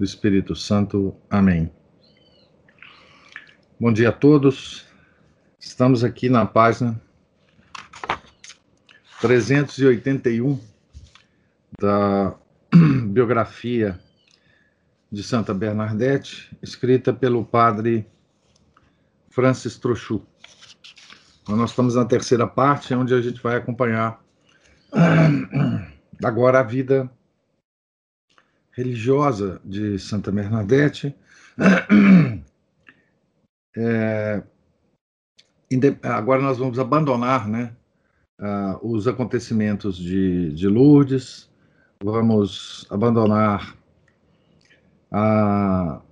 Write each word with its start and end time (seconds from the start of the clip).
do 0.00 0.04
Espírito 0.04 0.56
Santo. 0.56 1.14
Amém. 1.28 1.70
Bom 3.78 3.92
dia 3.92 4.08
a 4.08 4.12
todos. 4.12 4.86
Estamos 5.60 6.02
aqui 6.02 6.30
na 6.30 6.46
página 6.46 6.98
381 9.20 10.58
da 11.78 12.34
biografia 13.12 14.00
de 15.12 15.22
Santa 15.22 15.52
Bernadette, 15.52 16.50
escrita 16.62 17.12
pelo 17.12 17.44
padre 17.44 18.06
Francis 19.28 19.76
Trochu. 19.76 20.26
Então, 21.42 21.56
nós 21.56 21.72
estamos 21.72 21.94
na 21.94 22.06
terceira 22.06 22.46
parte, 22.46 22.94
onde 22.94 23.12
a 23.12 23.20
gente 23.20 23.42
vai 23.42 23.56
acompanhar 23.56 24.18
agora 26.24 26.60
a 26.60 26.62
vida 26.62 27.10
religiosa 28.80 29.60
de 29.64 29.98
Santa 29.98 30.32
Bernadette. 30.32 31.14
É, 33.76 34.42
agora 36.02 36.42
nós 36.42 36.58
vamos 36.58 36.76
abandonar 36.80 37.48
né, 37.48 37.72
uh, 38.40 38.76
os 38.82 39.06
acontecimentos 39.06 39.96
de, 39.96 40.52
de 40.54 40.66
Lourdes, 40.66 41.48
vamos 42.02 42.84
abandonar 42.90 43.76
uh, 45.12 46.02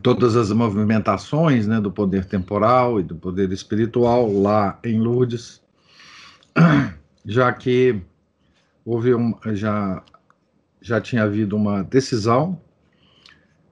todas 0.00 0.36
as 0.36 0.52
movimentações 0.52 1.66
né, 1.66 1.80
do 1.80 1.90
poder 1.90 2.24
temporal 2.26 3.00
e 3.00 3.02
do 3.02 3.16
poder 3.16 3.50
espiritual 3.50 4.32
lá 4.32 4.78
em 4.84 5.00
Lourdes, 5.00 5.60
já 7.26 7.52
que 7.52 8.00
houve 8.84 9.12
um, 9.16 9.34
já 9.46 10.00
já 10.80 11.00
tinha 11.00 11.24
havido 11.24 11.56
uma 11.56 11.82
decisão 11.82 12.60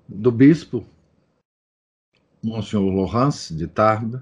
do 0.08 0.30
bispo, 0.30 0.86
Monsenhor 2.42 2.92
Laurence 2.94 3.54
de 3.54 3.66
Tarbes, 3.66 4.20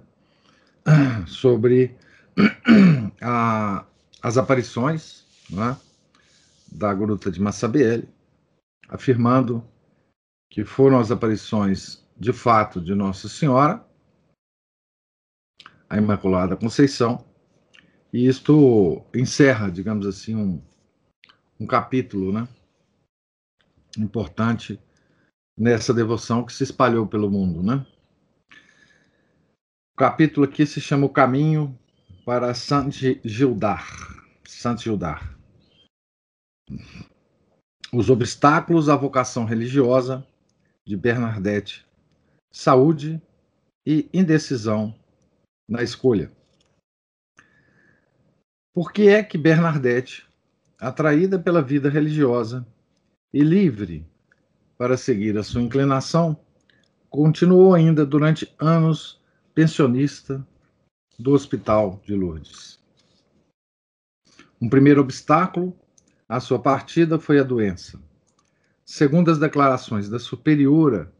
sobre 1.26 1.96
a, 3.20 3.84
as 4.22 4.38
aparições 4.38 5.26
né, 5.50 5.76
da 6.70 6.94
gruta 6.94 7.30
de 7.30 7.40
Massabielle, 7.40 8.08
afirmando 8.88 9.64
que 10.50 10.64
foram 10.64 10.98
as 10.98 11.10
aparições 11.10 12.02
de 12.16 12.32
fato 12.32 12.80
de 12.80 12.94
Nossa 12.94 13.28
Senhora, 13.28 13.84
a 15.88 15.96
Imaculada 15.96 16.56
Conceição, 16.56 17.24
e 18.12 18.26
isto 18.26 19.02
encerra, 19.14 19.70
digamos 19.70 20.06
assim, 20.06 20.36
um, 20.36 20.62
um 21.58 21.66
capítulo, 21.66 22.32
né? 22.32 22.46
Importante 23.98 24.80
nessa 25.56 25.92
devoção 25.92 26.44
que 26.44 26.52
se 26.52 26.64
espalhou 26.64 27.06
pelo 27.06 27.30
mundo, 27.30 27.62
né? 27.62 27.86
O 29.92 29.96
capítulo 29.96 30.46
aqui 30.46 30.66
se 30.66 30.80
chama 30.80 31.06
O 31.06 31.10
Caminho 31.10 31.78
para 32.24 32.54
Saint 32.54 33.20
Gildar. 33.24 33.86
Saint 34.44 34.80
Gildar. 34.80 35.36
Os 37.92 38.08
obstáculos 38.08 38.88
à 38.88 38.96
vocação 38.96 39.44
religiosa 39.44 40.26
de 40.86 40.96
Bernadette. 40.96 41.86
Saúde 42.50 43.20
e 43.86 44.08
indecisão 44.12 44.94
na 45.68 45.82
escolha. 45.82 46.30
Por 48.74 48.92
que 48.92 49.08
é 49.08 49.22
que 49.22 49.36
Bernadette, 49.36 50.26
atraída 50.78 51.38
pela 51.38 51.60
vida 51.60 51.90
religiosa, 51.90 52.66
e 53.32 53.42
livre 53.42 54.06
para 54.76 54.96
seguir 54.96 55.38
a 55.38 55.42
sua 55.42 55.62
inclinação, 55.62 56.36
continuou 57.08 57.74
ainda 57.74 58.04
durante 58.04 58.52
anos 58.58 59.20
pensionista 59.54 60.46
do 61.18 61.32
Hospital 61.32 62.00
de 62.04 62.14
Lourdes. 62.14 62.80
Um 64.60 64.68
primeiro 64.68 65.00
obstáculo 65.00 65.76
à 66.28 66.40
sua 66.40 66.58
partida 66.58 67.18
foi 67.18 67.38
a 67.38 67.42
doença. 67.42 68.00
Segundo 68.84 69.30
as 69.30 69.38
declarações 69.38 70.08
da 70.08 70.18
superiora 70.18 71.12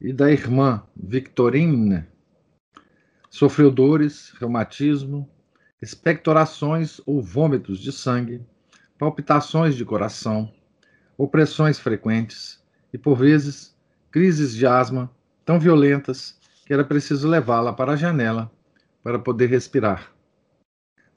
e 0.00 0.12
da 0.12 0.30
irmã 0.30 0.86
Victorine, 0.94 2.06
sofreu 3.30 3.70
dores, 3.70 4.30
reumatismo, 4.38 5.28
expectorações 5.80 7.00
ou 7.06 7.22
vômitos 7.22 7.78
de 7.78 7.92
sangue, 7.92 8.44
palpitações 8.98 9.74
de 9.74 9.84
coração, 9.84 10.52
opressões 11.16 11.78
frequentes 11.78 12.62
e, 12.92 12.98
por 12.98 13.16
vezes, 13.16 13.76
crises 14.10 14.54
de 14.54 14.66
asma 14.66 15.10
tão 15.44 15.58
violentas 15.58 16.38
que 16.64 16.72
era 16.72 16.84
preciso 16.84 17.28
levá-la 17.28 17.72
para 17.72 17.92
a 17.92 17.96
janela 17.96 18.50
para 19.02 19.18
poder 19.18 19.46
respirar. 19.46 20.12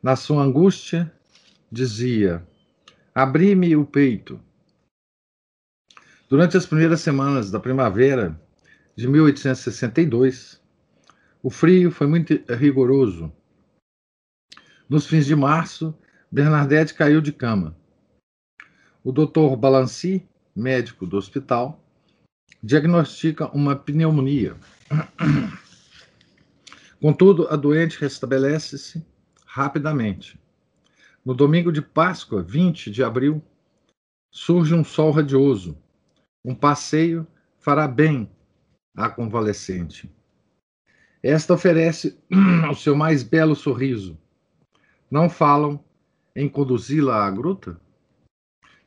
Na 0.02 0.16
sua 0.16 0.44
angústia, 0.44 1.12
dizia: 1.72 2.46
Abri-me 3.14 3.76
o 3.76 3.86
peito. 3.86 4.40
Durante 6.30 6.56
as 6.56 6.66
primeiras 6.66 7.02
semanas 7.02 7.50
da 7.50 7.60
primavera 7.60 8.40
de 8.96 9.08
1862, 9.08 10.62
o 11.42 11.50
frio 11.50 11.90
foi 11.90 12.06
muito 12.06 12.34
rigoroso. 12.50 13.32
Nos 14.88 15.08
fins 15.08 15.26
de 15.26 15.36
março, 15.36 15.98
Bernadette 16.32 16.94
caiu 16.94 17.22
de 17.22 17.32
cama. 17.32 17.79
O 19.10 19.12
Dr. 19.12 19.56
Balanci, 19.58 20.24
médico 20.56 21.08
do 21.08 21.18
hospital, 21.18 21.84
diagnostica 22.62 23.50
uma 23.58 23.76
pneumonia. 23.76 24.56
Contudo, 27.02 27.48
a 27.50 27.56
doente 27.56 28.00
restabelece-se 28.00 29.04
rapidamente. 29.48 30.40
No 31.26 31.34
domingo 31.34 31.72
de 31.72 31.82
Páscoa, 31.82 32.44
20 32.44 32.92
de 32.92 33.04
abril, 33.04 33.42
surge 34.30 34.76
um 34.76 34.84
sol 34.84 35.10
radioso. 35.10 35.76
Um 36.46 36.54
passeio 36.54 37.26
fará 37.58 37.88
bem 37.88 38.30
à 38.96 39.10
convalescente. 39.10 40.08
Esta 41.24 41.56
oferece 41.56 42.16
o 42.70 42.76
seu 42.76 42.96
mais 42.96 43.24
belo 43.24 43.56
sorriso. 43.56 44.16
Não 45.10 45.28
falam 45.28 45.84
em 46.36 46.48
conduzi-la 46.48 47.26
à 47.26 47.32
gruta? 47.32 47.82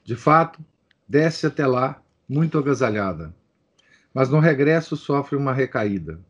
De 0.04 0.16
fato, 0.16 0.64
desce 1.08 1.46
até 1.46 1.66
lá 1.66 2.02
muito 2.28 2.58
agasalhada, 2.58 3.34
mas 4.12 4.28
no 4.28 4.40
regresso 4.40 4.96
sofre 4.96 5.36
uma 5.36 5.52
recaída. 5.52 6.20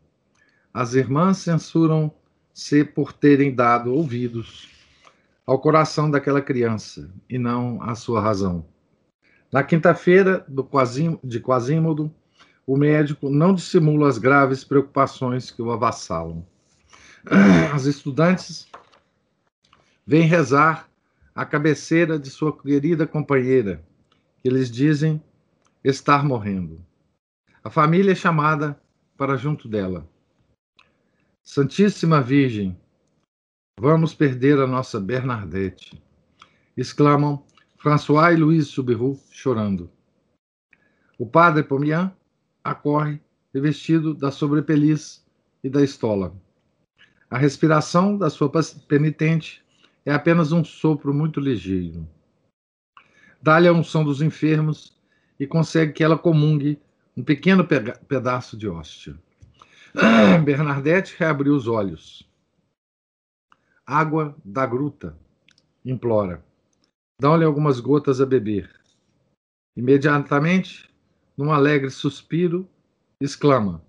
As 0.73 0.93
irmãs 0.93 1.37
censuram-se 1.37 2.83
por 2.83 3.13
terem 3.13 3.53
dado 3.53 3.93
ouvidos 3.93 4.69
ao 5.45 5.59
coração 5.59 6.09
daquela 6.09 6.41
criança 6.41 7.09
e 7.29 7.37
não 7.37 7.81
à 7.81 7.95
sua 7.95 8.21
razão. 8.21 8.65
Na 9.51 9.63
quinta-feira 9.63 10.45
de 11.23 11.39
Quasímodo, 11.39 12.11
o 12.65 12.77
médico 12.77 13.29
não 13.29 13.53
dissimula 13.53 14.07
as 14.07 14.17
graves 14.17 14.63
preocupações 14.63 15.51
que 15.51 15.61
o 15.61 15.71
avassalam. 15.71 16.45
As 17.73 17.85
estudantes 17.85 18.67
vêm 20.05 20.23
rezar 20.23 20.89
à 21.35 21.45
cabeceira 21.45 22.19
de 22.19 22.29
sua 22.29 22.55
querida 22.55 23.07
companheira, 23.07 23.83
que 24.41 24.47
eles 24.47 24.69
dizem 24.69 25.21
estar 25.83 26.23
morrendo. 26.23 26.83
A 27.63 27.69
família 27.69 28.11
é 28.11 28.15
chamada 28.15 28.79
para 29.17 29.37
junto 29.37 29.67
dela. 29.67 30.07
Santíssima 31.41 32.21
Virgem, 32.21 32.77
vamos 33.79 34.13
perder 34.13 34.59
a 34.59 34.67
nossa 34.67 34.99
Bernadette, 34.99 36.01
exclamam 36.77 37.45
François 37.77 38.33
e 38.33 38.37
Louise 38.37 38.67
Subiru, 38.67 39.19
chorando. 39.31 39.89
O 41.17 41.25
padre 41.25 41.63
Pomian 41.63 42.15
acorre 42.63 43.19
revestido 43.53 44.13
da 44.13 44.31
sobrepeliz 44.31 45.25
e 45.63 45.69
da 45.69 45.83
estola. 45.83 46.35
A 47.29 47.37
respiração 47.37 48.17
da 48.17 48.29
sua 48.29 48.51
penitente 48.87 49.62
é 50.05 50.13
apenas 50.13 50.51
um 50.51 50.63
sopro 50.63 51.13
muito 51.13 51.39
ligeiro. 51.39 52.07
Dá-lhe 53.41 53.67
a 53.67 53.73
unção 53.73 54.03
dos 54.03 54.21
enfermos 54.21 54.97
e 55.39 55.47
consegue 55.47 55.93
que 55.93 56.03
ela 56.03 56.17
comungue 56.17 56.81
um 57.15 57.23
pequeno 57.23 57.65
pedaço 58.07 58.57
de 58.57 58.67
hóstia. 58.67 59.17
Bernadette 60.43 61.15
reabriu 61.17 61.55
os 61.55 61.67
olhos. 61.67 62.27
Água 63.85 64.35
da 64.43 64.65
gruta, 64.65 65.17
implora. 65.85 66.43
Dão-lhe 67.19 67.43
algumas 67.43 67.79
gotas 67.79 68.19
a 68.19 68.25
beber. 68.25 68.69
Imediatamente, 69.75 70.89
num 71.37 71.51
alegre 71.51 71.89
suspiro, 71.89 72.67
exclama: 73.19 73.83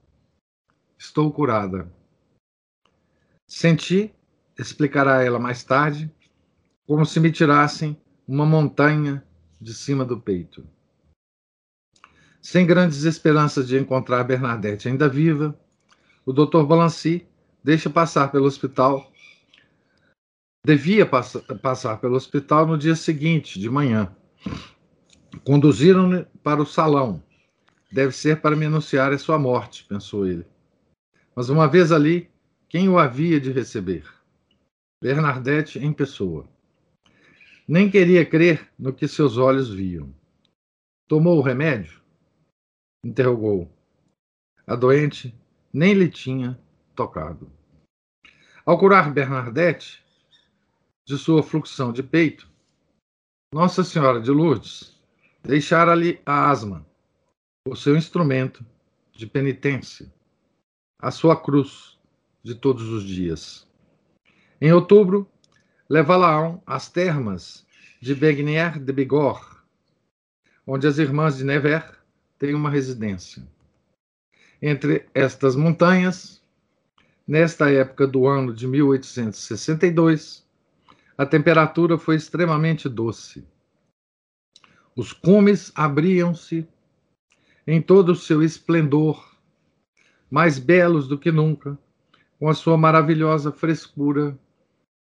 Estou 0.99 1.32
curada. 1.32 1.90
Senti, 3.46 4.14
explicará 4.59 5.23
ela 5.23 5.39
mais 5.39 5.65
tarde, 5.65 6.11
como 6.87 7.05
se 7.05 7.19
me 7.21 7.31
tirassem 7.31 7.97
uma 8.27 8.47
montanha 8.47 9.25
de 9.61 9.75
cima 9.75 10.05
do 10.05 10.21
peito. 10.21 10.67
Sem 12.41 12.67
grandes 12.67 13.05
esperanças 13.05 13.67
de 13.67 13.79
encontrar 13.79 14.23
Bernadette 14.25 14.89
ainda 14.89 15.09
viva, 15.09 15.59
o 16.27 16.33
Dr. 16.33 16.62
Balancy 16.65 17.27
deixa 17.62 17.89
passar 17.89 18.31
pelo 18.31 18.45
hospital. 18.45 19.11
Devia 20.65 21.06
pass 21.06 21.37
passar 21.62 21.99
pelo 21.99 22.17
hospital 22.17 22.67
no 22.67 22.79
dia 22.79 22.95
seguinte, 22.95 23.59
de 23.59 23.69
manhã. 23.71 24.15
Conduziram-no 25.43 26.27
para 26.43 26.62
o 26.62 26.67
salão. 26.67 27.23
Deve 27.91 28.12
ser 28.12 28.41
para 28.41 28.56
me 28.56 28.67
anunciar 28.67 29.12
a 29.12 29.19
sua 29.19 29.39
morte, 29.39 29.85
pensou 29.85 30.27
ele. 30.27 30.47
Mas 31.35 31.49
uma 31.49 31.67
vez 31.67 31.93
ali, 31.93 32.31
quem 32.69 32.89
o 32.89 32.99
havia 32.99 33.41
de 33.41 33.53
receber? 33.53 34.05
Bernadette 35.05 35.79
em 35.79 35.93
pessoa. 35.93 36.49
Nem 37.69 37.91
queria 37.91 38.25
crer 38.25 38.73
no 38.79 38.91
que 38.91 39.06
seus 39.06 39.37
olhos 39.37 39.69
viam. 39.69 40.15
Tomou 41.06 41.37
o 41.37 41.43
remédio? 41.43 42.01
interrogou. 43.05 43.71
A 44.67 44.75
doente 44.75 45.39
nem 45.71 45.93
lhe 45.93 46.09
tinha 46.09 46.59
tocado. 46.97 47.53
Ao 48.65 48.79
curar 48.79 49.12
Bernadette 49.12 50.03
de 51.06 51.19
sua 51.19 51.43
fluxão 51.43 51.93
de 51.93 52.03
peito, 52.03 52.49
Nossa 53.53 53.85
Senhora 53.85 54.23
de 54.23 54.31
Lourdes 54.31 54.99
deixara-lhe 55.43 56.19
a 56.25 56.51
asma, 56.51 56.87
o 57.69 57.77
seu 57.77 57.95
instrumento 57.95 58.65
de 59.12 59.27
penitência, 59.27 60.11
a 60.99 61.11
sua 61.11 61.39
cruz 61.39 61.99
de 62.43 62.55
todos 62.55 62.89
os 62.89 63.05
dias. 63.05 63.63
Em 64.61 64.73
outubro, 64.73 65.29
levá-la 65.89 66.61
às 66.65 66.89
termas 66.89 67.67
de 68.01 68.15
Begnier 68.15 68.79
de 68.79 68.93
Bigorre, 68.93 69.56
onde 70.67 70.87
as 70.87 70.99
irmãs 70.99 71.37
de 71.37 71.45
Nevers 71.45 71.93
tem 72.39 72.55
uma 72.55 72.71
residência. 72.71 73.43
Entre 74.62 75.06
estas 75.12 75.56
montanhas, 75.56 76.43
nesta 77.27 77.71
época 77.71 78.06
do 78.06 78.27
ano 78.27 78.55
de 78.55 78.67
1862, 78.67 80.47
a 81.19 81.27
temperatura 81.27 81.99
foi 81.99 82.17
extremamente 82.17 82.89
doce. 82.89 83.47
Os 84.97 85.12
cumes 85.12 85.73
abriam-se 85.75 86.67
em 87.67 87.83
todo 87.83 88.12
o 88.12 88.17
seu 88.17 88.43
esplendor, 88.43 89.37
mais 90.31 90.59
belos 90.59 91.09
do 91.09 91.19
que 91.19 91.33
nunca, 91.33 91.77
com 92.39 92.49
a 92.49 92.55
sua 92.55 92.77
maravilhosa 92.77 93.51
frescura 93.51 94.39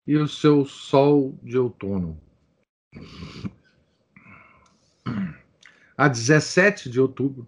e 0.06 0.16
o 0.16 0.26
seu 0.26 0.64
sol 0.64 1.38
de 1.42 1.58
outono 1.58 2.20
a 5.96 6.08
17 6.08 6.90
de 6.90 7.00
outubro, 7.00 7.46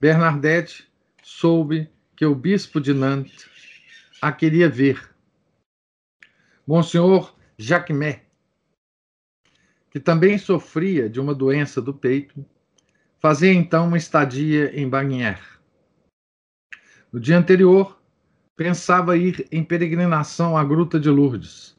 Bernadette 0.00 0.90
soube 1.22 1.90
que 2.16 2.24
o 2.24 2.34
bispo 2.34 2.80
de 2.80 2.94
Nantes 2.94 3.48
a 4.20 4.32
queria 4.32 4.68
ver. 4.68 5.14
Monsenhor 6.66 7.36
Jacquemet, 7.58 8.22
que 9.90 10.00
também 10.00 10.38
sofria 10.38 11.08
de 11.08 11.20
uma 11.20 11.34
doença 11.34 11.82
do 11.82 11.92
peito, 11.92 12.44
fazia 13.20 13.52
então 13.52 13.88
uma 13.88 13.98
estadia 13.98 14.74
em 14.78 14.88
Bagnières. 14.88 15.58
No 17.12 17.20
dia 17.20 17.36
anterior, 17.36 18.02
pensava 18.56 19.16
ir 19.16 19.46
em 19.50 19.64
peregrinação 19.64 20.56
à 20.56 20.64
Gruta 20.64 20.98
de 20.98 21.10
Lourdes, 21.10 21.76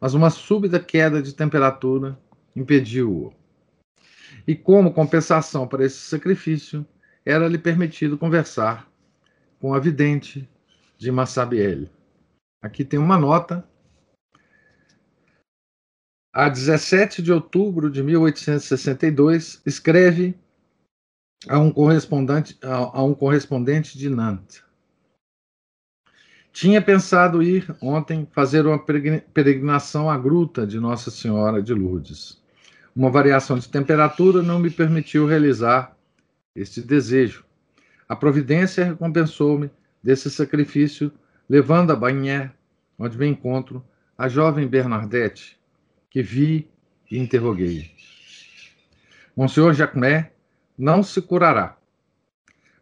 mas 0.00 0.14
uma 0.14 0.30
súbita 0.30 0.80
queda 0.80 1.22
de 1.22 1.34
temperatura 1.34 2.18
impediu-o 2.54 3.32
e 4.46 4.54
como 4.54 4.92
compensação 4.92 5.66
para 5.66 5.84
esse 5.84 5.98
sacrifício, 5.98 6.86
era-lhe 7.24 7.58
permitido 7.58 8.16
conversar 8.16 8.88
com 9.60 9.74
a 9.74 9.80
vidente 9.80 10.48
de 10.96 11.10
Massabielle. 11.10 11.90
Aqui 12.62 12.84
tem 12.84 12.98
uma 12.98 13.18
nota. 13.18 13.66
A 16.32 16.48
17 16.48 17.22
de 17.22 17.32
outubro 17.32 17.90
de 17.90 18.02
1862, 18.02 19.62
escreve 19.66 20.38
a 21.48 21.58
um 21.58 21.72
correspondente, 21.72 22.58
a, 22.62 23.02
um 23.02 23.14
correspondente 23.14 23.98
de 23.98 24.08
Nantes. 24.08 24.62
Tinha 26.56 26.80
pensado 26.80 27.42
ir 27.42 27.76
ontem 27.82 28.26
fazer 28.32 28.66
uma 28.66 28.78
peregrinação 28.78 30.08
à 30.08 30.16
gruta 30.16 30.66
de 30.66 30.80
Nossa 30.80 31.10
Senhora 31.10 31.62
de 31.62 31.74
Lourdes. 31.74 32.42
Uma 32.96 33.10
variação 33.10 33.58
de 33.58 33.68
temperatura 33.68 34.42
não 34.42 34.58
me 34.58 34.70
permitiu 34.70 35.26
realizar 35.26 35.94
este 36.54 36.80
desejo. 36.80 37.44
A 38.08 38.16
providência 38.16 38.86
recompensou-me 38.86 39.70
desse 40.02 40.30
sacrifício, 40.30 41.12
levando 41.46 41.90
a 41.90 41.94
Bagné, 41.94 42.50
onde 42.98 43.18
me 43.18 43.26
encontro, 43.26 43.84
a 44.16 44.26
jovem 44.26 44.66
Bernadette, 44.66 45.58
que 46.08 46.22
vi 46.22 46.70
e 47.10 47.18
interroguei. 47.18 47.90
Monsenhor 49.36 49.74
Jacquemet 49.74 50.30
não 50.78 51.02
se 51.02 51.20
curará. 51.20 51.76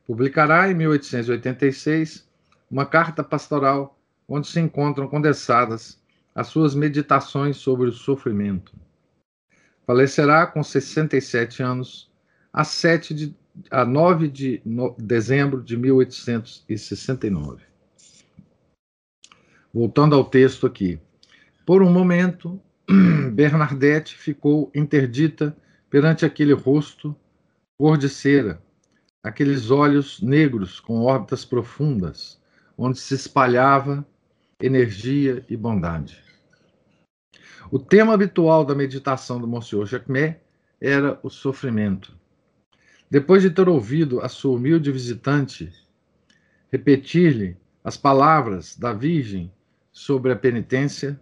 Publicará 0.07 0.71
em 0.71 0.75
1886 0.75 2.33
uma 2.71 2.87
carta 2.87 3.23
pastoral 3.23 3.99
onde 4.29 4.47
se 4.47 4.61
encontram 4.61 5.09
condensadas 5.09 6.03
as 6.35 6.49
suas 6.49 6.75
meditações 6.75 7.57
sobre 7.57 7.89
o 7.89 7.93
sofrimento. 7.93 8.75
Falecerá 9.87 10.47
com 10.47 10.63
67 10.63 11.63
anos, 11.63 12.11
a, 12.53 12.65
7 12.65 13.15
de, 13.15 13.37
a 13.71 13.85
9 13.85 14.29
de 14.29 14.63
no, 14.65 14.95
dezembro 14.99 15.63
de 15.63 15.77
1869. 15.77 17.63
Voltando 19.73 20.15
ao 20.15 20.25
texto 20.25 20.67
aqui. 20.67 20.99
Por 21.67 21.83
um 21.83 21.93
momento, 21.93 22.61
Bernadette 23.33 24.17
ficou 24.17 24.71
interdita 24.75 25.57
perante 25.91 26.25
aquele 26.25 26.53
rosto 26.53 27.15
cor 27.77 27.99
de 27.99 28.09
cera, 28.09 28.63
aqueles 29.23 29.71
olhos 29.71 30.21
negros 30.21 30.81
com 30.81 31.01
órbitas 31.03 31.45
profundas, 31.45 32.41
onde 32.77 32.99
se 32.99 33.15
espalhava 33.15 34.07
energia 34.61 35.45
e 35.49 35.57
bondade. 35.57 36.23
O 37.71 37.79
tema 37.79 38.15
habitual 38.15 38.65
da 38.65 38.75
meditação 38.75 39.41
do 39.41 39.47
Monsieur 39.47 39.87
Jacquemet 39.87 40.39
era 40.81 41.19
o 41.23 41.31
sofrimento. 41.31 42.17
Depois 43.11 43.43
de 43.43 43.51
ter 43.51 43.69
ouvido 43.69 44.21
a 44.21 44.29
sua 44.29 44.57
humilde 44.57 44.91
visitante 44.93 45.73
repetir-lhe 46.71 47.57
as 47.83 47.97
palavras 47.97 48.77
da 48.77 48.93
Virgem 48.93 49.53
sobre 49.93 50.33
a 50.33 50.37
penitência, 50.37 51.21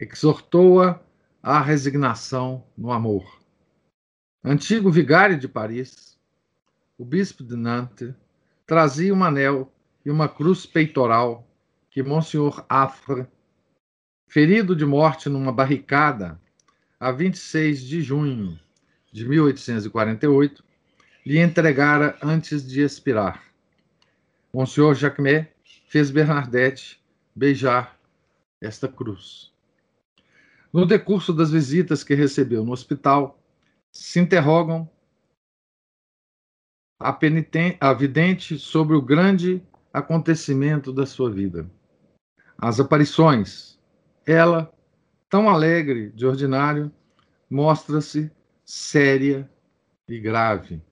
exortou-a 0.00 1.00
à 1.42 1.60
resignação 1.60 2.64
no 2.76 2.90
amor. 2.90 3.40
Antigo 4.42 4.90
vigário 4.90 5.38
de 5.38 5.46
Paris, 5.46 6.18
o 6.96 7.04
bispo 7.04 7.44
de 7.44 7.56
Nantes 7.56 8.14
trazia 8.66 9.12
um 9.12 9.22
anel 9.22 9.70
e 10.06 10.10
uma 10.10 10.28
cruz 10.28 10.64
peitoral 10.64 11.44
que 11.90 12.00
Monsieur 12.00 12.64
Affre 12.68 13.26
ferido 14.28 14.76
de 14.76 14.86
morte 14.86 15.28
numa 15.28 15.50
barricada 15.50 16.40
a 17.00 17.10
26 17.10 17.80
de 17.80 18.00
junho 18.02 18.56
de 19.12 19.28
1848, 19.28 20.64
lhe 21.24 21.38
entregara 21.38 22.16
antes 22.22 22.64
de 22.64 22.82
expirar. 22.82 23.42
Monsenhor 24.54 24.94
Jacquemet 24.94 25.52
fez 25.88 26.08
Bernadette 26.12 27.00
beijar 27.34 27.98
esta 28.60 28.86
cruz. 28.86 29.52
No 30.72 30.86
decurso 30.86 31.32
das 31.32 31.50
visitas 31.50 32.04
que 32.04 32.14
recebeu 32.14 32.64
no 32.64 32.72
hospital, 32.72 33.42
se 33.90 34.20
interrogam 34.20 34.88
a, 37.00 37.18
a 37.80 37.92
vidente 37.92 38.56
sobre 38.56 38.94
o 38.94 39.02
grande 39.02 39.60
acontecimento 39.96 40.92
da 40.92 41.06
sua 41.06 41.30
vida. 41.30 41.70
As 42.58 42.78
aparições, 42.78 43.78
ela, 44.26 44.70
tão 45.26 45.48
alegre 45.48 46.10
de 46.10 46.26
ordinário, 46.26 46.92
mostra-se 47.48 48.30
séria 48.62 49.50
e 50.06 50.20
grave. 50.20 50.82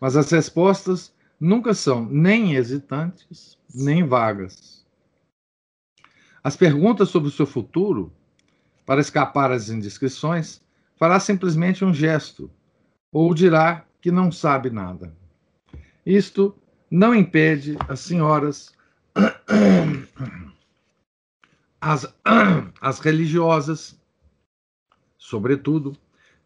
Mas 0.00 0.16
as 0.16 0.30
respostas 0.30 1.14
nunca 1.38 1.74
são 1.74 2.06
nem 2.06 2.54
hesitantes, 2.54 3.58
nem 3.74 4.02
vagas. 4.02 4.86
As 6.42 6.56
perguntas 6.56 7.10
sobre 7.10 7.28
o 7.28 7.32
seu 7.32 7.44
futuro, 7.46 8.10
para 8.86 9.02
escapar 9.02 9.52
às 9.52 9.68
indiscrições, 9.68 10.62
fará 10.96 11.20
simplesmente 11.20 11.84
um 11.84 11.92
gesto 11.92 12.50
ou 13.12 13.34
dirá 13.34 13.84
que 14.00 14.10
não 14.10 14.32
sabe 14.32 14.70
nada. 14.70 15.14
Isto 16.04 16.56
não 16.90 17.14
impede 17.14 17.76
as 17.88 18.00
senhoras, 18.00 18.72
as, 21.80 22.14
as 22.80 23.00
religiosas, 23.00 23.98
sobretudo, 25.18 25.96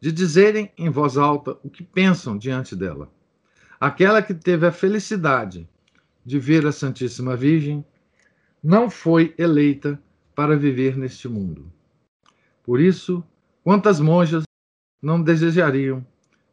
de 0.01 0.11
dizerem 0.11 0.73
em 0.79 0.89
voz 0.89 1.17
alta 1.17 1.59
o 1.63 1.69
que 1.69 1.83
pensam 1.83 2.39
diante 2.39 2.75
dela. 2.75 3.11
Aquela 3.79 4.23
que 4.23 4.35
teve 4.35 4.67
a 4.67 4.73
felicidade 4.73 5.69
de 6.25 6.39
ver 6.39 6.67
a 6.67 6.73
Santíssima 6.73 7.37
Virgem 7.37 7.85
não 8.63 8.91
foi 8.91 9.35
eleita 9.39 10.01
para 10.35 10.57
viver 10.57 10.97
neste 10.97 11.29
mundo. 11.29 11.71
Por 12.63 12.81
isso, 12.81 13.23
quantas 13.63 14.01
monjas 14.01 14.45
não 15.03 15.23
desejariam 15.23 16.05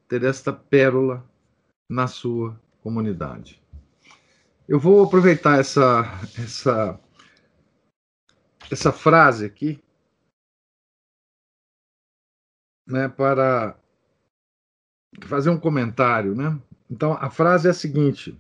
ter 0.07 0.23
esta 0.23 0.51
pérola 0.51 1.25
na 1.89 2.07
sua 2.07 2.59
comunidade? 2.81 3.61
Eu 4.67 4.79
vou 4.79 5.05
aproveitar 5.05 5.59
essa 5.59 6.03
essa 6.37 6.99
essa 8.69 8.91
frase 8.91 9.45
aqui 9.45 9.81
né, 12.85 13.07
para 13.07 13.79
fazer 15.25 15.49
um 15.49 15.59
comentário, 15.59 16.35
né? 16.35 16.61
Então 16.89 17.13
a 17.13 17.29
frase 17.29 17.67
é 17.67 17.71
a 17.71 17.73
seguinte: 17.73 18.37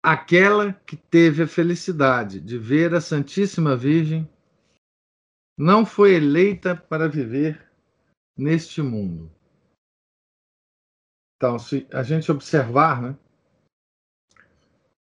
Aquela 0.00 0.72
que 0.72 0.96
teve 0.96 1.42
a 1.42 1.48
felicidade 1.48 2.40
de 2.40 2.56
ver 2.56 2.94
a 2.94 3.00
Santíssima 3.00 3.76
Virgem 3.76 4.30
não 5.58 5.84
foi 5.84 6.14
eleita 6.14 6.76
para 6.76 7.08
viver 7.08 7.67
neste 8.38 8.80
mundo. 8.80 9.30
Então, 11.36 11.58
se 11.58 11.86
a 11.92 12.02
gente 12.02 12.30
observar, 12.30 13.02
né, 13.02 13.18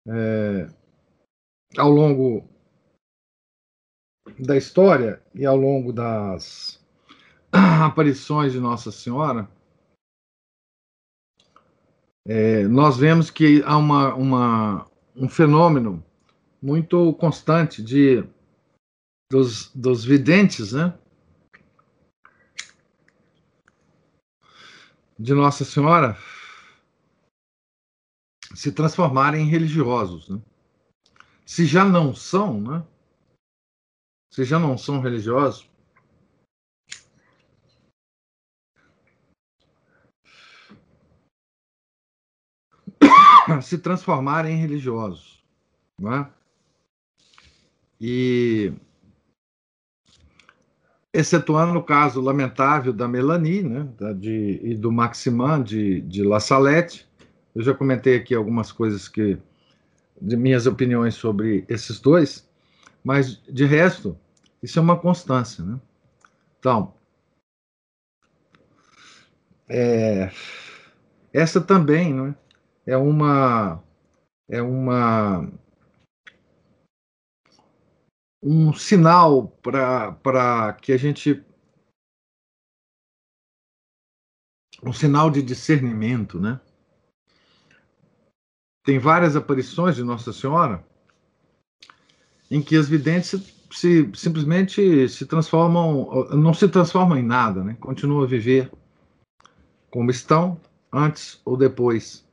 é, 0.08 0.66
ao 1.78 1.90
longo 1.90 2.48
da 4.38 4.56
história 4.56 5.22
e 5.34 5.44
ao 5.44 5.56
longo 5.56 5.92
das 5.92 6.82
aparições 7.84 8.52
de 8.52 8.60
Nossa 8.60 8.90
Senhora, 8.90 9.48
é, 12.26 12.66
nós 12.68 12.96
vemos 12.96 13.30
que 13.30 13.62
há 13.64 13.76
uma, 13.76 14.14
uma, 14.14 14.90
um 15.16 15.28
fenômeno 15.28 16.04
muito 16.62 17.14
constante 17.14 17.82
de 17.82 18.22
dos, 19.30 19.74
dos 19.74 20.04
videntes, 20.04 20.72
né? 20.72 20.98
De 25.20 25.34
Nossa 25.34 25.66
Senhora 25.66 26.16
se 28.54 28.72
transformarem 28.72 29.42
em 29.42 29.50
religiosos, 29.50 30.30
né? 30.30 30.40
se 31.44 31.66
já 31.66 31.84
não 31.84 32.14
são, 32.14 32.58
né? 32.58 32.82
Se 34.32 34.44
já 34.44 34.58
não 34.58 34.78
são 34.78 35.02
religiosos, 35.02 35.70
se 43.62 43.76
transformarem 43.76 44.54
em 44.54 44.60
religiosos, 44.60 45.44
né? 45.98 46.32
E 48.00 48.72
excetuando 51.12 51.78
o 51.78 51.82
caso 51.82 52.20
lamentável 52.20 52.92
da 52.92 53.08
Melanie, 53.08 53.62
né, 53.62 53.88
de, 54.16 54.60
e 54.62 54.76
do 54.76 54.92
Maximin 54.92 55.62
de, 55.62 56.00
de 56.02 56.22
La 56.22 56.38
Salette, 56.38 57.08
eu 57.54 57.62
já 57.62 57.74
comentei 57.74 58.16
aqui 58.16 58.34
algumas 58.34 58.70
coisas 58.70 59.08
que 59.08 59.38
de 60.20 60.36
minhas 60.36 60.66
opiniões 60.66 61.14
sobre 61.14 61.64
esses 61.68 61.98
dois, 61.98 62.48
mas 63.02 63.40
de 63.48 63.64
resto, 63.64 64.16
isso 64.62 64.78
é 64.78 64.82
uma 64.82 64.98
constância. 64.98 65.64
Né? 65.64 65.80
Então, 66.58 66.94
é, 69.68 70.30
essa 71.32 71.60
também 71.60 72.12
né, 72.12 72.34
é 72.86 72.96
uma 72.96 73.82
é 74.48 74.60
uma 74.60 75.48
um 78.42 78.72
sinal 78.72 79.48
para 79.62 80.72
que 80.80 80.92
a 80.92 80.96
gente 80.96 81.44
um 84.82 84.92
sinal 84.92 85.30
de 85.30 85.42
discernimento, 85.42 86.40
né? 86.40 86.58
tem 88.82 88.98
várias 88.98 89.36
aparições 89.36 89.96
de 89.96 90.02
Nossa 90.02 90.32
Senhora 90.32 90.84
em 92.50 92.62
que 92.62 92.76
as 92.76 92.88
videntes 92.88 93.30
se, 93.70 94.10
simplesmente 94.14 95.08
se 95.08 95.26
transformam, 95.26 96.28
não 96.30 96.52
se 96.52 96.68
transformam 96.68 97.18
em 97.18 97.22
nada, 97.22 97.62
né? 97.62 97.76
continuam 97.78 98.22
a 98.22 98.26
viver 98.26 98.70
como 99.90 100.10
estão 100.10 100.60
antes 100.92 101.40
ou 101.44 101.56
depois 101.56 102.26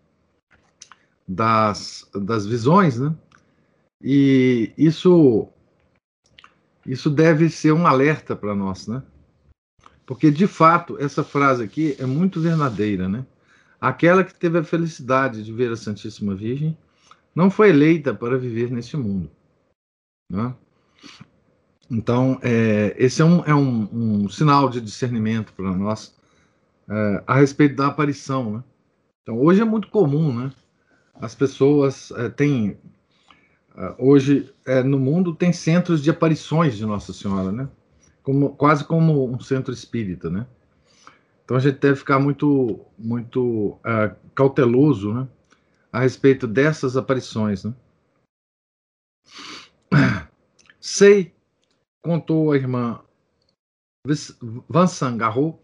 das, 1.27 2.09
das 2.15 2.45
visões, 2.45 2.97
né? 2.99 3.13
E 4.01 4.71
isso 4.77 5.49
isso 6.87 7.09
deve 7.09 7.49
ser 7.49 7.73
um 7.73 7.85
alerta 7.85 8.35
para 8.35 8.55
nós, 8.55 8.87
né? 8.87 9.03
Porque 10.05 10.31
de 10.31 10.47
fato 10.47 10.97
essa 10.99 11.23
frase 11.23 11.63
aqui 11.63 11.95
é 11.99 12.05
muito 12.05 12.39
verdadeira, 12.39 13.09
né? 13.09 13.25
Aquela 13.79 14.23
que 14.23 14.33
teve 14.33 14.57
a 14.57 14.63
felicidade 14.63 15.43
de 15.43 15.53
ver 15.53 15.71
a 15.71 15.75
Santíssima 15.75 16.33
Virgem 16.33 16.77
não 17.35 17.51
foi 17.51 17.69
eleita 17.69 18.13
para 18.13 18.37
viver 18.37 18.71
neste 18.71 18.97
mundo. 18.97 19.29
Né? 20.27 20.55
Então, 21.89 22.39
é, 22.41 22.95
esse 22.97 23.21
é, 23.21 23.25
um, 23.25 23.43
é 23.45 23.53
um, 23.53 24.23
um, 24.23 24.29
sinal 24.29 24.69
de 24.69 24.81
discernimento 24.81 25.53
para 25.53 25.71
nós 25.71 26.15
é, 26.89 27.23
a 27.27 27.35
respeito 27.35 27.75
da 27.75 27.87
aparição. 27.87 28.57
Né? 28.57 28.63
Então, 29.21 29.39
hoje 29.39 29.61
é 29.61 29.65
muito 29.65 29.89
comum, 29.89 30.35
né? 30.35 30.51
As 31.13 31.35
pessoas 31.35 32.11
é, 32.11 32.29
têm. 32.29 32.77
É, 33.77 33.95
hoje, 33.99 34.51
é, 34.65 34.81
no 34.81 34.97
mundo, 34.97 35.35
tem 35.35 35.53
centros 35.53 36.01
de 36.01 36.09
aparições 36.09 36.75
de 36.75 36.85
Nossa 36.85 37.13
Senhora, 37.13 37.51
né? 37.51 37.69
Como, 38.23 38.55
quase 38.55 38.83
como 38.83 39.29
um 39.29 39.39
centro 39.39 39.71
espírita, 39.73 40.29
né? 40.29 40.47
Então 41.47 41.55
a 41.55 41.59
gente 41.61 41.79
deve 41.79 41.95
ficar 41.95 42.19
muito, 42.19 42.85
muito 42.97 43.69
uh, 43.75 44.13
cauteloso 44.35 45.13
né, 45.13 45.27
a 45.93 46.01
respeito 46.01 46.45
dessas 46.45 46.97
aparições. 46.97 47.63
Né? 47.63 47.73
Sei, 50.77 51.33
contou 52.01 52.51
a 52.51 52.57
irmã 52.57 53.01
Vincent 54.05 55.15
Garraud, 55.15 55.57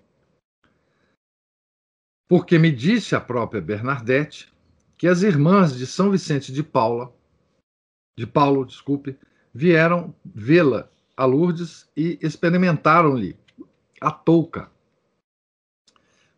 porque 2.30 2.58
me 2.58 2.72
disse 2.72 3.14
a 3.14 3.20
própria 3.20 3.60
Bernadette 3.60 4.54
que 4.98 5.06
as 5.06 5.22
irmãs 5.22 5.76
de 5.76 5.86
São 5.86 6.12
Vicente 6.12 6.54
de 6.54 6.64
Paula, 6.64 7.14
de 8.18 8.28
Paulo, 8.28 8.66
desculpe, 8.66 9.18
vieram 9.54 10.14
vê-la 10.24 10.90
a 11.16 11.26
Lourdes 11.26 11.90
e 11.96 12.18
experimentaram-lhe 12.22 13.38
a 14.02 14.12
touca 14.12 14.72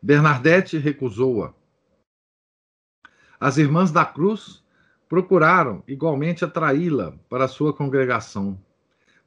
Bernadette 0.06 0.78
recusou-a. 0.78 1.52
As 3.40 3.58
irmãs 3.58 3.92
da 3.92 4.06
cruz 4.06 4.64
procuraram 5.10 5.84
igualmente 5.88 6.46
atraí-la 6.46 7.18
para 7.28 7.48
sua 7.48 7.74
congregação. 7.74 8.56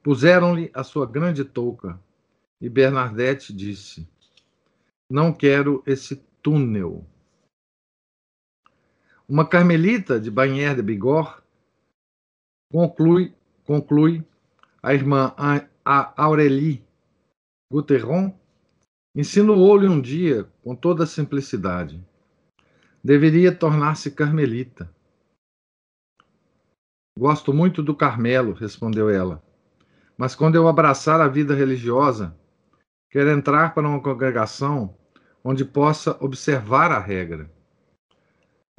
Puseram-lhe 0.01 0.71
a 0.73 0.81
sua 0.81 1.05
grande 1.05 1.43
touca 1.43 1.99
e 2.61 2.69
Bernadette 2.69 3.51
disse: 3.51 4.07
Não 5.11 5.33
quero 5.33 5.83
esse 5.85 6.15
túnel. 6.41 7.05
Uma 9.27 9.45
carmelita 9.45 10.17
de 10.17 10.31
Bannière 10.31 10.77
de 10.77 10.81
Bigorre 10.81 11.41
conclui, 12.71 13.33
conclui 13.65 14.25
a 14.81 14.93
irmã 14.93 15.33
Aurélie 16.15 16.83
Gouteron 17.71 18.33
Insinuou-lhe 19.15 19.87
um 19.87 19.99
dia, 19.99 20.47
com 20.63 20.75
toda 20.75 21.03
a 21.03 21.07
simplicidade, 21.07 22.01
deveria 23.03 23.53
tornar-se 23.53 24.11
carmelita. 24.11 24.89
Gosto 27.17 27.51
muito 27.51 27.81
do 27.81 27.95
Carmelo, 27.95 28.53
respondeu 28.53 29.09
ela. 29.09 29.43
Mas 30.15 30.35
quando 30.35 30.55
eu 30.55 30.67
abraçar 30.67 31.19
a 31.19 31.27
vida 31.27 31.55
religiosa, 31.55 32.37
quero 33.09 33.31
entrar 33.31 33.73
para 33.73 33.87
uma 33.87 34.01
congregação 34.01 34.95
onde 35.43 35.65
possa 35.65 36.15
observar 36.23 36.91
a 36.91 36.99
regra. 36.99 37.51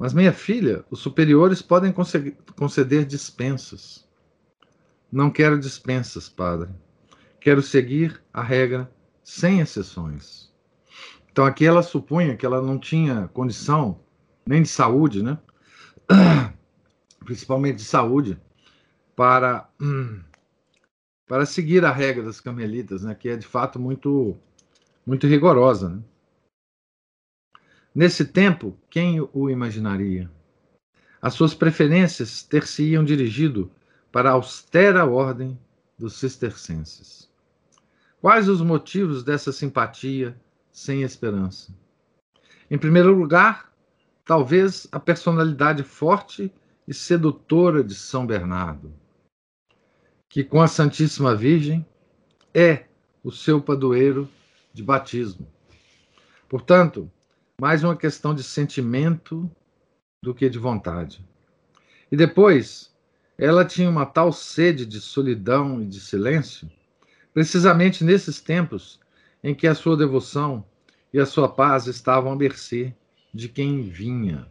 Mas, 0.01 0.15
minha 0.15 0.33
filha, 0.33 0.83
os 0.89 0.97
superiores 0.97 1.61
podem 1.61 1.93
conceder 1.93 3.05
dispensas. 3.05 4.03
Não 5.11 5.29
quero 5.29 5.59
dispensas, 5.59 6.27
padre. 6.27 6.71
Quero 7.39 7.61
seguir 7.61 8.19
a 8.33 8.41
regra 8.41 8.91
sem 9.23 9.59
exceções. 9.59 10.51
Então, 11.31 11.45
aqui 11.45 11.67
ela 11.67 11.83
supunha 11.83 12.35
que 12.35 12.43
ela 12.43 12.63
não 12.63 12.79
tinha 12.79 13.27
condição, 13.27 13.99
nem 14.43 14.63
de 14.63 14.69
saúde, 14.69 15.21
né? 15.21 15.37
Principalmente 17.23 17.75
de 17.75 17.85
saúde, 17.85 18.41
para, 19.15 19.69
para 21.27 21.45
seguir 21.45 21.85
a 21.85 21.91
regra 21.91 22.23
das 22.23 22.41
camelitas, 22.41 23.03
né? 23.03 23.13
Que 23.13 23.29
é 23.29 23.37
de 23.37 23.45
fato 23.45 23.79
muito, 23.79 24.35
muito 25.05 25.27
rigorosa, 25.27 25.89
né? 25.89 26.01
Nesse 27.93 28.23
tempo, 28.23 28.77
quem 28.89 29.19
o 29.33 29.49
imaginaria? 29.49 30.31
As 31.21 31.33
suas 31.33 31.53
preferências 31.53 32.41
ter-se-iam 32.41 33.03
dirigido 33.03 33.69
para 34.11 34.29
a 34.29 34.33
austera 34.33 35.05
ordem 35.05 35.59
dos 35.99 36.15
cistercenses. 36.15 37.29
Quais 38.21 38.47
os 38.47 38.61
motivos 38.61 39.23
dessa 39.25 39.51
simpatia 39.51 40.39
sem 40.71 41.01
esperança? 41.01 41.75
Em 42.69 42.77
primeiro 42.77 43.13
lugar, 43.13 43.73
talvez 44.23 44.87
a 44.89 44.99
personalidade 44.99 45.83
forte 45.83 46.49
e 46.87 46.93
sedutora 46.93 47.83
de 47.83 47.93
São 47.93 48.25
Bernardo, 48.25 48.93
que 50.29 50.45
com 50.45 50.61
a 50.61 50.67
Santíssima 50.67 51.35
Virgem 51.35 51.85
é 52.53 52.85
o 53.21 53.31
seu 53.31 53.61
padroeiro 53.61 54.29
de 54.73 54.81
batismo. 54.81 55.45
Portanto, 56.47 57.11
mais 57.61 57.83
uma 57.83 57.95
questão 57.95 58.33
de 58.33 58.41
sentimento 58.41 59.47
do 60.19 60.33
que 60.33 60.49
de 60.49 60.57
vontade. 60.57 61.23
E 62.11 62.17
depois, 62.17 62.91
ela 63.37 63.63
tinha 63.63 63.87
uma 63.87 64.03
tal 64.03 64.33
sede 64.33 64.83
de 64.83 64.99
solidão 64.99 65.79
e 65.79 65.85
de 65.85 65.99
silêncio, 65.99 66.67
precisamente 67.31 68.03
nesses 68.03 68.41
tempos 68.41 68.99
em 69.43 69.53
que 69.53 69.67
a 69.67 69.75
sua 69.75 69.95
devoção 69.95 70.65
e 71.13 71.19
a 71.19 71.25
sua 71.27 71.47
paz 71.47 71.85
estavam 71.85 72.31
à 72.31 72.35
mercê 72.35 72.95
de 73.31 73.47
quem 73.47 73.83
vinha. 73.83 74.47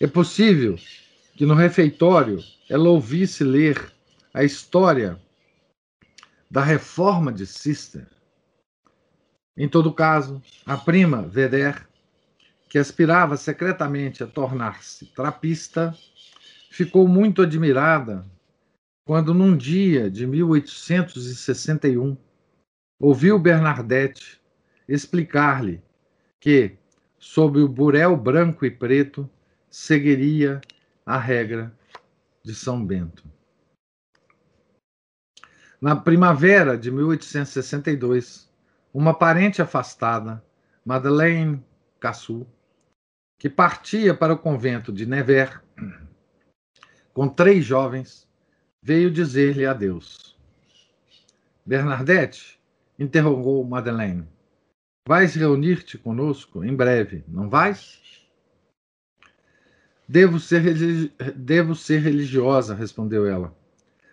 É 0.00 0.08
possível 0.08 0.76
que 1.36 1.46
no 1.46 1.54
refeitório 1.54 2.42
ela 2.68 2.88
ouvisse 2.88 3.44
ler 3.44 3.92
a 4.34 4.42
história 4.42 5.16
da 6.50 6.64
reforma 6.64 7.32
de 7.32 7.46
Cister. 7.46 8.08
Em 9.56 9.68
todo 9.68 9.92
caso, 9.92 10.42
a 10.64 10.76
prima 10.76 11.22
Veder, 11.22 11.86
que 12.70 12.78
aspirava 12.78 13.36
secretamente 13.36 14.24
a 14.24 14.26
tornar-se 14.26 15.06
trapista, 15.06 15.94
ficou 16.70 17.06
muito 17.06 17.42
admirada 17.42 18.24
quando, 19.04 19.34
num 19.34 19.54
dia 19.54 20.10
de 20.10 20.26
1861, 20.26 22.16
ouviu 22.98 23.38
Bernadette 23.38 24.40
explicar-lhe 24.88 25.82
que, 26.40 26.76
sob 27.18 27.60
o 27.60 27.68
burel 27.68 28.16
branco 28.16 28.64
e 28.64 28.70
preto, 28.70 29.28
seguiria 29.68 30.60
a 31.04 31.18
regra 31.18 31.76
de 32.42 32.54
São 32.54 32.84
Bento. 32.84 33.24
Na 35.80 35.96
primavera 35.96 36.78
de 36.78 36.90
1862, 36.90 38.48
uma 38.92 39.14
parente 39.14 39.62
afastada, 39.62 40.44
Madeleine 40.84 41.64
Cassou, 41.98 42.46
que 43.38 43.48
partia 43.48 44.14
para 44.14 44.34
o 44.34 44.38
convento 44.38 44.92
de 44.92 45.06
Nevers, 45.06 45.60
com 47.12 47.28
três 47.28 47.64
jovens, 47.64 48.28
veio 48.82 49.10
dizer-lhe 49.10 49.66
adeus. 49.66 50.36
Bernadette, 51.64 52.60
interrogou 52.98 53.64
Madeleine, 53.64 54.28
vais 55.06 55.34
reunir-te 55.34 55.96
conosco 55.96 56.64
em 56.64 56.74
breve, 56.74 57.24
não 57.26 57.48
vais? 57.48 58.00
Devo 60.06 60.38
ser, 60.38 60.62
Devo 61.34 61.74
ser 61.74 62.00
religiosa, 62.00 62.74
respondeu 62.74 63.26
ela, 63.26 63.56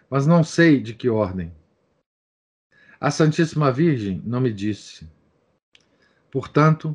mas 0.10 0.26
não 0.26 0.44
sei 0.44 0.80
de 0.80 0.94
que 0.94 1.10
ordem. 1.10 1.52
A 3.02 3.10
Santíssima 3.10 3.72
Virgem 3.72 4.22
não 4.26 4.42
me 4.42 4.52
disse. 4.52 5.10
Portanto, 6.30 6.94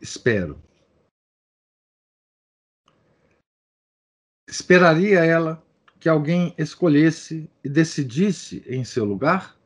espero. 0.00 0.58
Esperaria 4.48 5.24
ela 5.24 5.62
que 6.00 6.08
alguém 6.08 6.54
escolhesse 6.56 7.50
e 7.62 7.68
decidisse 7.68 8.64
em 8.66 8.84
seu 8.84 9.04
lugar? 9.04 9.58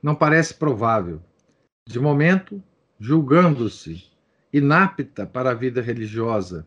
Não 0.00 0.14
parece 0.14 0.54
provável. 0.54 1.20
De 1.88 1.98
momento, 1.98 2.62
julgando-se 2.98 4.08
inapta 4.52 5.26
para 5.26 5.50
a 5.50 5.54
vida 5.54 5.80
religiosa 5.80 6.64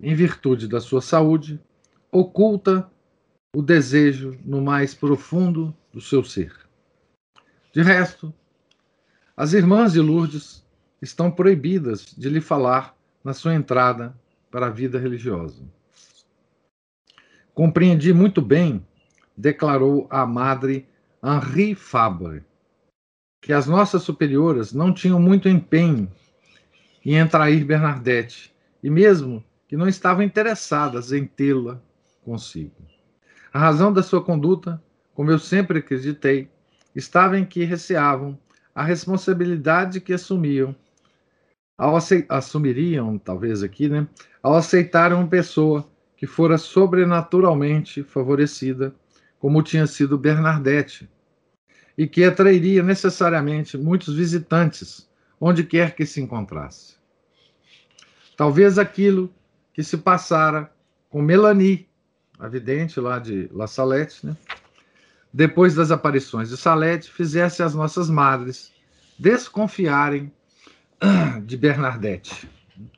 em 0.00 0.14
virtude 0.14 0.66
da 0.66 0.80
sua 0.80 1.00
saúde, 1.00 1.62
oculta 2.10 2.90
o 3.54 3.62
desejo 3.62 4.38
no 4.44 4.60
mais 4.60 4.94
profundo 4.94 5.74
do 5.96 6.00
seu 6.02 6.22
ser. 6.22 6.52
De 7.72 7.80
resto, 7.80 8.30
as 9.34 9.54
irmãs 9.54 9.94
de 9.94 10.00
Lourdes 10.02 10.62
estão 11.00 11.30
proibidas 11.30 12.14
de 12.14 12.28
lhe 12.28 12.42
falar 12.42 12.94
na 13.24 13.32
sua 13.32 13.54
entrada 13.54 14.14
para 14.50 14.66
a 14.66 14.70
vida 14.70 14.98
religiosa. 14.98 15.64
Compreendi 17.54 18.12
muito 18.12 18.42
bem, 18.42 18.86
declarou 19.34 20.06
a 20.10 20.26
madre 20.26 20.86
Henri 21.24 21.74
Fabre, 21.74 22.44
que 23.40 23.54
as 23.54 23.66
nossas 23.66 24.02
superioras 24.02 24.74
não 24.74 24.92
tinham 24.92 25.18
muito 25.18 25.48
empenho 25.48 26.12
em 27.06 27.18
atrair 27.22 27.64
Bernadette, 27.64 28.54
e 28.82 28.90
mesmo 28.90 29.42
que 29.66 29.78
não 29.78 29.88
estavam 29.88 30.22
interessadas 30.22 31.10
em 31.10 31.26
tê-la 31.26 31.80
consigo. 32.22 32.86
A 33.50 33.58
razão 33.58 33.90
da 33.90 34.02
sua 34.02 34.22
conduta, 34.22 34.84
como 35.16 35.30
eu 35.30 35.38
sempre 35.38 35.78
acreditei, 35.78 36.50
estava 36.94 37.38
em 37.38 37.44
que 37.46 37.64
receavam 37.64 38.38
a 38.74 38.84
responsabilidade 38.84 39.98
que 39.98 40.12
assumiam 40.12 40.76
ao 41.78 41.96
assumiriam, 42.28 43.18
talvez 43.18 43.62
aqui, 43.62 43.88
né, 43.88 44.06
ao 44.42 44.54
aceitar 44.54 45.14
uma 45.14 45.26
pessoa 45.26 45.88
que 46.18 46.26
fora 46.26 46.58
sobrenaturalmente 46.58 48.02
favorecida, 48.02 48.94
como 49.38 49.62
tinha 49.62 49.86
sido 49.86 50.18
Bernadette, 50.18 51.08
e 51.96 52.06
que 52.06 52.22
atrairia 52.22 52.82
necessariamente 52.82 53.78
muitos 53.78 54.14
visitantes, 54.14 55.08
onde 55.40 55.64
quer 55.64 55.94
que 55.94 56.04
se 56.04 56.20
encontrasse. 56.20 56.96
Talvez 58.36 58.78
aquilo 58.78 59.32
que 59.72 59.82
se 59.82 59.96
passara 59.96 60.70
com 61.08 61.22
Melanie, 61.22 61.88
a 62.38 62.48
vidente 62.48 63.00
lá 63.00 63.18
de 63.18 63.48
La 63.50 63.66
Salette, 63.66 64.26
né, 64.26 64.36
depois 65.36 65.74
das 65.74 65.90
aparições 65.90 66.48
de 66.48 66.56
Salete, 66.56 67.10
fizesse 67.10 67.62
as 67.62 67.74
nossas 67.74 68.08
madres 68.08 68.72
desconfiarem 69.18 70.32
de 71.44 71.58
Bernadette. 71.58 72.50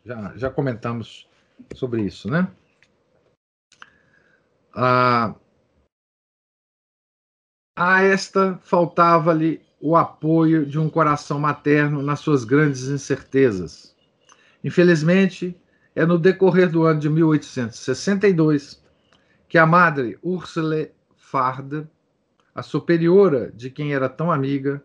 Já, 0.07 0.33
já 0.37 0.48
comentamos 0.48 1.29
sobre 1.74 2.03
isso, 2.03 2.31
né? 2.31 2.48
Ah, 4.72 5.35
a 7.77 8.03
esta 8.05 8.57
faltava-lhe 8.62 9.61
o 9.81 9.96
apoio 9.96 10.64
de 10.64 10.79
um 10.79 10.88
coração 10.88 11.40
materno 11.40 12.03
nas 12.03 12.20
suas 12.20 12.44
grandes 12.44 12.85
incertezas. 12.85 13.96
Infelizmente, 14.62 15.61
é 15.92 16.07
no 16.07 16.16
decorrer 16.16 16.70
do 16.70 16.85
ano 16.85 17.01
de 17.01 17.11
1862 17.11 18.81
que 19.48 19.59
a 19.59 19.66
madre 19.66 20.16
Ursula 20.22 20.87
Farde, 21.16 21.85
a 22.59 22.62
superiora 22.62 23.53
de 23.53 23.71
quem 23.71 23.94
era 23.94 24.09
tão 24.09 24.33
amiga, 24.33 24.83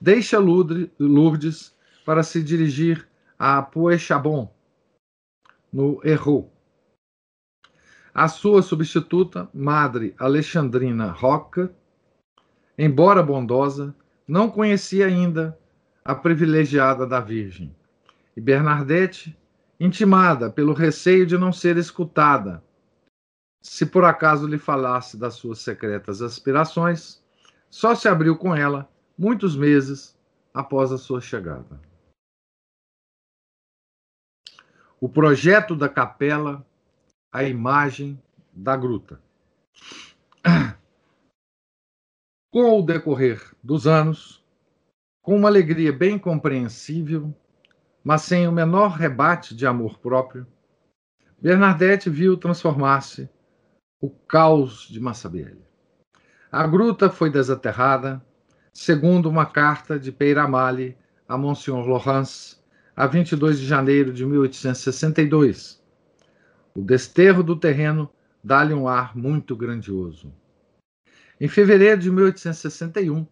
deixa 0.00 0.38
Lourdes 0.38 1.76
para 2.02 2.22
se 2.22 2.42
dirigir 2.42 3.06
a 3.38 3.60
Poechabon, 3.60 4.50
no 5.70 6.00
Erro. 6.02 6.50
A 8.14 8.26
sua 8.26 8.62
substituta, 8.62 9.50
Madre 9.52 10.14
Alexandrina 10.18 11.10
Roca, 11.10 11.70
embora 12.78 13.22
bondosa, 13.22 13.94
não 14.26 14.50
conhecia 14.50 15.04
ainda 15.04 15.58
a 16.02 16.14
privilegiada 16.14 17.06
da 17.06 17.20
Virgem. 17.20 17.76
E 18.34 18.40
Bernadette, 18.40 19.36
intimada 19.78 20.48
pelo 20.48 20.72
receio 20.72 21.26
de 21.26 21.36
não 21.36 21.52
ser 21.52 21.76
escutada 21.76 22.64
se 23.60 23.84
por 23.84 24.04
acaso 24.04 24.46
lhe 24.46 24.58
falasse 24.58 25.16
das 25.16 25.34
suas 25.34 25.60
secretas 25.60 26.22
aspirações, 26.22 27.22
só 27.68 27.94
se 27.94 28.08
abriu 28.08 28.36
com 28.36 28.54
ela 28.54 28.90
muitos 29.16 29.54
meses 29.54 30.18
após 30.52 30.90
a 30.90 30.98
sua 30.98 31.20
chegada. 31.20 31.80
O 35.00 35.08
projeto 35.08 35.76
da 35.76 35.88
capela, 35.88 36.66
a 37.32 37.44
imagem 37.44 38.20
da 38.52 38.76
gruta. 38.76 39.20
Com 42.52 42.78
o 42.78 42.82
decorrer 42.82 43.54
dos 43.62 43.86
anos, 43.86 44.44
com 45.22 45.36
uma 45.36 45.48
alegria 45.48 45.92
bem 45.92 46.18
compreensível, 46.18 47.32
mas 48.02 48.22
sem 48.22 48.48
o 48.48 48.52
menor 48.52 48.88
rebate 48.88 49.54
de 49.54 49.66
amor 49.66 49.98
próprio, 49.98 50.46
Bernadette 51.40 52.10
viu 52.10 52.36
transformar-se 52.36 53.30
o 54.00 54.08
caos 54.08 54.88
de 54.88 54.98
Massabielle. 54.98 55.62
A 56.50 56.66
gruta 56.66 57.10
foi 57.10 57.30
desaterrada, 57.30 58.24
segundo 58.72 59.28
uma 59.28 59.44
carta 59.44 59.98
de 59.98 60.10
Peiramale 60.10 60.96
a 61.28 61.38
Monsignor 61.38 61.86
Laurence, 61.86 62.56
a 62.96 63.06
22 63.06 63.60
de 63.60 63.66
janeiro 63.66 64.12
de 64.12 64.26
1862. 64.26 65.80
O 66.74 66.82
desterro 66.82 67.42
do 67.42 67.54
terreno 67.54 68.10
dá-lhe 68.42 68.74
um 68.74 68.88
ar 68.88 69.16
muito 69.16 69.54
grandioso. 69.54 70.32
Em 71.40 71.46
fevereiro 71.46 72.00
de 72.00 72.10
1861, 72.10 73.26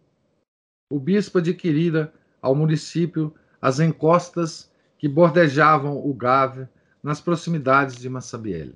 o 0.89 0.99
bispo 0.99 1.39
adquirira 1.39 2.13
ao 2.41 2.55
município 2.55 3.33
as 3.61 3.79
encostas 3.79 4.71
que 4.97 5.07
bordejavam 5.07 5.97
o 5.97 6.13
Gave 6.13 6.67
nas 7.03 7.19
proximidades 7.19 7.97
de 7.97 8.09
Massabielle. 8.09 8.75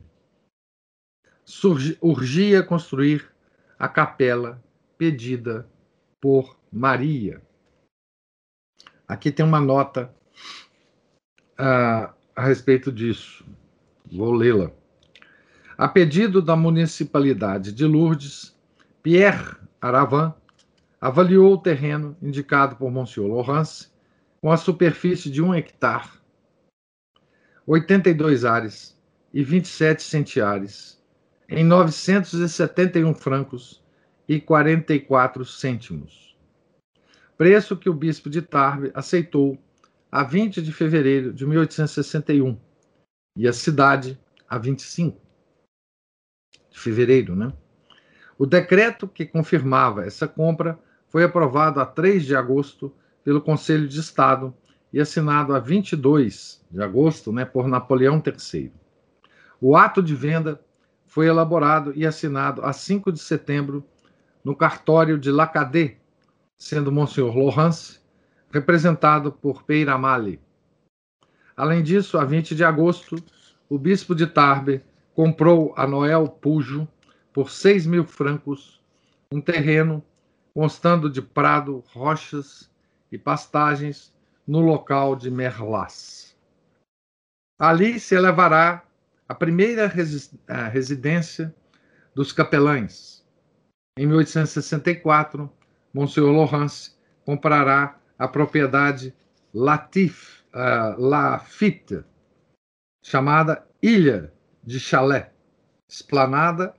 Urgia 2.02 2.64
construir 2.64 3.30
a 3.78 3.88
capela 3.88 4.62
pedida 4.98 5.68
por 6.22 6.58
Maria. 6.72 7.42
Aqui 9.08 9.32
tem 9.32 9.46
uma 9.46 9.60
nota 9.60 10.14
uh, 11.60 12.14
a 12.36 12.42
respeito 12.42 12.92
disso. 12.92 13.46
Vou 14.12 14.32
lê-la. 14.32 14.72
A 15.78 15.88
pedido 15.88 16.42
da 16.42 16.56
municipalidade 16.56 17.72
de 17.72 17.86
Lourdes, 17.86 18.56
Pierre 19.02 19.58
Aravan 19.82 20.34
avaliou 21.02 21.54
o 21.54 21.58
terreno 21.58 22.16
indicado 22.22 22.78
por 22.78 22.90
Monsieur 22.90 23.28
Laurence 23.28 23.90
com 24.40 24.52
a 24.52 24.58
superfície 24.58 25.30
de 25.30 25.42
um 25.42 25.54
hectare, 25.54 26.10
82 27.66 28.46
ares 28.46 28.98
e 29.34 29.44
27 29.44 30.04
centiares, 30.04 31.03
em 31.56 31.64
971 31.64 33.14
francos 33.14 33.84
e 34.28 34.40
44 34.40 35.46
cêntimos. 35.46 36.36
Preço 37.38 37.78
que 37.78 37.90
o 37.90 37.94
bispo 37.94 38.28
de 38.28 38.42
Tarbes 38.42 38.92
aceitou 38.96 39.58
a 40.12 40.24
20 40.24 40.64
de 40.64 40.72
fevereiro 40.72 41.32
de 41.32 41.46
1861 41.46 42.58
e 43.38 43.48
a 43.48 43.54
cidade 43.54 44.20
a 44.50 44.58
25 44.58 45.22
de 46.72 46.80
fevereiro, 46.80 47.36
né? 47.36 47.54
O 48.36 48.48
decreto 48.48 49.08
que 49.08 49.26
confirmava 49.26 50.06
essa 50.06 50.28
compra 50.28 50.80
foi 51.08 51.24
aprovado 51.24 51.80
a 51.80 51.86
3 51.86 52.26
de 52.26 52.36
agosto 52.36 52.92
pelo 53.24 53.42
Conselho 53.42 53.88
de 53.88 54.00
Estado 54.00 54.54
e 54.92 55.00
assinado 55.00 55.54
a 55.54 55.60
22 55.60 56.66
de 56.72 56.82
agosto 56.82 57.32
né, 57.32 57.46
por 57.46 57.68
Napoleão 57.68 58.22
III. 58.26 58.72
O 59.62 59.78
ato 59.78 60.02
de 60.02 60.16
venda 60.16 60.60
foi 61.14 61.28
elaborado 61.28 61.94
e 61.96 62.08
assinado 62.08 62.66
a 62.66 62.74
5 62.74 63.12
de 63.12 63.20
setembro 63.20 63.86
no 64.44 64.56
cartório 64.56 65.16
de 65.16 65.30
Lacadé, 65.30 65.98
sendo 66.58 66.92
Monsenhor 66.92 67.38
Laurence 67.38 68.00
representado 68.50 69.32
por 69.32 69.62
Peiramale. 69.62 70.42
Além 71.56 71.84
disso, 71.84 72.18
a 72.18 72.26
20 72.26 72.56
de 72.56 72.64
agosto, 72.64 73.16
o 73.70 73.78
bispo 73.78 74.16
de 74.16 74.26
Tarbes 74.26 74.82
comprou 75.14 75.72
a 75.78 75.86
Noel 75.86 76.28
Pujo 76.28 76.88
por 77.32 77.52
6 77.52 77.86
mil 77.86 78.06
francos 78.06 78.82
um 79.32 79.40
terreno 79.40 80.04
constando 80.52 81.12
de 81.12 81.22
prado, 81.22 81.84
rochas 81.94 82.72
e 83.12 83.20
pastagens 83.20 84.12
no 84.48 84.62
local 84.62 85.16
de 85.16 85.30
Merlas. 85.30 86.36
Ali 87.60 88.00
se 88.00 88.16
elevará 88.16 88.84
a 89.28 89.36
primeira 89.36 89.88
residência 90.72 91.54
dos 92.14 92.32
capelães. 92.32 93.26
Em 93.98 94.06
1864, 94.08 95.50
Monsenhor 95.94 96.32
Laurence 96.32 96.92
comprará 97.26 98.00
a 98.18 98.28
propriedade 98.28 99.14
Latif, 99.54 100.42
uh, 100.54 101.00
Lafitte, 101.00 102.04
chamada 103.04 103.68
Ilha 103.82 104.34
de 104.64 104.80
Chalé, 104.80 105.32
esplanada 105.88 106.74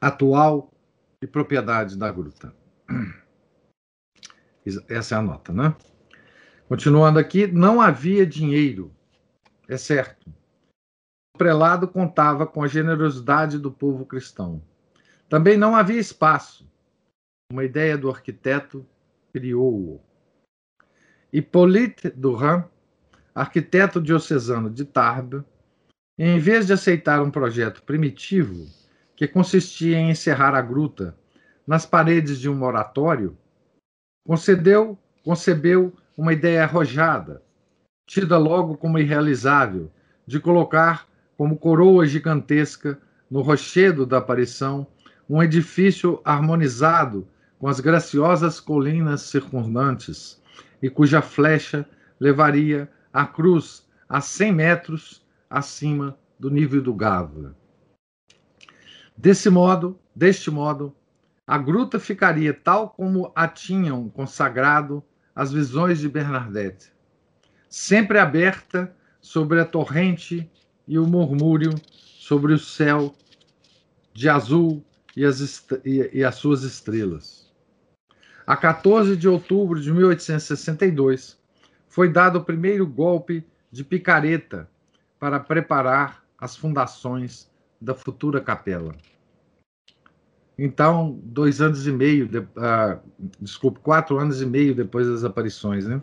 atual 0.00 0.72
e 1.20 1.26
propriedade 1.26 1.96
da 1.96 2.10
gruta. 2.10 2.54
Essa 4.88 5.14
é 5.14 5.18
a 5.18 5.22
nota, 5.22 5.52
né? 5.52 5.74
Continuando 6.68 7.18
aqui, 7.18 7.46
não 7.46 7.80
havia 7.80 8.26
dinheiro, 8.26 8.92
é 9.68 9.76
certo. 9.76 10.32
Prelado 11.36 11.86
contava 11.86 12.46
com 12.46 12.62
a 12.62 12.68
generosidade 12.68 13.58
do 13.58 13.70
povo 13.70 14.04
cristão. 14.04 14.62
Também 15.28 15.56
não 15.56 15.76
havia 15.76 16.00
espaço. 16.00 16.68
Uma 17.52 17.64
ideia 17.64 17.96
do 17.96 18.10
arquiteto 18.10 18.84
criou-o. 19.32 20.00
Hippolyte 21.32 22.10
Durand, 22.10 22.64
arquiteto 23.34 24.00
diocesano 24.00 24.70
de 24.70 24.84
Tarbes, 24.84 25.42
em 26.18 26.38
vez 26.38 26.66
de 26.66 26.72
aceitar 26.72 27.22
um 27.22 27.30
projeto 27.30 27.82
primitivo 27.82 28.66
que 29.14 29.28
consistia 29.28 29.98
em 29.98 30.10
encerrar 30.10 30.54
a 30.54 30.62
gruta 30.62 31.16
nas 31.66 31.84
paredes 31.84 32.38
de 32.38 32.48
um 32.48 32.62
oratório, 32.62 33.36
concedeu, 34.26 34.98
concebeu 35.22 35.92
uma 36.16 36.32
ideia 36.32 36.62
arrojada, 36.62 37.42
tida 38.06 38.38
logo 38.38 38.76
como 38.76 38.98
irrealizável, 38.98 39.90
de 40.26 40.40
colocar 40.40 41.06
como 41.36 41.56
coroa 41.56 42.06
gigantesca 42.06 42.98
no 43.30 43.42
rochedo 43.42 44.06
da 44.06 44.18
aparição 44.18 44.86
um 45.28 45.42
edifício 45.42 46.20
harmonizado 46.24 47.26
com 47.58 47.68
as 47.68 47.80
graciosas 47.80 48.60
colinas 48.60 49.22
circundantes 49.22 50.40
e 50.80 50.88
cuja 50.88 51.20
flecha 51.20 51.88
levaria 52.20 52.90
a 53.12 53.26
cruz 53.26 53.86
a 54.08 54.20
100 54.20 54.52
metros 54.52 55.26
acima 55.50 56.16
do 56.38 56.50
nível 56.50 56.82
do 56.82 56.94
Gávea. 56.94 57.54
Desse 59.16 59.48
modo, 59.48 59.98
deste 60.14 60.50
modo, 60.50 60.94
a 61.46 61.56
gruta 61.56 61.98
ficaria 61.98 62.52
tal 62.52 62.90
como 62.90 63.32
a 63.34 63.48
tinham 63.48 64.08
consagrado 64.08 65.02
as 65.34 65.52
visões 65.52 65.98
de 65.98 66.08
Bernadette, 66.08 66.92
sempre 67.68 68.18
aberta 68.18 68.94
sobre 69.20 69.60
a 69.60 69.64
torrente 69.64 70.50
e 70.86 70.98
o 70.98 71.06
murmúrio 71.06 71.74
sobre 71.90 72.52
o 72.52 72.58
céu 72.58 73.14
de 74.12 74.28
azul 74.28 74.84
e 75.16 75.24
as, 75.24 75.66
e, 75.84 76.10
e 76.12 76.24
as 76.24 76.34
suas 76.36 76.62
estrelas. 76.62 77.50
A 78.46 78.56
14 78.56 79.16
de 79.16 79.28
outubro 79.28 79.80
de 79.80 79.92
1862, 79.92 81.38
foi 81.88 82.12
dado 82.12 82.38
o 82.38 82.44
primeiro 82.44 82.86
golpe 82.86 83.44
de 83.72 83.82
picareta 83.82 84.68
para 85.18 85.40
preparar 85.40 86.22
as 86.38 86.56
fundações 86.56 87.50
da 87.80 87.94
futura 87.94 88.40
capela. 88.40 88.94
Então, 90.58 91.18
dois 91.22 91.60
anos 91.60 91.86
e 91.86 91.92
meio, 91.92 92.28
de, 92.28 92.38
uh, 92.38 93.00
desculpe, 93.40 93.80
quatro 93.80 94.18
anos 94.18 94.40
e 94.40 94.46
meio 94.46 94.74
depois 94.74 95.06
das 95.06 95.24
aparições, 95.24 95.86
né? 95.86 96.00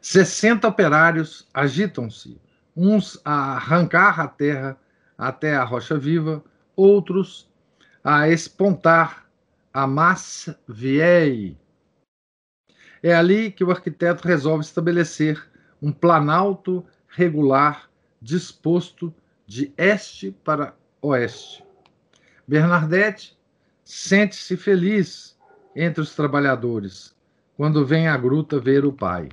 60 0.00 0.66
operários 0.68 1.48
agitam-se, 1.52 2.40
uns 2.78 3.20
a 3.24 3.56
arrancar 3.56 4.20
a 4.20 4.28
terra 4.28 4.78
até 5.18 5.56
a 5.56 5.64
rocha 5.64 5.98
viva, 5.98 6.44
outros 6.76 7.50
a 8.04 8.28
espontar 8.28 9.28
a 9.74 9.84
massa 9.84 10.56
viei. 10.68 11.58
É 13.02 13.12
ali 13.12 13.50
que 13.50 13.64
o 13.64 13.72
arquiteto 13.72 14.26
resolve 14.26 14.64
estabelecer 14.64 15.44
um 15.82 15.90
planalto 15.90 16.86
regular 17.08 17.90
disposto 18.22 19.12
de 19.44 19.72
este 19.76 20.30
para 20.44 20.74
oeste. 21.02 21.64
Bernadette 22.46 23.36
sente-se 23.84 24.56
feliz 24.56 25.36
entre 25.74 26.00
os 26.00 26.14
trabalhadores 26.14 27.14
quando 27.56 27.84
vem 27.84 28.06
à 28.06 28.16
gruta 28.16 28.60
ver 28.60 28.84
o 28.84 28.92
pai. 28.92 29.28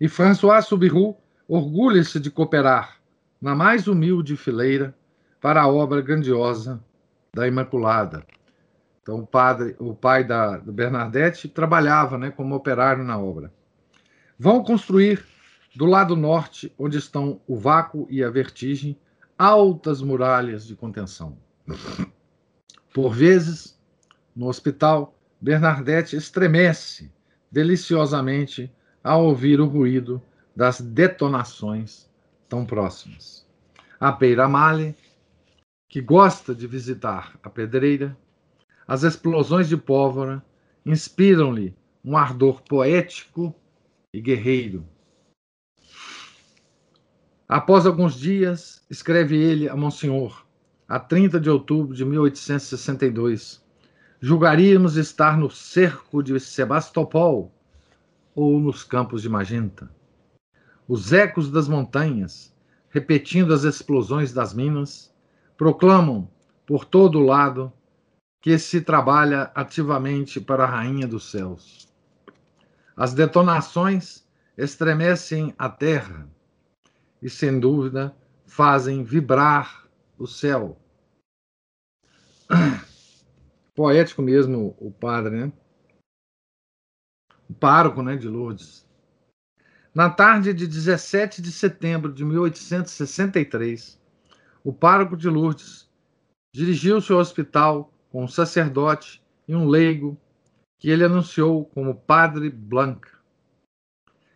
E 0.00 0.08
François 0.08 0.62
Subiru 0.62 1.16
orgulha-se 1.50 2.20
de 2.20 2.30
cooperar 2.30 3.00
na 3.42 3.56
mais 3.56 3.88
humilde 3.88 4.36
fileira 4.36 4.94
para 5.40 5.60
a 5.60 5.68
obra 5.68 6.00
grandiosa 6.00 6.80
da 7.34 7.48
Imaculada. 7.48 8.24
Então, 9.02 9.18
o 9.18 9.26
padre, 9.26 9.74
o 9.80 9.92
pai 9.92 10.22
da 10.22 10.58
do 10.58 10.72
Bernadette 10.72 11.48
trabalhava, 11.48 12.16
né, 12.16 12.30
como 12.30 12.54
operário 12.54 13.02
na 13.02 13.18
obra. 13.18 13.52
Vão 14.38 14.62
construir 14.62 15.26
do 15.74 15.86
lado 15.86 16.14
norte, 16.14 16.72
onde 16.78 16.98
estão 16.98 17.40
o 17.48 17.56
vácuo 17.56 18.06
e 18.08 18.22
a 18.22 18.30
vertigem, 18.30 18.96
altas 19.36 20.00
muralhas 20.00 20.64
de 20.64 20.76
contenção. 20.76 21.36
Por 22.94 23.10
vezes, 23.10 23.76
no 24.36 24.46
hospital, 24.46 25.16
Bernadette 25.40 26.14
estremece 26.14 27.10
deliciosamente 27.50 28.72
ao 29.02 29.24
ouvir 29.24 29.60
o 29.60 29.66
ruído 29.66 30.22
das 30.60 30.78
detonações 30.78 32.06
tão 32.46 32.66
próximas. 32.66 33.48
A 33.98 34.12
Peira 34.12 34.46
Male, 34.46 34.94
que 35.88 36.02
gosta 36.02 36.54
de 36.54 36.66
visitar 36.66 37.40
a 37.42 37.48
pedreira, 37.48 38.14
as 38.86 39.02
explosões 39.02 39.70
de 39.70 39.76
pólvora 39.78 40.44
inspiram-lhe 40.84 41.74
um 42.04 42.14
ardor 42.14 42.60
poético 42.60 43.54
e 44.12 44.20
guerreiro. 44.20 44.86
Após 47.48 47.86
alguns 47.86 48.14
dias, 48.14 48.84
escreve 48.90 49.38
ele 49.38 49.66
a 49.66 49.74
Monsenhor, 49.74 50.44
a 50.86 51.00
30 51.00 51.40
de 51.40 51.48
outubro 51.48 51.96
de 51.96 52.04
1862, 52.04 53.64
julgaríamos 54.20 54.98
estar 54.98 55.38
no 55.38 55.48
cerco 55.48 56.22
de 56.22 56.38
Sebastopol 56.38 57.50
ou 58.34 58.60
nos 58.60 58.84
campos 58.84 59.22
de 59.22 59.28
Magenta. 59.30 59.98
Os 60.90 61.12
ecos 61.12 61.48
das 61.48 61.68
montanhas, 61.68 62.52
repetindo 62.88 63.54
as 63.54 63.62
explosões 63.62 64.32
das 64.32 64.52
minas, 64.52 65.14
proclamam 65.56 66.28
por 66.66 66.84
todo 66.84 67.20
o 67.20 67.24
lado 67.24 67.72
que 68.40 68.58
se 68.58 68.80
trabalha 68.80 69.52
ativamente 69.54 70.40
para 70.40 70.64
a 70.64 70.66
Rainha 70.66 71.06
dos 71.06 71.30
Céus. 71.30 71.88
As 72.96 73.14
detonações 73.14 74.26
estremecem 74.58 75.54
a 75.56 75.68
terra 75.68 76.28
e, 77.22 77.30
sem 77.30 77.60
dúvida, 77.60 78.12
fazem 78.44 79.04
vibrar 79.04 79.88
o 80.18 80.26
céu. 80.26 80.76
Poético 83.76 84.22
mesmo 84.22 84.74
o 84.80 84.90
padre, 84.90 85.36
né? 85.36 85.52
O 87.48 87.54
pároco 87.54 88.02
né, 88.02 88.16
de 88.16 88.26
Lourdes. 88.26 88.89
Na 89.92 90.08
tarde 90.08 90.54
de 90.54 90.68
17 90.68 91.42
de 91.42 91.50
setembro 91.50 92.12
de 92.12 92.24
1863, 92.24 94.00
o 94.62 94.72
pároco 94.72 95.16
de 95.16 95.28
Lourdes 95.28 95.90
dirigiu-se 96.54 97.12
ao 97.12 97.18
hospital 97.18 97.92
com 98.08 98.22
um 98.22 98.28
sacerdote 98.28 99.20
e 99.48 99.54
um 99.54 99.66
leigo 99.66 100.16
que 100.78 100.90
ele 100.90 101.02
anunciou 101.02 101.64
como 101.64 101.96
Padre 101.96 102.50
Blanc, 102.50 103.04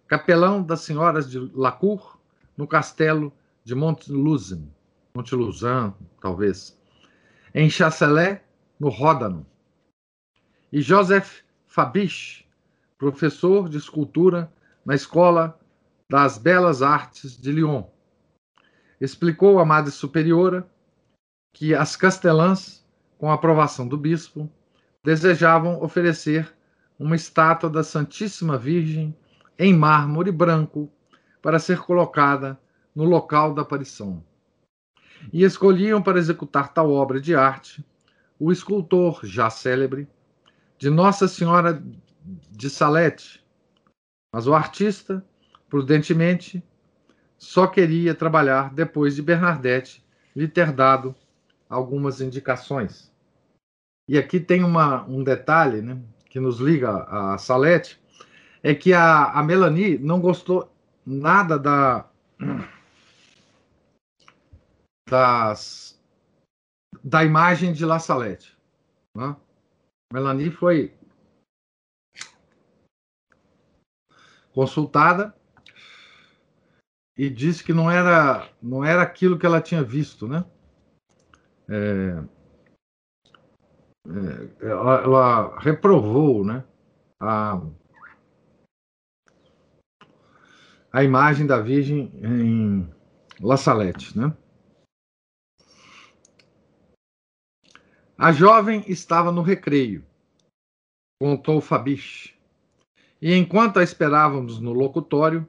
capelão 0.08 0.60
das 0.60 0.80
senhoras 0.80 1.30
de 1.30 1.38
Lacour, 1.38 2.18
no 2.56 2.66
castelo 2.66 3.32
de 3.62 3.76
Monteluzan, 3.76 4.68
Monteluzan, 5.16 5.94
talvez, 6.20 6.76
em 7.54 7.70
Chasselet, 7.70 8.42
no 8.78 8.88
Ródano, 8.88 9.46
e 10.72 10.80
Joseph 10.80 11.42
Fabiche, 11.64 12.44
professor 12.98 13.68
de 13.68 13.78
escultura 13.78 14.52
na 14.84 14.94
Escola 14.94 15.58
das 16.10 16.38
Belas 16.38 16.82
Artes 16.82 17.36
de 17.36 17.52
Lyon. 17.52 17.84
Explicou 19.00 19.58
à 19.58 19.64
Madre 19.64 19.90
Superiora 19.90 20.68
que 21.52 21.74
as 21.74 21.96
castelãs 21.96 22.84
com 23.18 23.30
a 23.30 23.34
aprovação 23.34 23.86
do 23.86 23.96
bispo, 23.96 24.50
desejavam 25.02 25.82
oferecer 25.82 26.54
uma 26.98 27.16
estátua 27.16 27.70
da 27.70 27.82
Santíssima 27.82 28.58
Virgem 28.58 29.16
em 29.58 29.74
mármore 29.74 30.30
branco 30.30 30.90
para 31.42 31.58
ser 31.58 31.78
colocada 31.80 32.58
no 32.94 33.04
local 33.04 33.54
da 33.54 33.62
aparição. 33.62 34.22
E 35.32 35.42
escolhiam 35.42 36.02
para 36.02 36.18
executar 36.18 36.72
tal 36.72 36.90
obra 36.90 37.20
de 37.20 37.34
arte 37.34 37.84
o 38.38 38.52
escultor 38.52 39.20
já 39.24 39.48
célebre 39.48 40.08
de 40.76 40.90
Nossa 40.90 41.28
Senhora 41.28 41.82
de 42.50 42.68
Salete. 42.68 43.43
Mas 44.34 44.48
o 44.48 44.52
artista, 44.52 45.24
prudentemente, 45.68 46.60
só 47.38 47.68
queria 47.68 48.16
trabalhar 48.16 48.74
depois 48.74 49.14
de 49.14 49.22
Bernadette 49.22 50.04
lhe 50.34 50.48
ter 50.48 50.72
dado 50.72 51.14
algumas 51.70 52.20
indicações. 52.20 53.12
E 54.08 54.18
aqui 54.18 54.40
tem 54.40 54.64
uma, 54.64 55.04
um 55.04 55.22
detalhe 55.22 55.80
né, 55.80 56.02
que 56.28 56.40
nos 56.40 56.58
liga 56.58 57.04
a 57.04 57.38
Salete, 57.38 58.02
é 58.60 58.74
que 58.74 58.92
a, 58.92 59.26
a 59.26 59.40
Melanie 59.40 59.98
não 59.98 60.20
gostou 60.20 60.68
nada 61.06 61.56
da, 61.56 62.04
das, 65.08 65.96
da 67.04 67.24
imagem 67.24 67.72
de 67.72 67.86
La 67.86 68.00
Salete. 68.00 68.58
Né? 69.16 69.36
Melanie 70.12 70.50
foi 70.50 70.92
consultada 74.54 75.34
e 77.16 77.28
disse 77.28 77.62
que 77.62 77.72
não 77.72 77.90
era 77.90 78.48
não 78.62 78.84
era 78.84 79.02
aquilo 79.02 79.38
que 79.38 79.44
ela 79.44 79.60
tinha 79.60 79.82
visto, 79.82 80.26
né? 80.28 80.44
É, 81.68 82.24
é, 84.06 84.66
ela, 84.66 85.02
ela, 85.02 85.58
reprovou 85.60 86.44
né, 86.44 86.62
a, 87.18 87.58
a 90.92 91.02
imagem 91.02 91.46
da 91.46 91.58
Virgem 91.58 92.12
em 92.22 92.94
La 93.40 93.56
Salette. 93.56 94.16
Né? 94.18 94.36
A 98.18 98.30
jovem 98.30 98.84
estava 98.86 99.32
no 99.32 99.40
recreio, 99.40 100.04
contou 101.18 101.62
Fabiche, 101.62 102.33
e 103.24 103.34
enquanto 103.34 103.78
a 103.78 103.82
esperávamos 103.82 104.60
no 104.60 104.74
locutório, 104.74 105.48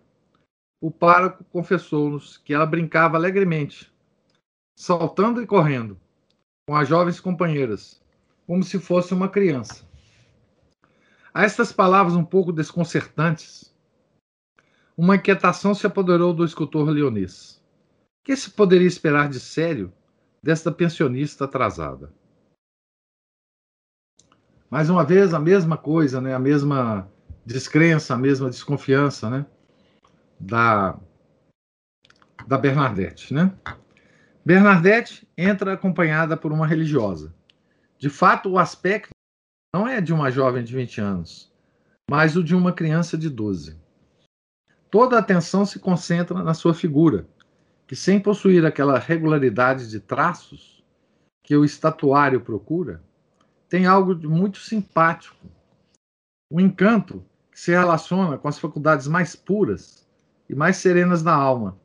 o 0.82 0.90
pároco 0.90 1.44
confessou-nos 1.44 2.38
que 2.38 2.54
ela 2.54 2.66
brincava 2.66 3.18
alegremente, 3.18 3.94
saltando 4.80 5.42
e 5.42 5.46
correndo, 5.46 6.00
com 6.66 6.74
as 6.74 6.88
jovens 6.88 7.20
companheiras, 7.20 8.02
como 8.48 8.64
se 8.64 8.80
fosse 8.80 9.14
uma 9.14 9.28
criança. 9.28 9.86
A 11.34 11.44
estas 11.44 11.74
palavras 11.74 12.16
um 12.16 12.24
pouco 12.24 12.54
desconcertantes, 12.54 13.76
uma 14.96 15.18
inquietação 15.18 15.76
se 15.76 15.86
apoderou 15.86 16.34
do 16.34 16.46
escultor 16.46 16.88
leonês. 16.88 17.62
O 18.22 18.24
que 18.24 18.38
se 18.38 18.52
poderia 18.52 18.88
esperar 18.88 19.28
de 19.28 19.42
sério 19.42 19.92
desta 20.42 20.72
pensionista 20.72 21.44
atrasada? 21.44 22.14
Mais 24.70 24.90
uma 24.90 25.04
vez, 25.04 25.34
a 25.34 25.40
mesma 25.42 25.78
coisa, 25.78 26.22
né? 26.22 26.34
a 26.34 26.40
mesma 26.40 27.14
descrença, 27.45 28.13
a 28.13 28.17
mesma 28.17 28.49
desconfiança 28.49 29.29
né? 29.29 29.45
da, 30.39 30.97
da 32.47 32.58
Bernadette. 32.58 33.34
Né? 33.34 33.53
Bernadette 34.43 35.27
entra 35.38 35.73
acompanhada 35.73 36.36
por 36.36 36.51
uma 36.51 36.65
religiosa. 36.65 37.34
De 37.97 38.10
fato, 38.10 38.49
o 38.49 38.58
aspecto 38.58 39.12
não 39.73 39.88
é 39.88 40.01
de 40.01 40.13
uma 40.13 40.31
jovem 40.31 40.63
de 40.63 40.73
20 40.73 41.01
anos, 41.01 41.51
mas 42.10 42.36
o 42.36 42.43
de 42.43 42.55
uma 42.55 42.73
criança 42.73 43.17
de 43.17 43.29
12. 43.29 43.77
Toda 44.89 45.17
a 45.17 45.19
atenção 45.19 45.65
se 45.65 45.79
concentra 45.79 46.41
na 46.41 46.53
sua 46.53 46.73
figura, 46.73 47.27
que, 47.88 47.95
sem 47.95 48.19
possuir 48.19 48.65
aquela 48.65 48.97
regularidade 48.97 49.89
de 49.89 49.99
traços 49.99 50.84
que 51.43 51.55
o 51.55 51.65
estatuário 51.65 52.41
procura, 52.41 53.03
tem 53.69 53.86
algo 53.86 54.15
de 54.15 54.27
muito 54.27 54.60
simpático. 54.60 55.45
Um 56.51 56.60
encanto 56.60 57.23
que 57.56 57.62
se 57.62 57.72
relaciona 57.72 58.38
com 58.38 58.50
as 58.50 58.60
faculdades 58.60 59.08
mais 59.08 59.34
puras 59.34 60.06
e 60.50 60.54
mais 60.54 60.76
serenas 60.76 61.24
da 61.24 61.34
alma. 61.34 61.80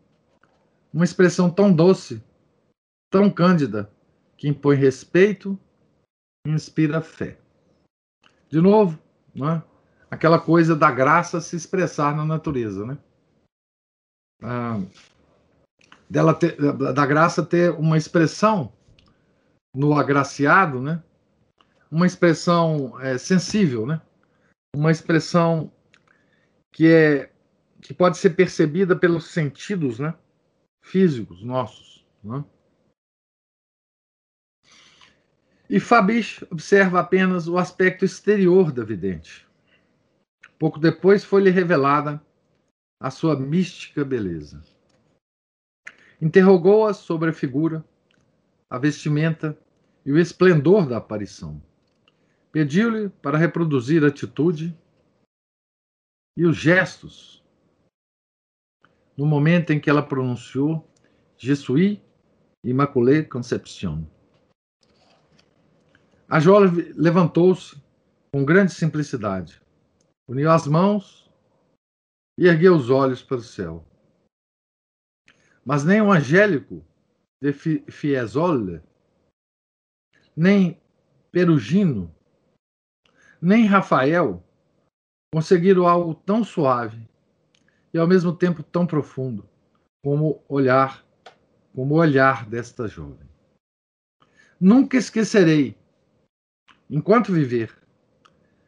Uma 0.92 1.04
expressão 1.04 1.48
tão 1.48 1.72
doce, 1.72 2.20
tão 3.09 3.30
cândida, 3.30 3.88
que 4.37 4.48
impõe 4.48 4.74
respeito 4.74 5.56
inspira 6.44 7.00
fé. 7.00 7.38
De 8.48 8.61
novo, 8.61 8.98
né? 9.33 9.62
aquela 10.11 10.40
coisa 10.40 10.74
da 10.74 10.90
graça 10.90 11.40
se 11.40 11.54
expressar 11.54 12.16
na 12.16 12.24
natureza, 12.24 12.85
né? 12.85 12.98
Ah, 14.42 14.80
dela 16.09 16.35
ter, 16.35 16.56
da 16.56 17.06
graça 17.06 17.46
ter 17.46 17.70
uma 17.70 17.96
expressão 17.96 18.72
no 19.72 19.96
agraciado, 19.96 20.80
né? 20.83 21.00
Uma 21.88 22.06
expressão 22.06 23.00
é, 23.00 23.16
sensível, 23.18 23.87
né? 23.87 24.00
Uma 24.74 24.90
expressão 24.90 25.72
que 26.72 26.88
é 26.88 27.33
que 27.80 27.94
pode 27.94 28.18
ser 28.18 28.30
percebida 28.30 28.94
pelos 28.94 29.26
sentidos, 29.26 29.98
né? 29.98 30.14
Físicos 30.83 31.42
nossos, 31.42 32.06
né? 32.22 32.44
E 35.68 35.78
Fabiche 35.78 36.44
observa 36.50 37.00
apenas 37.00 37.46
o 37.46 37.56
aspecto 37.56 38.04
exterior 38.04 38.72
da 38.72 38.85
vidente. 38.85 39.46
Pouco 40.59 40.78
depois 40.78 41.24
foi-lhe 41.24 41.48
revelada 41.48 42.20
a 43.00 43.11
sua 43.11 43.38
mística 43.38 44.04
beleza. 44.04 44.62
Interrogou-a 46.20 46.92
sobre 46.92 47.30
a 47.30 47.33
figura, 47.33 47.85
a 48.68 48.78
vestimenta 48.78 49.56
e 50.04 50.12
o 50.12 50.18
esplendor 50.18 50.87
da 50.87 50.98
aparição. 50.98 51.62
Pediu-lhe 52.52 53.08
para 53.08 53.38
reproduzir 53.38 54.04
a 54.04 54.08
atitude 54.08 54.76
e 56.36 56.44
os 56.44 56.56
gestos 56.56 57.44
no 59.16 59.26
momento 59.26 59.70
em 59.70 59.80
que 59.80 59.90
ela 59.90 60.02
pronunciou 60.02 60.88
Je 61.36 61.54
suis 61.54 62.00
Immaculée 62.64 63.24
Conception. 63.24 64.04
A 66.28 66.38
jovem 66.40 66.92
levantou-se 66.92 67.76
com 68.32 68.44
grande 68.44 68.72
simplicidade, 68.72 69.60
uniu 70.28 70.50
as 70.50 70.66
mãos 70.66 71.30
e 72.38 72.46
ergueu 72.46 72.74
os 72.74 72.90
olhos 72.90 73.22
para 73.22 73.38
o 73.38 73.42
céu. 73.42 73.84
Mas 75.64 75.84
nem 75.84 76.00
o 76.00 76.12
angélico 76.12 76.84
de 77.42 77.52
Fiesole, 77.52 78.82
nem 80.36 80.80
Perugino, 81.32 82.14
nem 83.40 83.66
Rafael 83.66 84.42
conseguiram 85.33 85.87
algo 85.87 86.14
tão 86.14 86.44
suave 86.44 87.09
e 87.94 87.98
ao 87.98 88.07
mesmo 88.07 88.35
tempo 88.35 88.62
tão 88.62 88.87
profundo 88.87 89.48
como 90.03 90.42
olhar, 90.48 91.05
como 91.74 91.94
o 91.94 91.98
olhar 91.98 92.48
desta 92.48 92.88
jovem. 92.88 93.29
Nunca 94.61 94.96
esquecerei 94.96 95.76
enquanto 96.88 97.33
viver, 97.33 97.72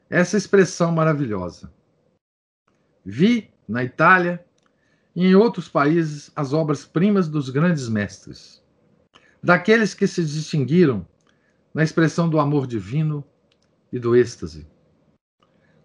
essa 0.08 0.36
expressão 0.36 0.92
maravilhosa. 0.92 1.72
Vi 3.04 3.50
na 3.66 3.82
Itália 3.82 4.44
e 5.14 5.26
em 5.26 5.34
outros 5.34 5.68
países 5.68 6.30
as 6.36 6.52
obras-primas 6.52 7.28
dos 7.28 7.50
grandes 7.50 7.88
mestres, 7.88 8.62
daqueles 9.42 9.92
que 9.92 10.06
se 10.06 10.22
distinguiram 10.22 11.06
na 11.74 11.82
expressão 11.82 12.28
do 12.28 12.38
amor 12.38 12.66
divino 12.66 13.24
e 13.92 13.98
do 13.98 14.16
êxtase. 14.16 14.66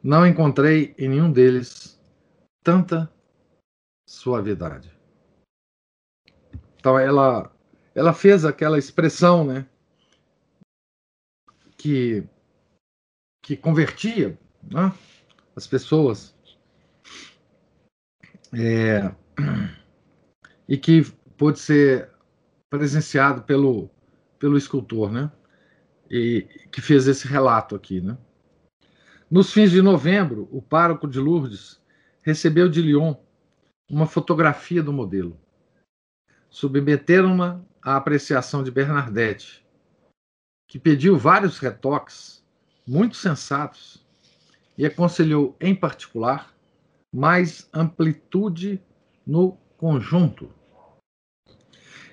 Não 0.02 0.26
encontrei 0.26 0.96
em 0.98 1.10
nenhum 1.10 1.32
deles 1.32 2.00
tanta 2.64 3.12
suavidade. 4.08 4.92
Então 6.80 6.98
ela 6.98 7.52
ela 7.98 8.14
fez 8.14 8.46
aquela 8.46 8.78
expressão, 8.78 9.44
né, 9.44 9.68
que, 11.76 12.24
que 13.42 13.58
convertia 13.58 14.38
né, 14.62 14.94
as 15.56 15.66
pessoas 15.66 16.36
é, 18.54 19.12
e 20.70 20.78
que 20.78 21.04
pôde 21.36 21.58
ser 21.58 22.12
presenciado 22.70 23.42
pelo, 23.42 23.90
pelo 24.38 24.58
escultor, 24.58 25.12
né? 25.12 25.32
E 26.10 26.48
que 26.72 26.82
fez 26.82 27.08
esse 27.08 27.28
relato 27.28 27.76
aqui, 27.76 28.00
né? 28.02 28.18
Nos 29.30 29.52
fins 29.52 29.72
de 29.72 29.82
novembro, 29.82 30.48
o 30.52 30.62
pároco 30.62 31.08
de 31.08 31.20
Lourdes 31.20 31.82
recebeu 32.24 32.70
de 32.70 32.82
Lyon 32.82 33.16
uma 33.90 34.06
fotografia 34.06 34.82
do 34.82 34.94
modelo. 34.94 35.38
Submeteram-na 36.50 37.62
à 37.82 37.98
apreciação 37.98 38.64
de 38.64 38.72
Bernadette, 38.72 39.66
que 40.68 40.80
pediu 40.80 41.18
vários 41.18 41.60
retoques 41.60 42.44
muito 42.88 43.18
sensatos 43.18 44.06
e 44.78 44.86
aconselhou, 44.86 45.56
em 45.60 45.76
particular, 45.76 46.54
mais 47.14 47.70
amplitude 47.74 48.82
no 49.26 49.58
conjunto. 49.78 50.50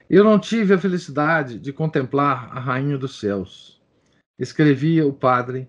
Eu 0.09 0.23
não 0.25 0.39
tive 0.39 0.75
a 0.75 0.79
felicidade 0.79 1.59
de 1.59 1.73
contemplar 1.73 2.57
a 2.57 2.61
Rainha 2.61 2.99
dos 2.99 3.19
Céus. 3.19 3.74
Escrevia 4.39 5.07
o 5.07 5.13
padre 5.13 5.69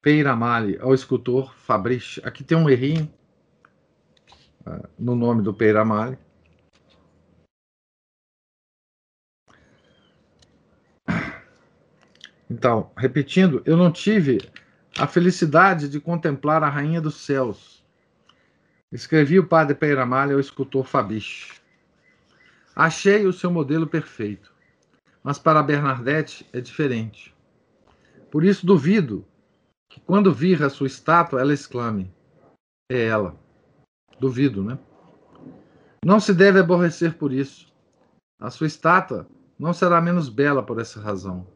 Peiramale 0.00 0.78
ao 0.80 0.94
escultor 0.94 1.52
Fabrice. 1.56 2.20
Aqui 2.24 2.44
tem 2.44 2.56
um 2.56 2.70
errinho 2.70 3.12
uh, 4.64 4.88
no 4.96 5.16
nome 5.16 5.42
do 5.42 5.52
Peiramale. 5.52 6.16
Então, 12.48 12.92
repetindo, 12.96 13.60
eu 13.64 13.76
não 13.76 13.90
tive 13.90 14.38
a 14.96 15.08
felicidade 15.08 15.88
de 15.88 16.00
contemplar 16.00 16.62
a 16.62 16.68
Rainha 16.68 17.00
dos 17.00 17.16
Céus. 17.16 17.84
Escrevi 18.92 19.38
o 19.40 19.46
padre 19.48 19.74
Peiramalha 19.74 20.34
ao 20.34 20.40
escultor 20.40 20.86
Fabiche. 20.86 21.60
Achei 22.74 23.26
o 23.26 23.32
seu 23.32 23.50
modelo 23.50 23.86
perfeito, 23.86 24.54
mas 25.24 25.40
para 25.40 25.62
Bernadette 25.62 26.48
é 26.52 26.60
diferente. 26.60 27.35
Por 28.36 28.44
isso 28.44 28.66
duvido 28.66 29.24
que 29.88 29.98
quando 29.98 30.30
vir 30.30 30.62
a 30.62 30.68
sua 30.68 30.86
estátua 30.86 31.40
ela 31.40 31.54
exclame: 31.54 32.12
É 32.92 33.06
ela. 33.06 33.34
Duvido, 34.20 34.62
né? 34.62 34.78
Não 36.04 36.20
se 36.20 36.34
deve 36.34 36.60
aborrecer 36.60 37.16
por 37.16 37.32
isso. 37.32 37.72
A 38.38 38.50
sua 38.50 38.66
estátua 38.66 39.26
não 39.58 39.72
será 39.72 40.02
menos 40.02 40.28
bela 40.28 40.62
por 40.62 40.78
essa 40.78 41.00
razão. 41.00 41.46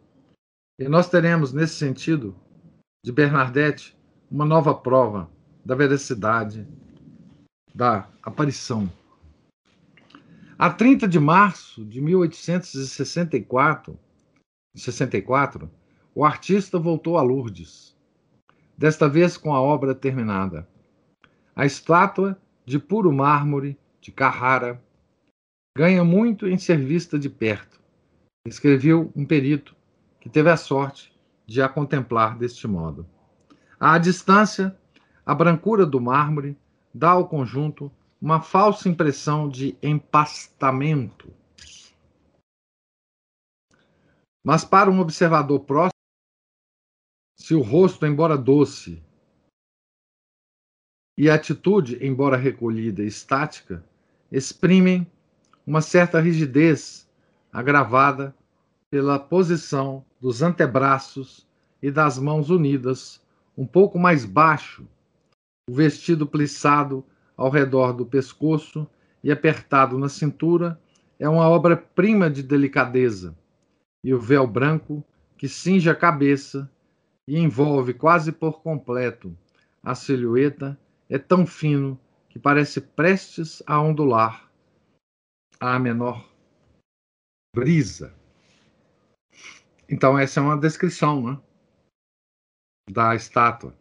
E 0.78 0.88
nós 0.88 1.10
teremos, 1.10 1.52
nesse 1.52 1.74
sentido, 1.74 2.34
de 3.04 3.12
Bernadette, 3.12 3.94
uma 4.30 4.46
nova 4.46 4.74
prova 4.74 5.30
da 5.62 5.74
veracidade 5.74 6.66
da 7.74 8.08
aparição. 8.22 8.90
A 10.58 10.70
30 10.70 11.06
de 11.06 11.20
março 11.20 11.84
de 11.84 12.00
1864, 12.00 13.98
64, 14.74 15.70
o 16.14 16.24
artista 16.24 16.78
voltou 16.78 17.16
a 17.16 17.22
Lourdes, 17.22 17.96
desta 18.76 19.08
vez 19.08 19.36
com 19.36 19.54
a 19.54 19.60
obra 19.60 19.94
terminada. 19.94 20.68
A 21.54 21.64
estátua 21.64 22.40
de 22.64 22.78
puro 22.78 23.12
mármore 23.12 23.78
de 24.00 24.10
Carrara 24.10 24.82
ganha 25.76 26.04
muito 26.04 26.48
em 26.48 26.58
ser 26.58 26.78
vista 26.78 27.18
de 27.18 27.28
perto, 27.28 27.80
escreveu 28.46 29.12
um 29.14 29.24
perito 29.24 29.74
que 30.20 30.28
teve 30.28 30.50
a 30.50 30.56
sorte 30.56 31.12
de 31.46 31.62
a 31.62 31.68
contemplar 31.68 32.36
deste 32.36 32.66
modo. 32.66 33.06
À 33.78 33.98
distância, 33.98 34.76
a 35.24 35.34
brancura 35.34 35.86
do 35.86 36.00
mármore 36.00 36.56
dá 36.92 37.10
ao 37.10 37.28
conjunto 37.28 37.90
uma 38.20 38.40
falsa 38.40 38.88
impressão 38.88 39.48
de 39.48 39.76
empastamento. 39.82 41.32
Mas 44.44 44.64
para 44.64 44.90
um 44.90 45.00
observador 45.00 45.60
próximo, 45.60 45.99
se 47.50 47.54
o 47.56 47.62
rosto, 47.62 48.06
embora 48.06 48.38
doce, 48.38 49.02
e 51.18 51.28
a 51.28 51.34
atitude, 51.34 51.98
embora 52.00 52.36
recolhida 52.36 53.02
e 53.02 53.08
estática, 53.08 53.84
exprimem 54.30 55.04
uma 55.66 55.80
certa 55.80 56.20
rigidez 56.20 57.10
agravada 57.52 58.32
pela 58.88 59.18
posição 59.18 60.04
dos 60.20 60.42
antebraços 60.42 61.44
e 61.82 61.90
das 61.90 62.20
mãos 62.20 62.50
unidas, 62.50 63.20
um 63.58 63.66
pouco 63.66 63.98
mais 63.98 64.24
baixo, 64.24 64.86
o 65.68 65.74
vestido 65.74 66.28
plissado 66.28 67.04
ao 67.36 67.50
redor 67.50 67.92
do 67.92 68.06
pescoço 68.06 68.86
e 69.24 69.32
apertado 69.32 69.98
na 69.98 70.08
cintura 70.08 70.80
é 71.18 71.28
uma 71.28 71.48
obra-prima 71.48 72.30
de 72.30 72.44
delicadeza, 72.44 73.36
e 74.04 74.14
o 74.14 74.20
véu 74.20 74.46
branco 74.46 75.04
que 75.36 75.48
cinge 75.48 75.90
a 75.90 75.96
cabeça 75.96 76.70
e 77.30 77.38
envolve 77.38 77.94
quase 77.94 78.32
por 78.32 78.60
completo 78.60 79.38
a 79.80 79.94
silhueta 79.94 80.76
é 81.08 81.16
tão 81.16 81.46
fino 81.46 81.96
que 82.28 82.40
parece 82.40 82.80
prestes 82.80 83.62
a 83.68 83.80
ondular 83.80 84.50
à 85.60 85.78
menor 85.78 86.28
brisa. 87.54 88.12
Então, 89.88 90.18
essa 90.18 90.40
é 90.40 90.42
uma 90.42 90.58
descrição 90.58 91.22
né, 91.22 91.40
da 92.90 93.14
estátua. 93.14 93.78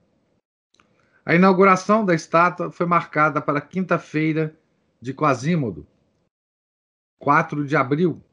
A 1.26 1.34
inauguração 1.34 2.06
da 2.06 2.14
estátua 2.14 2.72
foi 2.72 2.86
marcada 2.86 3.41
para 3.41 3.60
quinta-feira 3.60 4.56
de 5.02 5.12
Quasímodo, 5.12 5.88
4 7.20 7.66
de 7.66 7.76
abril, 7.76 8.24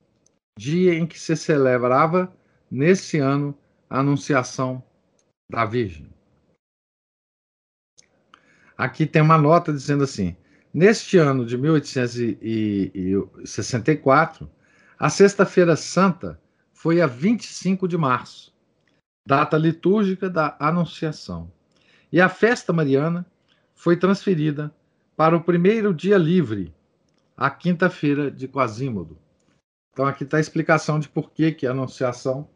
dia 0.59 0.93
em 0.93 1.07
que 1.07 1.19
se 1.19 1.35
celebrava, 1.35 2.31
nesse 2.71 3.17
ano, 3.17 3.59
a 3.89 4.01
Anunciação 4.01 4.85
da 5.49 5.65
Virgem. 5.65 6.13
Aqui 8.77 9.07
tem 9.07 9.23
uma 9.23 9.39
nota 9.39 9.73
dizendo 9.73 10.03
assim: 10.05 10.37
neste 10.73 11.17
ano 11.17 11.47
de 11.47 11.57
1864, 11.57 14.51
a 14.99 15.09
Sexta-feira 15.09 15.77
Santa 15.77 16.39
foi 16.73 17.01
a 17.01 17.07
25 17.07 17.87
de 17.89 17.97
março. 17.97 18.55
data 19.27 19.57
litúrgica 19.57 20.29
da 20.31 20.57
Anunciação. 20.61 21.51
E 22.13 22.21
a 22.21 22.29
festa 22.29 22.73
mariana 22.73 23.27
foi 23.75 23.97
transferida 23.97 24.73
para 25.17 25.37
o 25.37 25.43
primeiro 25.43 25.93
dia 25.93 26.17
livre, 26.17 26.73
a 27.37 27.51
quinta-feira 27.51 28.31
de 28.31 28.47
Quasímodo. 28.47 29.19
Então 29.93 30.07
aqui 30.07 30.23
está 30.23 30.37
a 30.37 30.41
explicação 30.41 31.01
de 31.01 31.09
por 31.09 31.33
que, 31.33 31.51
que 31.51 31.67
a 31.67 31.73
Anunciação 31.73 32.49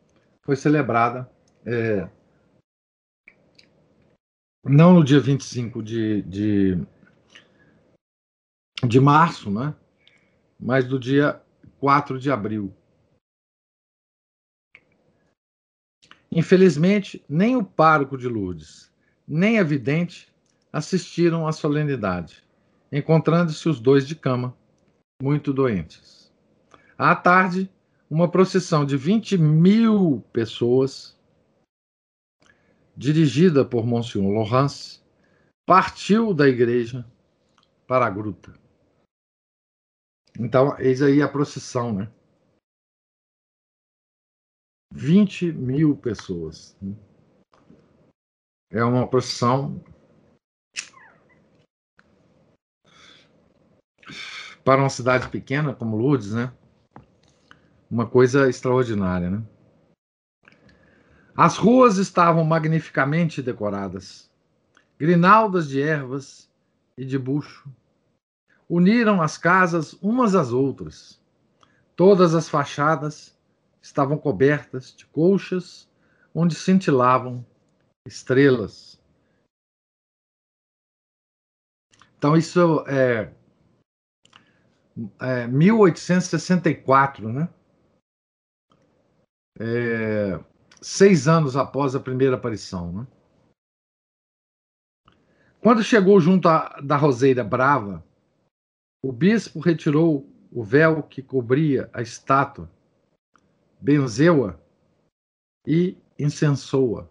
foi 0.43 0.55
celebrada 0.55 1.29
é, 1.67 2.09
não 4.65 4.95
no 4.95 5.05
dia 5.05 5.21
25 5.21 5.83
de, 5.83 6.23
de, 6.23 6.79
de 8.87 9.01
março, 9.01 9.51
né? 9.51 9.75
mas 10.59 10.87
do 10.87 10.99
dia 10.99 11.41
4 11.79 12.19
de 12.19 12.31
abril. 12.31 12.75
Infelizmente, 16.31 17.25
nem 17.29 17.57
o 17.57 17.65
pároco 17.65 18.17
de 18.17 18.29
Lourdes, 18.29 18.93
nem 19.27 19.59
a 19.59 19.65
vidente 19.65 20.33
assistiram 20.73 21.47
à 21.47 21.53
solenidade, 21.53 22.45
encontrando-se 22.93 23.69
os 23.69 23.81
dois 23.81 24.07
de 24.07 24.15
cama, 24.15 24.57
muito 25.21 25.53
doentes. 25.53 26.33
À 26.97 27.17
tarde, 27.17 27.69
uma 28.09 28.29
procissão 28.29 28.85
de 28.85 28.97
20 28.97 29.39
mil 29.39 30.25
pessoas, 30.33 31.19
dirigida 33.01 33.65
por 33.65 33.87
Monsenhor 33.87 34.31
Laurence, 34.31 35.01
partiu 35.67 36.35
da 36.35 36.47
igreja 36.47 37.11
para 37.87 38.05
a 38.07 38.11
gruta. 38.11 38.53
Então, 40.39 40.79
eis 40.79 41.01
aí 41.01 41.23
a 41.23 41.29
procissão, 41.29 41.95
né? 41.95 42.13
20 44.93 45.51
mil 45.51 45.97
pessoas. 45.97 46.77
É 48.71 48.85
uma 48.85 49.09
procissão 49.09 49.83
para 54.63 54.83
uma 54.83 54.91
cidade 54.91 55.31
pequena 55.31 55.75
como 55.75 55.97
Lourdes, 55.97 56.35
né? 56.35 56.53
Uma 57.91 58.07
coisa 58.07 58.47
extraordinária, 58.47 59.31
né? 59.31 59.43
As 61.37 61.57
ruas 61.57 61.97
estavam 61.97 62.45
magnificamente 62.45 63.43
decoradas. 63.43 64.31
Grinaldas 64.99 65.69
de 65.69 65.81
ervas 65.81 66.51
e 66.97 67.05
de 67.05 67.19
bucho 67.19 67.71
uniram 68.69 69.21
as 69.21 69.37
casas 69.37 69.95
umas 69.95 70.35
às 70.35 70.53
outras. 70.53 71.21
Todas 71.97 72.35
as 72.35 72.49
fachadas 72.49 73.37
estavam 73.83 74.17
cobertas 74.17 74.95
de 74.95 75.05
colchas 75.07 75.91
onde 76.33 76.55
cintilavam 76.55 77.45
estrelas. 78.07 79.01
Então, 82.17 82.37
isso 82.37 82.85
é, 82.87 83.33
é 85.21 85.47
1864, 85.47 87.33
né? 87.33 87.49
É, 89.59 90.39
seis 90.81 91.29
anos 91.29 91.57
após 91.57 91.95
a 91.95 92.01
primeira 92.01 92.37
aparição. 92.37 92.93
Né? 92.93 93.07
Quando 95.61 95.83
chegou 95.83 96.21
junto 96.21 96.49
à, 96.49 96.81
da 96.83 96.97
Roseira 96.97 97.45
Brava, 97.45 98.05
o 99.03 99.13
bispo 99.13 99.61
retirou 99.61 100.29
o 100.51 100.65
véu 100.65 101.03
que 101.03 101.23
cobria 101.23 101.89
a 101.93 102.03
estátua 102.03 102.69
benzeu-a 103.81 104.57
e 105.67 105.97
incensou-a. 106.19 107.07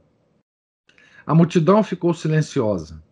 A 1.25 1.33
multidão 1.33 1.83
ficou 1.83 2.13
silenciosa. 2.13 3.03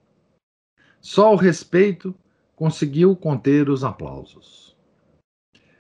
Só 1.02 1.34
o 1.34 1.38
respeito 1.38 2.14
conseguiu 2.56 3.16
conter 3.16 3.70
os 3.70 3.84
aplausos. 3.84 4.76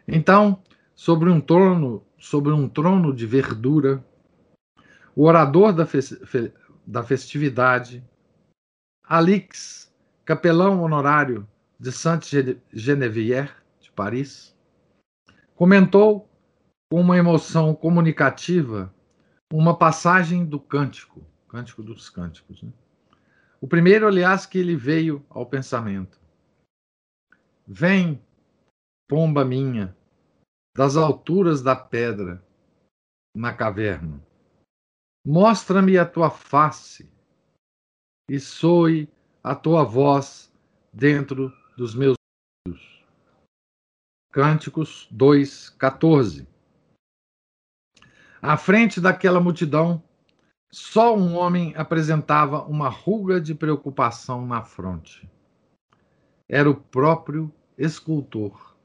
Então, 0.07 0.61
sobre 0.95 1.29
um 1.29 1.41
trono, 1.41 2.03
sobre 2.17 2.51
um 2.51 2.67
trono 2.67 3.13
de 3.13 3.25
verdura, 3.25 4.03
o 5.17 5.23
orador 5.23 5.73
da, 5.73 5.83
fe 5.83 5.99
da 6.85 7.01
festividade, 7.01 8.07
Alix, 9.03 9.91
capelão 10.23 10.83
honorário 10.83 11.49
de 11.79 11.91
Sainte-Genevière 11.91 13.51
de 13.79 13.91
Paris, 13.91 14.55
comentou 15.55 16.29
com 16.87 17.01
uma 17.01 17.17
emoção 17.17 17.73
comunicativa 17.73 18.93
uma 19.51 19.75
passagem 19.75 20.45
do 20.45 20.59
cântico, 20.59 21.25
cântico 21.47 21.81
dos 21.81 22.11
cânticos. 22.11 22.61
Né? 22.61 22.71
O 23.59 23.67
primeiro, 23.67 24.05
aliás, 24.07 24.45
que 24.45 24.59
ele 24.59 24.75
veio 24.75 25.25
ao 25.29 25.47
pensamento. 25.47 26.21
Vem, 27.65 28.21
pomba 29.09 29.43
minha, 29.43 29.97
das 30.75 30.95
alturas 30.95 31.63
da 31.63 31.75
pedra, 31.75 32.45
na 33.35 33.51
caverna. 33.51 34.26
Mostra-me 35.29 35.97
a 35.97 36.05
tua 36.05 36.29
face 36.29 37.11
e 38.31 38.39
soe 38.39 39.11
a 39.43 39.53
tua 39.53 39.83
voz 39.83 40.49
dentro 40.93 41.51
dos 41.75 41.93
meus 41.93 42.15
ouvidos. 42.65 43.05
Cânticos 44.31 45.05
2:14. 45.11 46.47
À 48.41 48.55
frente 48.55 49.01
daquela 49.01 49.41
multidão, 49.41 50.01
só 50.71 51.13
um 51.13 51.35
homem 51.35 51.75
apresentava 51.75 52.63
uma 52.63 52.87
ruga 52.87 53.41
de 53.41 53.53
preocupação 53.53 54.47
na 54.47 54.63
fronte. 54.63 55.29
Era 56.47 56.69
o 56.69 56.79
próprio 56.79 57.53
escultor. 57.77 58.77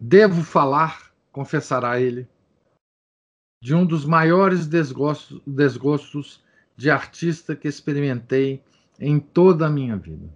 Devo 0.00 0.42
falar, 0.42 1.07
confessará 1.38 2.00
ele, 2.00 2.26
de 3.62 3.72
um 3.72 3.86
dos 3.86 4.04
maiores 4.04 4.66
desgostos, 4.66 5.40
desgostos 5.46 6.42
de 6.76 6.90
artista 6.90 7.54
que 7.54 7.68
experimentei 7.68 8.60
em 8.98 9.20
toda 9.20 9.68
a 9.68 9.70
minha 9.70 9.96
vida. 9.96 10.28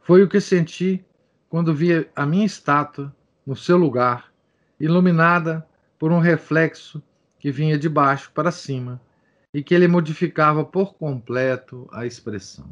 Foi 0.00 0.24
o 0.24 0.28
que 0.28 0.40
senti 0.40 1.04
quando 1.48 1.72
vi 1.72 2.10
a 2.16 2.26
minha 2.26 2.44
estátua 2.44 3.14
no 3.46 3.54
seu 3.54 3.76
lugar, 3.76 4.32
iluminada 4.80 5.64
por 6.00 6.10
um 6.10 6.18
reflexo 6.18 7.00
que 7.38 7.52
vinha 7.52 7.78
de 7.78 7.88
baixo 7.88 8.32
para 8.32 8.50
cima 8.50 9.00
e 9.54 9.62
que 9.62 9.72
ele 9.72 9.86
modificava 9.86 10.64
por 10.64 10.94
completo 10.94 11.88
a 11.92 12.04
expressão. 12.04 12.68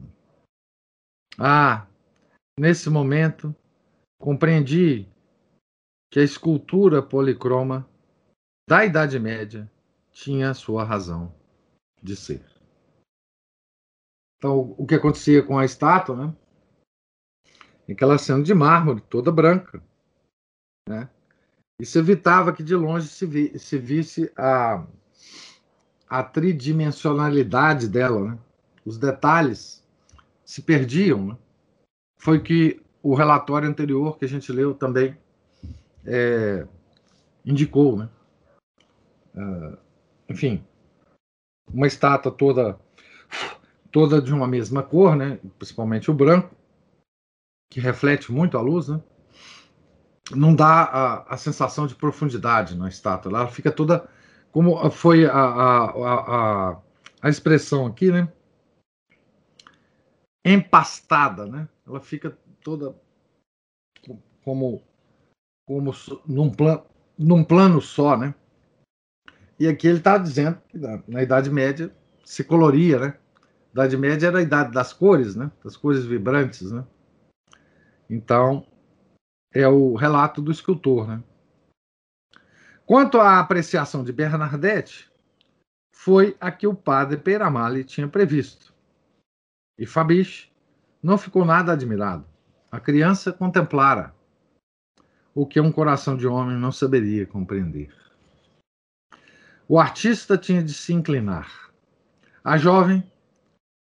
Ah, 1.39 1.87
nesse 2.59 2.91
momento, 2.91 3.55
compreendi 4.18 5.07
que 6.11 6.18
a 6.18 6.24
escultura 6.24 7.00
policroma 7.00 7.88
da 8.68 8.84
Idade 8.84 9.18
Média 9.18 9.70
tinha 10.12 10.52
sua 10.52 10.82
razão 10.82 11.32
de 12.02 12.16
ser. 12.16 12.44
Então, 14.36 14.74
o 14.76 14.86
que 14.86 14.94
acontecia 14.94 15.42
com 15.42 15.58
a 15.58 15.64
estátua, 15.64 16.16
né? 16.16 16.36
É 17.86 17.94
que 17.94 18.02
ela 18.02 18.18
sendo 18.18 18.42
de 18.42 18.54
mármore, 18.54 19.00
toda 19.02 19.30
branca, 19.30 19.82
né? 20.88 21.08
Isso 21.80 21.98
evitava 21.98 22.52
que 22.52 22.62
de 22.62 22.74
longe 22.74 23.08
se, 23.08 23.24
vi, 23.24 23.58
se 23.58 23.78
visse 23.78 24.30
a, 24.36 24.86
a 26.08 26.22
tridimensionalidade 26.22 27.88
dela, 27.88 28.32
né? 28.32 28.38
os 28.84 28.98
detalhes 28.98 29.82
se 30.44 30.61
perdiam. 30.61 31.28
Né? 31.28 31.38
Foi 32.18 32.42
que 32.42 32.82
o 33.02 33.14
relatório 33.14 33.68
anterior 33.68 34.18
que 34.18 34.26
a 34.26 34.28
gente 34.28 34.52
leu 34.52 34.74
também 34.74 35.16
é, 36.05 36.66
indicou. 37.44 37.96
Né? 37.96 38.09
Uh, 39.34 39.78
enfim, 40.28 40.64
uma 41.72 41.86
estátua 41.86 42.32
toda 42.32 42.78
toda 43.90 44.22
de 44.22 44.32
uma 44.32 44.46
mesma 44.46 44.82
cor, 44.82 45.16
né? 45.16 45.40
principalmente 45.59 46.11
o 46.11 46.14
branco, 46.14 46.55
que 47.70 47.80
reflete 47.80 48.32
muito 48.32 48.57
a 48.57 48.61
luz, 48.61 48.88
né? 48.88 49.03
não 50.34 50.55
dá 50.55 50.84
a, 50.84 51.34
a 51.34 51.36
sensação 51.36 51.86
de 51.86 51.94
profundidade 51.94 52.76
na 52.76 52.88
estátua. 52.88 53.30
Ela 53.30 53.48
fica 53.48 53.70
toda 53.70 54.09
como 54.53 54.90
foi 54.90 55.26
a, 55.26 55.32
a, 55.32 56.70
a, 56.70 56.82
a 57.22 57.28
expressão 57.28 57.86
aqui, 57.86 58.11
né? 58.11 58.32
Empastada, 60.44 61.46
né? 61.46 61.68
Ela 61.86 62.01
fica 62.01 62.36
toda 62.62 62.94
como 64.42 64.82
como 65.70 65.94
num 66.26 66.50
plano 66.50 66.82
num 67.16 67.44
plano 67.44 67.80
só, 67.80 68.16
né? 68.16 68.34
E 69.58 69.68
aqui 69.68 69.86
ele 69.86 69.98
está 69.98 70.16
dizendo 70.16 70.60
que 70.68 70.78
na, 70.78 71.02
na, 71.06 71.22
Idade 71.22 71.50
Média 71.50 71.94
se 72.24 72.42
coloria, 72.42 72.98
né? 72.98 73.18
Idade 73.70 73.96
Média 73.96 74.26
era 74.26 74.38
a 74.38 74.42
idade 74.42 74.72
das 74.72 74.92
cores, 74.92 75.36
né? 75.36 75.52
Das 75.62 75.76
cores 75.76 76.04
vibrantes, 76.04 76.72
né? 76.72 76.82
Então 78.08 78.66
é 79.54 79.68
o 79.68 79.94
relato 79.94 80.40
do 80.40 80.50
escultor. 80.50 81.06
Né? 81.06 81.22
Quanto 82.86 83.20
à 83.20 83.38
apreciação 83.38 84.02
de 84.02 84.12
Bernadette, 84.12 85.12
foi 85.94 86.36
a 86.40 86.50
que 86.50 86.66
o 86.66 86.74
padre 86.74 87.18
Peiramale 87.18 87.84
tinha 87.84 88.08
previsto. 88.08 88.74
E 89.78 89.86
Fabiche 89.86 90.50
não 91.02 91.18
ficou 91.18 91.44
nada 91.44 91.72
admirado. 91.72 92.24
A 92.72 92.80
criança 92.80 93.32
contemplara 93.32 94.14
o 95.41 95.47
que 95.47 95.59
um 95.59 95.72
coração 95.72 96.18
de 96.18 96.26
homem 96.26 96.55
não 96.55 96.70
saberia 96.70 97.26
compreender. 97.26 97.91
O 99.66 99.80
artista 99.80 100.36
tinha 100.36 100.62
de 100.62 100.74
se 100.74 100.93
inclinar. 100.93 101.72
A 102.45 102.59
jovem, 102.59 103.03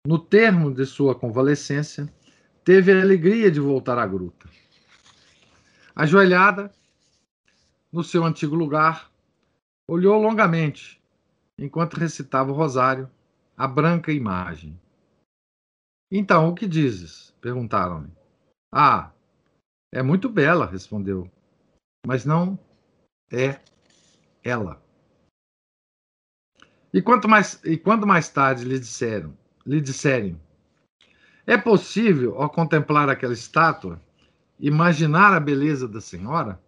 no 0.08 0.18
termo 0.18 0.74
de 0.74 0.86
sua 0.86 1.14
convalescência, 1.14 2.08
teve 2.64 2.94
a 2.94 3.02
alegria 3.02 3.52
de 3.52 3.60
voltar 3.60 3.98
à 3.98 4.08
gruta. 4.08 4.50
Ajoelhada, 5.94 6.72
no 7.92 8.02
seu 8.02 8.24
antigo 8.24 8.56
lugar, 8.56 9.12
olhou 9.90 10.22
longamente, 10.22 11.04
enquanto 11.60 11.96
recitava 11.96 12.50
o 12.50 12.56
rosário, 12.56 13.12
a 13.58 13.68
branca 13.68 14.10
imagem. 14.14 14.80
Então, 16.10 16.48
o 16.48 16.56
que 16.56 16.66
dizes? 16.66 17.36
perguntaram-lhe. 17.42 18.14
Ah, 18.74 19.12
é 19.92 20.02
muito 20.02 20.30
bela, 20.30 20.66
respondeu, 20.66 21.30
mas 22.06 22.26
não 22.26 22.58
é 23.32 23.60
ela. 24.44 24.82
E 26.94 27.02
quanto 27.02 27.28
mais 27.28 27.64
e 27.64 27.78
quando 27.78 28.06
mais 28.06 28.30
tarde 28.30 28.66
lhe 28.66 28.78
disseram, 28.78 29.38
lhe 29.66 29.80
disserem, 29.80 30.40
é 31.46 31.58
possível, 31.58 32.42
ao 32.42 32.50
contemplar 32.50 33.10
aquela 33.10 33.34
estátua, 33.34 34.02
imaginar 34.60 35.34
a 35.34 35.40
beleza 35.40 35.88
da 35.88 36.02
senhora? 36.02 36.62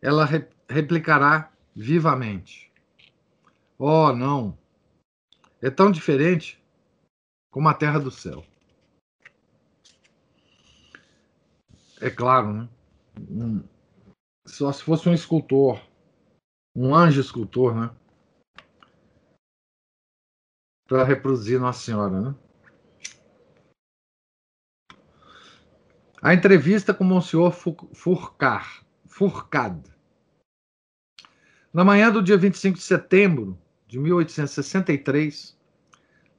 Ela 0.00 0.24
re 0.24 0.46
replicará 0.68 1.50
vivamente: 1.74 2.70
Oh, 3.78 4.12
não! 4.12 4.56
É 5.60 5.70
tão 5.70 5.90
diferente 5.90 6.62
como 7.50 7.68
a 7.68 7.74
terra 7.74 7.98
do 7.98 8.10
céu. 8.10 8.44
É 12.00 12.10
claro, 12.10 12.52
né? 12.52 12.68
Só 14.48 14.72
se 14.72 14.82
fosse 14.82 15.08
um 15.08 15.12
escultor, 15.12 15.80
um 16.74 16.94
anjo 16.94 17.20
escultor, 17.20 17.74
né? 17.74 17.90
Para 20.88 21.04
reproduzir 21.04 21.60
Nossa 21.60 21.84
Senhora, 21.84 22.20
né? 22.20 22.34
A 26.20 26.32
entrevista 26.34 26.94
com 26.94 27.06
o 27.06 27.22
senhor 27.22 27.52
Furcar, 27.52 28.84
Furcad. 29.06 29.80
Na 31.72 31.84
manhã 31.84 32.10
do 32.10 32.22
dia 32.22 32.36
25 32.36 32.78
de 32.78 32.82
setembro 32.82 33.56
de 33.86 33.98
1863, 33.98 35.56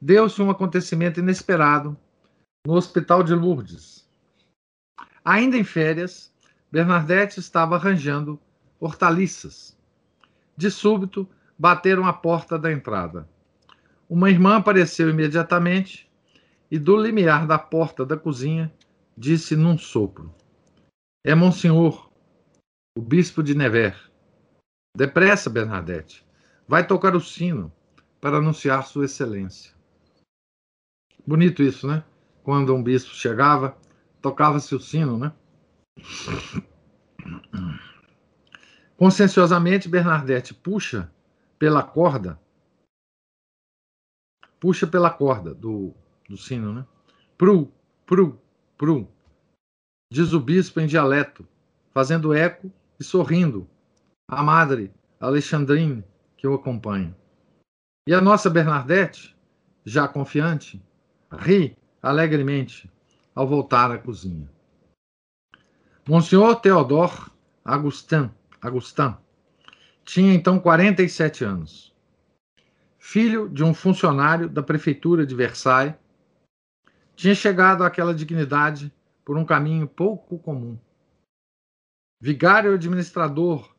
deu-se 0.02 0.42
um 0.42 0.50
acontecimento 0.50 1.20
inesperado 1.20 1.98
no 2.66 2.74
Hospital 2.74 3.24
de 3.24 3.36
Lourdes. 3.36 4.10
Ainda 5.24 5.56
em 5.56 5.64
férias, 5.64 6.29
Bernadette 6.72 7.40
estava 7.40 7.76
arranjando 7.76 8.40
hortaliças. 8.80 9.78
De 10.56 10.70
súbito, 10.70 11.28
bateram 11.58 12.06
a 12.06 12.14
porta 12.14 12.58
da 12.60 12.72
entrada. 12.72 13.28
Uma 14.10 14.30
irmã 14.30 14.58
apareceu 14.58 15.10
imediatamente 15.10 16.10
e, 16.70 16.78
do 16.78 16.96
limiar 16.96 17.48
da 17.48 17.58
porta 17.58 18.06
da 18.06 18.18
cozinha, 18.18 18.74
disse 19.18 19.56
num 19.56 19.78
sopro: 19.78 20.34
É 21.24 21.34
Monsenhor, 21.34 22.10
o 22.98 23.02
bispo 23.02 23.42
de 23.42 23.56
Nevers. 23.56 24.10
Depressa, 24.96 25.50
Bernadette. 25.50 26.26
Vai 26.68 26.86
tocar 26.86 27.16
o 27.16 27.22
sino 27.22 27.72
para 28.22 28.38
anunciar 28.38 28.86
Sua 28.86 29.06
Excelência. 29.06 29.74
Bonito 31.26 31.64
isso, 31.64 31.88
né? 31.88 32.04
Quando 32.44 32.74
um 32.74 32.82
bispo 32.82 33.14
chegava, 33.14 33.78
tocava-se 34.22 34.74
o 34.76 34.80
sino, 34.80 35.18
né? 35.18 35.32
Conscienciosamente, 38.98 39.88
Bernadette 39.88 40.54
puxa 40.54 41.12
pela 41.58 41.84
corda, 41.84 42.40
puxa 44.60 44.86
pela 44.86 45.10
corda 45.10 45.54
do, 45.54 45.94
do 46.28 46.38
sino, 46.38 46.74
né? 46.74 46.86
Pru, 47.38 47.72
pru, 48.06 48.40
Prum, 48.80 49.06
diz 50.10 50.32
o 50.32 50.40
bispo 50.40 50.80
em 50.80 50.88
dialeto, 50.88 51.46
fazendo 51.92 52.34
eco 52.34 52.72
e 52.98 53.04
sorrindo, 53.04 53.70
a 54.26 54.42
madre 54.42 54.94
Alexandrine 55.20 56.02
que 56.38 56.48
o 56.48 56.54
acompanha. 56.54 57.14
E 58.08 58.14
a 58.14 58.22
nossa 58.22 58.50
Bernadette, 58.50 59.36
já 59.84 60.08
confiante, 60.08 60.82
ri 61.30 61.76
alegremente 62.02 62.90
ao 63.36 63.46
voltar 63.46 63.92
à 63.92 63.98
cozinha. 63.98 64.50
Monsenhor 66.10 66.60
Theodore 66.60 67.30
Agustin, 67.64 68.32
Agustin 68.60 69.16
tinha 70.04 70.34
então 70.34 70.60
47 70.60 71.44
anos. 71.44 71.96
Filho 72.98 73.48
de 73.48 73.64
um 73.64 73.76
funcionário 73.76 74.50
da 74.50 74.64
prefeitura 74.64 75.24
de 75.24 75.36
Versailles 75.36 75.94
tinha 77.16 77.36
chegado 77.36 77.84
àquela 77.84 78.12
dignidade 78.12 78.92
por 79.24 79.38
um 79.38 79.46
caminho 79.46 79.88
pouco 79.88 80.40
comum. 80.40 80.80
Vigário 82.20 82.74
administrador 82.74 83.72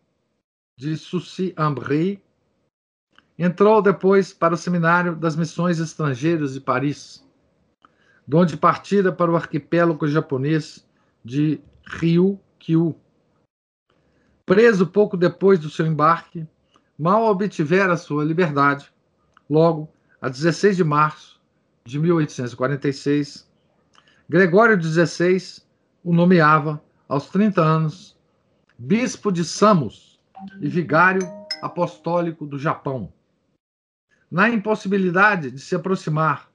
de 0.78 0.96
Soucy-en-Brie, 0.96 2.22
entrou 3.36 3.82
depois 3.82 4.32
para 4.32 4.54
o 4.54 4.56
seminário 4.56 5.16
das 5.16 5.34
missões 5.34 5.80
estrangeiras 5.80 6.54
de 6.54 6.60
Paris, 6.60 7.28
donde 8.24 8.56
partira 8.56 9.10
para 9.10 9.32
o 9.32 9.36
arquipélago 9.36 10.06
japonês 10.06 10.88
de 11.24 11.60
Ryukyu. 11.90 12.94
Preso 14.46 14.86
pouco 14.86 15.16
depois 15.16 15.58
do 15.58 15.68
seu 15.68 15.86
embarque, 15.86 16.46
mal 16.96 17.24
obtivera 17.24 17.96
sua 17.96 18.24
liberdade. 18.24 18.92
Logo, 19.48 19.88
a 20.20 20.28
16 20.28 20.76
de 20.76 20.84
março 20.84 21.40
de 21.84 21.98
1846, 21.98 23.50
Gregório 24.28 24.80
XVI 24.80 25.62
o 26.04 26.14
nomeava, 26.14 26.80
aos 27.08 27.28
30 27.28 27.60
anos, 27.60 28.16
bispo 28.78 29.32
de 29.32 29.44
Samos 29.44 30.20
e 30.60 30.68
vigário 30.68 31.22
apostólico 31.60 32.46
do 32.46 32.58
Japão. 32.58 33.12
Na 34.30 34.48
impossibilidade 34.48 35.50
de 35.50 35.58
se 35.60 35.74
aproximar 35.74 36.48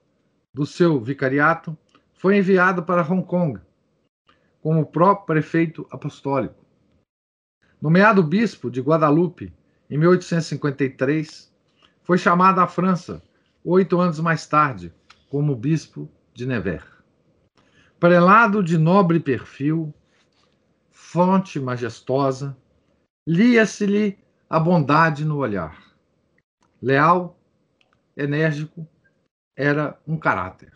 do 0.53 0.65
seu 0.65 1.01
vicariato, 1.01 1.77
foi 2.13 2.37
enviado 2.37 2.81
para 2.83 3.03
Hong 3.03 3.25
Kong 3.25 3.59
como 4.65 4.83
próprio 4.83 5.27
prefeito 5.27 5.87
apostólico. 5.91 6.65
Nomeado 7.79 8.23
bispo 8.23 8.71
de 8.71 8.81
Guadalupe 8.81 9.53
em 9.87 9.95
1853, 9.95 11.53
foi 12.01 12.17
chamado 12.17 12.59
à 12.59 12.65
França 12.65 13.21
oito 13.63 14.01
anos 14.01 14.19
mais 14.19 14.47
tarde 14.47 14.91
como 15.29 15.55
bispo 15.55 16.09
de 16.33 16.47
Nevers. 16.47 16.83
Prelado 17.99 18.63
de 18.63 18.75
nobre 18.75 19.19
perfil, 19.19 19.93
fonte 20.91 21.59
majestosa, 21.59 22.57
lia-se-lhe 23.29 24.17
a 24.49 24.59
bondade 24.59 25.23
no 25.23 25.37
olhar. 25.37 25.79
Leal, 26.81 27.39
enérgico, 28.17 28.87
era 29.55 29.95
um 30.07 30.17
caráter. 30.17 30.73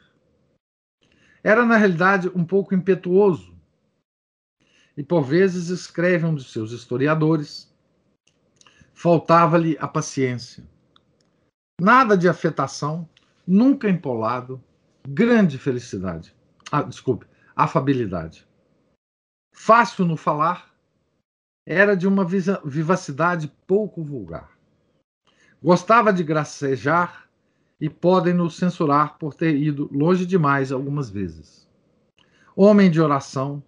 Era, 1.44 1.66
na 1.66 1.76
realidade, 1.76 2.30
um 2.36 2.46
pouco 2.46 2.76
impetuoso. 2.76 3.58
E, 5.00 5.04
por 5.04 5.22
vezes, 5.22 5.70
escreve 5.70 6.26
um 6.26 6.36
dos 6.36 6.52
seus 6.52 6.74
historiadores, 6.74 7.74
faltava-lhe 8.94 9.78
a 9.80 9.88
paciência. 9.88 10.62
Nada 11.80 12.18
de 12.18 12.28
afetação, 12.28 13.08
nunca 13.48 13.90
empolado, 13.90 14.62
grande 15.08 15.58
felicidade. 15.58 16.36
Ah, 16.70 16.82
desculpe, 16.82 17.26
afabilidade. 17.56 18.46
Fácil 19.56 20.04
no 20.04 20.18
falar, 20.18 20.70
era 21.66 21.96
de 21.96 22.06
uma 22.06 22.26
vivacidade 22.26 23.50
pouco 23.66 24.04
vulgar. 24.04 24.52
Gostava 25.64 26.12
de 26.12 26.26
gracejar 26.26 27.30
e 27.80 27.90
podem 27.90 28.34
nos 28.34 28.58
censurar 28.58 29.18
por 29.18 29.34
ter 29.34 29.56
ido 29.56 29.90
longe 29.94 30.26
demais 30.26 30.74
algumas 30.74 31.10
vezes. 31.10 31.66
Homem 32.54 32.92
de 32.92 33.00
oração, 33.00 33.64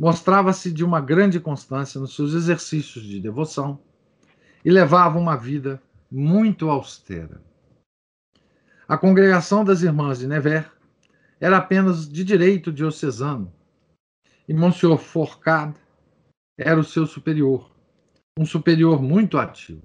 mostrava-se 0.00 0.72
de 0.72 0.84
uma 0.84 1.00
grande 1.00 1.40
constância 1.40 2.00
nos 2.00 2.14
seus 2.14 2.34
exercícios 2.34 3.04
de 3.04 3.20
devoção 3.20 3.80
e 4.64 4.70
levava 4.70 5.18
uma 5.18 5.36
vida 5.36 5.82
muito 6.10 6.70
austera. 6.70 7.42
A 8.86 8.96
congregação 8.96 9.64
das 9.64 9.82
Irmãs 9.82 10.18
de 10.18 10.26
Nevers 10.26 10.66
era 11.40 11.58
apenas 11.58 12.08
de 12.08 12.24
direito 12.24 12.72
diocesano, 12.72 13.52
e 14.48 14.54
Monsieur 14.54 14.96
Forcade 14.96 15.76
era 16.56 16.80
o 16.80 16.84
seu 16.84 17.06
superior, 17.06 17.70
um 18.38 18.46
superior 18.46 19.02
muito 19.02 19.36
ativo. 19.36 19.82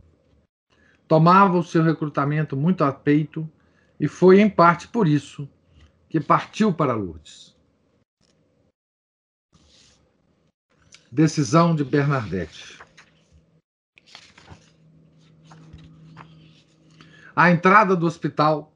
Tomava 1.07 1.57
o 1.57 1.64
seu 1.64 1.84
recrutamento 1.84 2.55
muito 2.55 2.84
a 2.84 2.91
peito 2.91 3.47
e 3.99 4.07
foi, 4.07 4.39
em 4.39 4.49
parte, 4.49 4.88
por 4.88 5.07
isso 5.07 5.47
que 6.09 6.20
partiu 6.20 6.74
para 6.74 6.93
Lourdes. 6.93 7.52
Decisão 11.14 11.76
de 11.76 11.84
Bernadette. 11.84 12.80
À 17.36 17.51
entrada 17.51 17.95
do 17.95 18.07
hospital, 18.07 18.76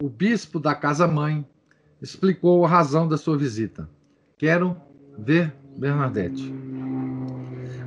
o 0.00 0.08
bispo 0.08 0.60
da 0.60 0.76
casa-mãe 0.76 1.44
explicou 2.00 2.64
a 2.64 2.68
razão 2.68 3.08
da 3.08 3.18
sua 3.18 3.36
visita. 3.36 3.90
Quero 4.38 4.80
ver 5.18 5.52
Bernadette. 5.76 6.54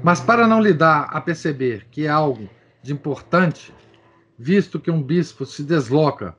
Mas 0.03 0.19
para 0.19 0.45
não 0.45 0.59
lhe 0.59 0.73
dar 0.73 1.03
a 1.03 1.21
perceber 1.21 1.87
que 1.89 2.05
é 2.05 2.09
algo 2.09 2.49
de 2.83 2.91
importante, 2.91 3.73
visto 4.37 4.77
que 4.77 4.91
um 4.91 5.01
bispo 5.01 5.45
se 5.45 5.63
desloca 5.63 6.35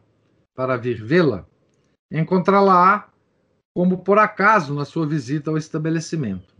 para 0.55 0.77
vir 0.77 1.03
vê-la, 1.03 1.47
encontrá-la-á 2.11 3.09
como 3.73 3.97
por 4.05 4.19
acaso 4.19 4.75
na 4.75 4.85
sua 4.85 5.07
visita 5.07 5.51
ao 5.51 5.57
estabelecimento. 5.57 6.56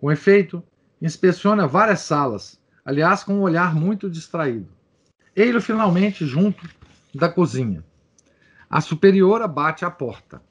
Com 0.00 0.10
efeito, 0.10 0.64
inspeciona 1.00 1.66
várias 1.66 2.00
salas, 2.00 2.58
aliás, 2.82 3.22
com 3.22 3.34
um 3.34 3.42
olhar 3.42 3.74
muito 3.74 4.08
distraído. 4.08 4.72
Ele 5.36 5.60
finalmente 5.60 6.24
junto 6.24 6.66
da 7.14 7.28
cozinha. 7.28 7.84
A 8.68 8.80
superiora 8.80 9.46
bate 9.46 9.84
à 9.84 9.90
porta. 9.90 10.42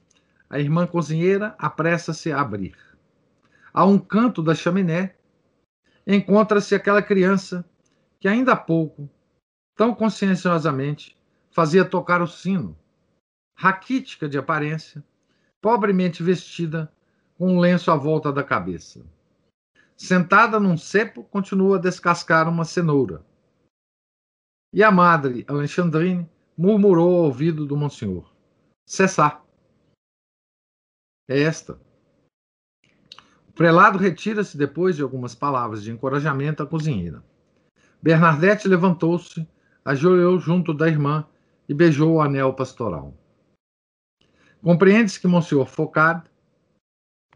A 0.48 0.60
irmã 0.60 0.86
cozinheira 0.86 1.56
apressa-se 1.58 2.32
a 2.32 2.40
abrir. 2.40 2.76
A 3.74 3.86
um 3.86 3.98
canto 3.98 4.44
da 4.44 4.54
chaminé 4.54 5.16
encontra-se 6.06 6.76
aquela 6.76 7.02
criança 7.02 7.66
que 8.20 8.28
ainda 8.28 8.54
há 8.54 8.56
pouco, 8.56 9.10
tão 9.76 9.96
conscienciosamente, 9.96 11.18
fazia 11.50 11.84
tocar 11.84 12.22
o 12.22 12.28
sino, 12.28 12.78
raquítica 13.56 14.30
de 14.30 14.38
aparência, 14.38 15.04
pobremente 15.60 16.22
vestida, 16.22 16.92
com 17.36 17.56
um 17.56 17.60
lenço 17.60 17.90
à 17.90 17.96
volta 17.96 18.32
da 18.32 18.44
cabeça. 18.44 19.04
Sentada 20.00 20.62
num 20.62 20.78
cepo, 20.78 21.26
continua 21.26 21.76
a 21.76 21.80
descascar 21.80 22.48
uma 22.48 22.64
cenoura. 22.64 23.22
E 24.74 24.82
a 24.82 24.90
madre, 24.90 25.44
Alexandrine, 25.46 26.26
murmurou 26.58 27.18
ao 27.18 27.24
ouvido 27.26 27.66
do 27.66 27.76
Monsenhor: 27.76 28.34
Cessar. 28.88 29.44
É 31.28 31.42
esta. 31.42 31.78
O 33.50 33.52
prelado 33.52 33.98
retira-se 33.98 34.58
depois 34.58 34.96
de 34.96 35.02
algumas 35.02 35.36
palavras 35.36 35.84
de 35.84 35.92
encorajamento 35.92 36.64
à 36.64 36.66
cozinheira. 36.66 37.22
Bernadette 38.02 38.70
levantou-se, 38.70 39.46
ajoelhou 39.84 40.40
junto 40.40 40.74
da 40.74 40.88
irmã 40.88 41.28
e 41.68 41.74
beijou 41.74 42.14
o 42.14 42.22
anel 42.22 42.54
pastoral. 42.54 43.14
Compreende-se 44.64 45.20
que 45.20 45.28
Monsenhor 45.28 45.66
Focard, 45.66 46.29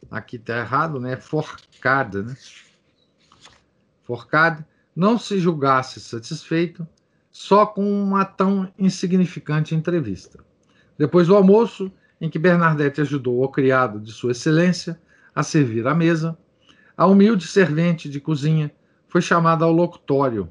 aqui 0.10 0.36
está 0.38 0.60
errado, 0.60 1.00
né? 1.00 1.18
Forcade, 1.18 2.22
né? 2.22 2.36
Forcade 4.04 4.66
não 4.96 5.18
se 5.18 5.40
julgasse 5.40 6.00
satisfeito 6.00 6.88
só 7.32 7.66
com 7.66 8.04
uma 8.04 8.24
tão 8.26 8.72
insignificante 8.78 9.74
entrevista. 9.74 10.44
Depois 10.98 11.28
do 11.28 11.36
almoço, 11.36 11.92
em 12.22 12.30
que 12.30 12.38
Bernadette 12.38 13.02
ajudou 13.02 13.44
o 13.44 13.50
criado 13.50 14.00
de 14.00 14.12
Sua 14.12 14.32
Excelência 14.32 15.00
a 15.34 15.42
servir 15.42 15.88
a 15.88 15.96
mesa, 15.96 16.38
a 16.96 17.08
humilde 17.08 17.48
servente 17.48 18.08
de 18.08 18.20
cozinha 18.20 18.72
foi 19.08 19.22
chamada 19.22 19.66
ao 19.66 19.72
locutório, 19.72 20.50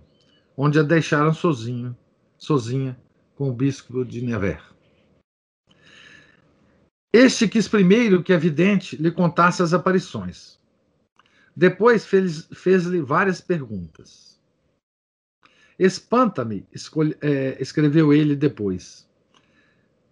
onde 0.57 0.79
a 0.79 0.83
deixaram 0.83 1.33
sozinho, 1.33 1.97
sozinha 2.37 2.99
com 3.37 3.49
o 3.49 3.53
bispo 3.53 4.05
de 4.05 4.21
Nevers. 4.23 4.72
Este 7.13 7.47
quis 7.47 7.69
primeiro 7.69 8.23
que 8.23 8.33
a 8.33 8.39
vidente 8.39 8.97
lhe 8.97 9.11
contasse 9.11 9.63
as 9.63 9.75
aparições. 9.75 10.59
Depois 11.55 12.07
fez-lhe 12.07 12.55
fez 12.55 12.87
várias 13.05 13.39
perguntas. 13.39 14.41
Espanta-me, 15.79 16.67
é, 17.21 17.61
escreveu 17.61 18.15
ele 18.15 18.35
depois, 18.35 19.07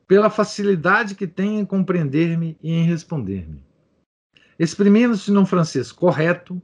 pela 0.07 0.29
facilidade 0.29 1.15
que 1.15 1.27
tem 1.27 1.61
em 1.61 1.65
compreender-me 1.65 2.59
e 2.63 2.73
em 2.73 2.85
responder-me. 2.85 3.63
Exprimindo-se 4.59 5.31
num 5.31 5.47
francês 5.47 5.91
correto, 5.91 6.61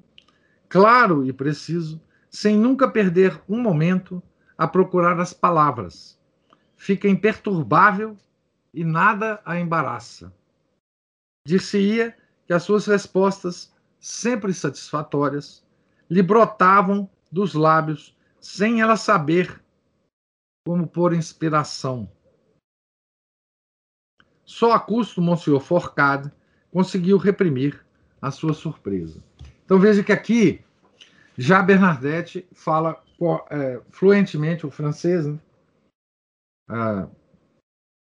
claro 0.69 1.25
e 1.25 1.33
preciso, 1.33 1.99
sem 2.29 2.59
nunca 2.59 2.91
perder 2.91 3.41
um 3.49 3.59
momento 3.59 4.23
a 4.59 4.69
procurar 4.69 5.19
as 5.19 5.33
palavras. 5.33 6.19
Fica 6.77 7.09
imperturbável 7.09 8.19
e 8.77 8.85
nada 8.85 9.41
a 9.43 9.59
embaraça. 9.59 10.31
Dir-se-ia 11.49 12.15
que 12.47 12.53
as 12.53 12.63
suas 12.63 12.87
respostas, 12.87 13.75
sempre 13.99 14.53
satisfatórias, 14.53 15.65
lhe 16.11 16.23
brotavam 16.23 17.09
dos 17.33 17.55
lábios 17.55 18.15
sem 18.39 18.83
ela 18.83 18.97
saber 18.97 19.65
como 20.67 20.87
pôr 20.87 21.15
inspiração. 21.15 22.09
Só 24.45 24.73
a 24.73 24.79
custo 24.79 25.23
Monsenhor 25.23 25.61
Forcade 25.61 26.31
conseguiu 26.71 27.17
reprimir 27.17 27.85
a 28.21 28.31
sua 28.31 28.53
surpresa. 28.53 29.25
Então 29.65 29.81
veja 29.81 30.05
que 30.05 30.13
aqui 30.13 30.63
já 31.37 31.63
Bernadette 31.63 32.47
fala 32.53 33.03
é, 33.51 33.81
fluentemente 33.91 34.67
o 34.67 34.71
francês, 34.71 35.27
né? 35.27 35.39
ah, 36.69 37.09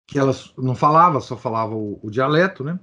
que 0.07 0.19
ela 0.19 0.31
não 0.57 0.75
falava, 0.75 1.19
só 1.19 1.35
falava 1.35 1.73
o, 1.73 1.99
o, 2.01 2.09
dialeto, 2.09 2.63
né? 2.63 2.79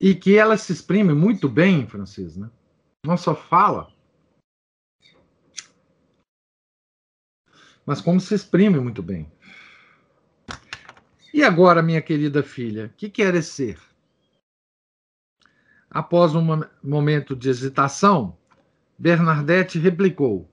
E 0.00 0.14
que 0.14 0.36
ela 0.36 0.56
se 0.58 0.72
exprime 0.72 1.14
muito 1.14 1.48
bem 1.48 1.80
em 1.80 1.86
francês, 1.86 2.36
né? 2.36 2.50
Não 3.04 3.16
só 3.16 3.34
fala, 3.34 3.90
mas 7.86 8.00
como 8.00 8.20
se 8.20 8.34
exprime 8.34 8.80
muito 8.80 9.00
bem. 9.00 9.30
E 11.32 11.44
agora, 11.44 11.82
minha 11.82 12.02
querida 12.02 12.42
filha, 12.42 12.92
que 12.96 13.08
queres 13.08 13.46
ser? 13.46 13.78
Após 15.88 16.34
um 16.34 16.44
momento 16.82 17.36
de 17.36 17.48
hesitação, 17.48 18.36
Bernadette 18.98 19.78
replicou: 19.78 20.50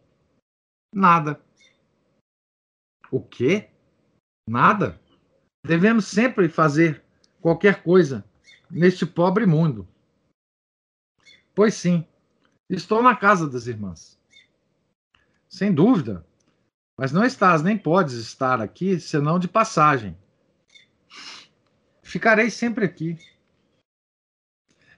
Nada. 0.93 1.41
O 3.09 3.21
quê? 3.21 3.72
Nada? 4.47 4.99
Devemos 5.65 6.05
sempre 6.05 6.49
fazer 6.49 7.03
qualquer 7.41 7.83
coisa 7.83 8.23
neste 8.69 9.05
pobre 9.05 9.45
mundo. 9.45 9.87
Pois 11.55 11.75
sim, 11.75 12.05
estou 12.69 13.01
na 13.01 13.15
casa 13.15 13.49
das 13.49 13.67
irmãs. 13.67 14.19
Sem 15.47 15.73
dúvida, 15.73 16.25
mas 16.97 17.11
não 17.11 17.23
estás 17.23 17.61
nem 17.61 17.77
podes 17.77 18.15
estar 18.15 18.61
aqui 18.61 18.99
senão 18.99 19.39
de 19.39 19.47
passagem. 19.47 20.17
Ficarei 22.01 22.49
sempre 22.49 22.85
aqui. 22.85 23.17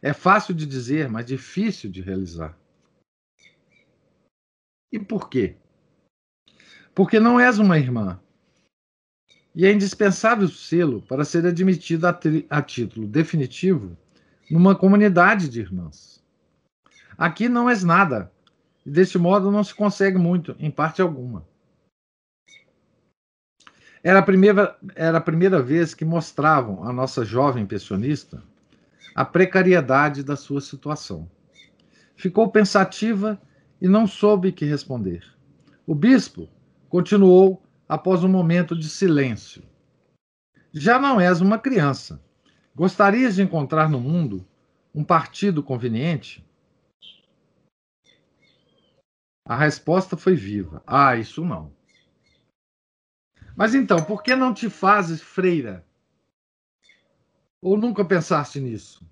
É 0.02 0.14
fácil 0.14 0.54
de 0.54 0.66
dizer, 0.66 1.10
mas 1.10 1.26
difícil 1.26 1.92
de 1.92 2.02
realizar. 2.02 2.58
E 4.92 5.00
por 5.00 5.30
quê? 5.30 5.58
Porque 6.94 7.20
não 7.20 7.40
és 7.40 7.60
uma 7.60 7.78
irmã. 7.78 8.22
E 9.56 9.66
é 9.66 9.72
indispensável 9.72 10.50
sê-lo 10.50 11.02
para 11.02 11.24
ser 11.24 11.46
admitido 11.46 12.06
a, 12.06 12.20
a 12.50 12.62
título 12.62 13.08
definitivo 13.08 13.98
numa 14.52 14.76
comunidade 14.76 15.48
de 15.48 15.62
irmãs. 15.62 16.22
Aqui 17.18 17.48
não 17.48 17.70
és 17.70 17.82
nada, 17.82 18.30
e 18.86 18.90
deste 18.90 19.18
modo 19.18 19.50
não 19.50 19.64
se 19.64 19.74
consegue 19.74 20.18
muito, 20.18 20.56
em 20.60 20.70
parte 20.70 21.02
alguma. 21.02 21.48
Era 24.04 24.20
a 24.20 24.22
primeira, 24.22 24.78
era 24.94 25.18
a 25.18 25.22
primeira 25.22 25.62
vez 25.62 25.94
que 25.94 26.04
mostravam 26.04 26.84
à 26.84 26.92
nossa 26.92 27.24
jovem 27.24 27.66
pensionista 27.66 28.44
a 29.16 29.24
precariedade 29.24 30.22
da 30.22 30.36
sua 30.36 30.60
situação. 30.60 31.32
Ficou 32.18 32.52
pensativa 32.52 33.42
e 33.82 33.88
não 33.88 34.06
soube 34.06 34.52
que 34.52 34.66
responder. 34.66 35.24
O 35.88 35.96
bispo 35.96 36.50
continuou 36.90 37.65
após 37.88 38.24
um 38.24 38.30
momento 38.30 38.76
de 38.76 38.90
silêncio. 38.90 39.64
Já 40.74 41.00
não 41.00 41.20
és 41.20 41.42
uma 41.42 41.58
criança. 41.58 42.22
Gostarias 42.76 43.36
de 43.36 43.42
encontrar 43.42 43.90
no 43.90 44.00
mundo 44.00 44.46
um 44.94 45.04
partido 45.04 45.64
conveniente? 45.64 46.46
A 49.48 49.56
resposta 49.56 50.18
foi 50.18 50.36
viva. 50.36 50.84
Ah, 50.86 51.16
isso 51.16 51.46
não. 51.46 51.72
Mas 53.56 53.74
então, 53.74 54.04
por 54.04 54.22
que 54.22 54.36
não 54.36 54.54
te 54.54 54.70
fazes 54.70 55.22
freira? 55.22 55.86
Ou 57.62 57.78
nunca 57.78 58.04
pensaste 58.04 58.60
nisso? 58.60 59.08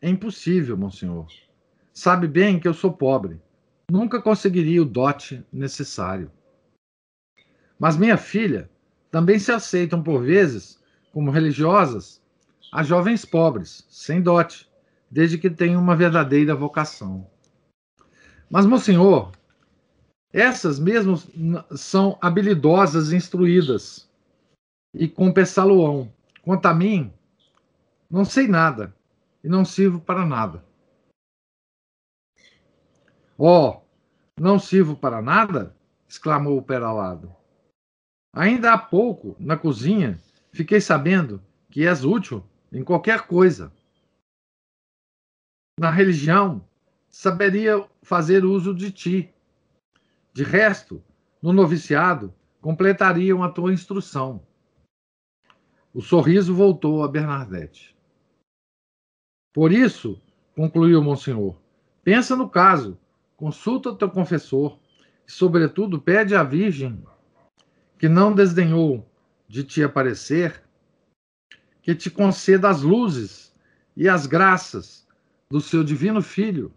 É 0.00 0.08
impossível, 0.08 0.76
monsenhor. 0.76 1.28
sabe 1.92 2.26
bem 2.26 2.58
que 2.58 2.66
eu 2.66 2.74
sou 2.74 2.92
pobre. 2.92 3.40
Nunca 3.90 4.20
conseguiria 4.20 4.82
o 4.82 4.84
dote 4.84 5.46
necessário. 5.52 6.30
Mas 7.78 7.96
minha 7.96 8.16
filha 8.16 8.70
também 9.10 9.38
se 9.38 9.52
aceitam 9.52 10.02
por 10.02 10.22
vezes 10.22 10.82
como 11.12 11.30
religiosas 11.30 12.22
a 12.72 12.82
jovens 12.82 13.24
pobres, 13.24 13.86
sem 13.88 14.20
dote, 14.20 14.68
desde 15.10 15.38
que 15.38 15.48
tenham 15.48 15.80
uma 15.80 15.96
verdadeira 15.96 16.54
vocação. 16.54 17.26
Mas, 18.50 18.66
meu 18.66 18.78
senhor, 18.78 19.32
essas 20.32 20.78
mesmas 20.78 21.28
são 21.76 22.18
habilidosas 22.20 23.12
e 23.12 23.16
instruídas 23.16 24.08
e 24.92 25.08
com 25.08 25.32
Pessaloão. 25.32 26.12
Quanto 26.42 26.66
a 26.66 26.74
mim, 26.74 27.12
não 28.10 28.24
sei 28.24 28.46
nada 28.46 28.94
e 29.42 29.48
não 29.48 29.64
sirvo 29.64 30.00
para 30.00 30.24
nada. 30.24 30.64
Oh, 33.38 33.80
não 34.38 34.58
sirvo 34.58 34.96
para 34.96 35.20
nada? 35.20 35.74
exclamou 36.08 36.56
o 36.56 36.62
peralado. 36.62 37.34
Ainda 38.36 38.74
há 38.74 38.76
pouco, 38.76 39.34
na 39.40 39.56
cozinha, 39.56 40.20
fiquei 40.52 40.78
sabendo 40.78 41.42
que 41.70 41.86
és 41.86 42.04
útil 42.04 42.44
em 42.70 42.84
qualquer 42.84 43.26
coisa. 43.26 43.72
Na 45.80 45.90
religião, 45.90 46.62
saberia 47.08 47.82
fazer 48.02 48.44
uso 48.44 48.74
de 48.74 48.92
ti. 48.92 49.34
De 50.34 50.44
resto, 50.44 51.02
no 51.40 51.50
noviciado, 51.50 52.34
completariam 52.60 53.42
a 53.42 53.50
tua 53.50 53.72
instrução. 53.72 54.46
O 55.94 56.02
sorriso 56.02 56.54
voltou 56.54 57.02
a 57.02 57.08
Bernadette. 57.08 57.96
Por 59.54 59.72
isso, 59.72 60.20
concluiu 60.54 61.02
Monsenhor, 61.02 61.58
pensa 62.04 62.36
no 62.36 62.50
caso, 62.50 62.98
consulta 63.34 63.94
teu 63.94 64.10
confessor 64.10 64.78
e, 65.26 65.32
sobretudo, 65.32 65.98
pede 65.98 66.36
à 66.36 66.42
Virgem, 66.42 67.02
que 67.98 68.08
não 68.08 68.34
desdenhou 68.34 69.08
de 69.48 69.64
te 69.64 69.82
aparecer, 69.82 70.62
que 71.82 71.94
te 71.94 72.10
conceda 72.10 72.68
as 72.68 72.82
luzes 72.82 73.54
e 73.96 74.08
as 74.08 74.26
graças 74.26 75.06
do 75.48 75.60
seu 75.60 75.84
divino 75.84 76.20
Filho, 76.20 76.72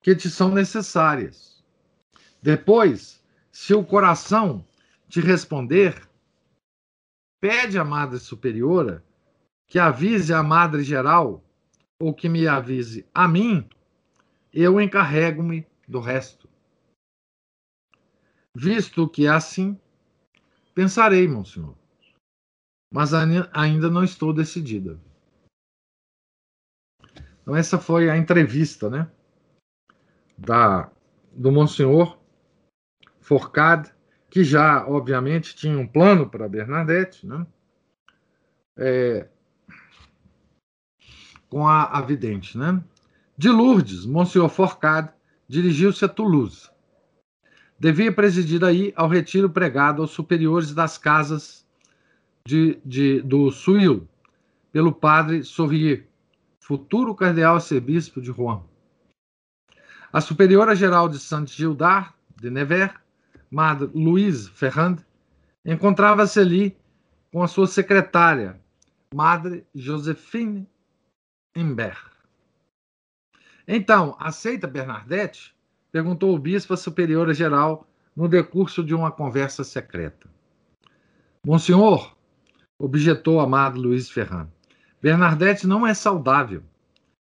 que 0.00 0.14
te 0.14 0.30
são 0.30 0.50
necessárias. 0.50 1.64
Depois, 2.42 3.22
se 3.52 3.74
o 3.74 3.84
coração 3.84 4.66
te 5.08 5.20
responder, 5.20 6.08
pede 7.40 7.78
à 7.78 7.84
Madre 7.84 8.18
Superiora 8.18 9.04
que 9.66 9.78
avise 9.78 10.32
a 10.32 10.42
Madre 10.42 10.82
Geral 10.82 11.44
ou 12.00 12.14
que 12.14 12.28
me 12.28 12.46
avise 12.46 13.06
a 13.14 13.26
mim, 13.26 13.68
eu 14.52 14.80
encarrego-me 14.80 15.66
do 15.88 16.00
resto. 16.00 16.48
Visto 18.54 19.08
que 19.08 19.26
é 19.26 19.30
assim, 19.30 19.78
pensarei, 20.76 21.26
monsenhor 21.26 21.74
mas 22.90 23.12
ainda 23.12 23.90
não 23.90 24.04
estou 24.04 24.32
decidida. 24.32 24.98
Então 27.42 27.54
essa 27.54 27.78
foi 27.78 28.10
a 28.10 28.16
entrevista, 28.16 28.88
né, 28.88 29.10
da 30.36 30.90
do 31.32 31.52
Monsenhor 31.52 32.18
Forcade, 33.20 33.92
que 34.30 34.42
já 34.42 34.86
obviamente 34.86 35.54
tinha 35.54 35.78
um 35.78 35.86
plano 35.86 36.30
para 36.30 36.48
Bernadette, 36.48 37.26
né, 37.26 37.46
é, 38.78 39.28
com 41.50 41.68
a, 41.68 41.84
a 41.84 42.00
vidente, 42.00 42.56
né. 42.56 42.82
De 43.36 43.50
Lourdes, 43.50 44.06
Monsenhor 44.06 44.48
Forcade 44.48 45.12
dirigiu-se 45.46 46.04
a 46.04 46.08
Toulouse. 46.08 46.70
Devia 47.78 48.12
presidir 48.12 48.64
aí 48.64 48.92
ao 48.96 49.08
retiro 49.08 49.50
pregado 49.50 50.02
aos 50.02 50.10
superiores 50.10 50.72
das 50.72 50.96
casas 50.96 51.66
de, 52.46 52.78
de, 52.84 53.20
do 53.20 53.50
Suil 53.50 54.08
pelo 54.72 54.92
padre 54.92 55.44
Saurier, 55.44 56.06
futuro 56.60 57.14
cardeal 57.14 57.56
arcebispo 57.56 58.20
de 58.20 58.30
Rouen. 58.30 58.62
A 60.12 60.20
superiora 60.20 60.74
geral 60.74 61.08
de 61.08 61.18
Saint-Gildard 61.18 62.14
de 62.40 62.50
Nevers, 62.50 62.94
Madre 63.50 63.90
Louise 63.94 64.50
Ferrand, 64.50 64.98
encontrava-se 65.64 66.38
ali 66.38 66.76
com 67.32 67.42
a 67.42 67.48
sua 67.48 67.66
secretária, 67.66 68.60
Madre 69.14 69.66
Josephine 69.74 70.68
Imbert. 71.54 72.10
Então, 73.66 74.16
aceita 74.18 74.66
Bernadette? 74.66 75.55
Perguntou 75.90 76.34
o 76.34 76.38
bispo 76.38 76.74
à 76.74 76.76
superiora 76.76 77.32
geral 77.32 77.86
no 78.14 78.28
decurso 78.28 78.82
de 78.82 78.94
uma 78.94 79.10
conversa 79.10 79.62
secreta. 79.62 80.28
Monsenhor, 81.44 82.16
objetou 82.78 83.40
amado 83.40 83.80
Luiz 83.80 84.10
Ferran. 84.10 84.48
Bernadette 85.00 85.66
não 85.66 85.86
é 85.86 85.94
saudável. 85.94 86.62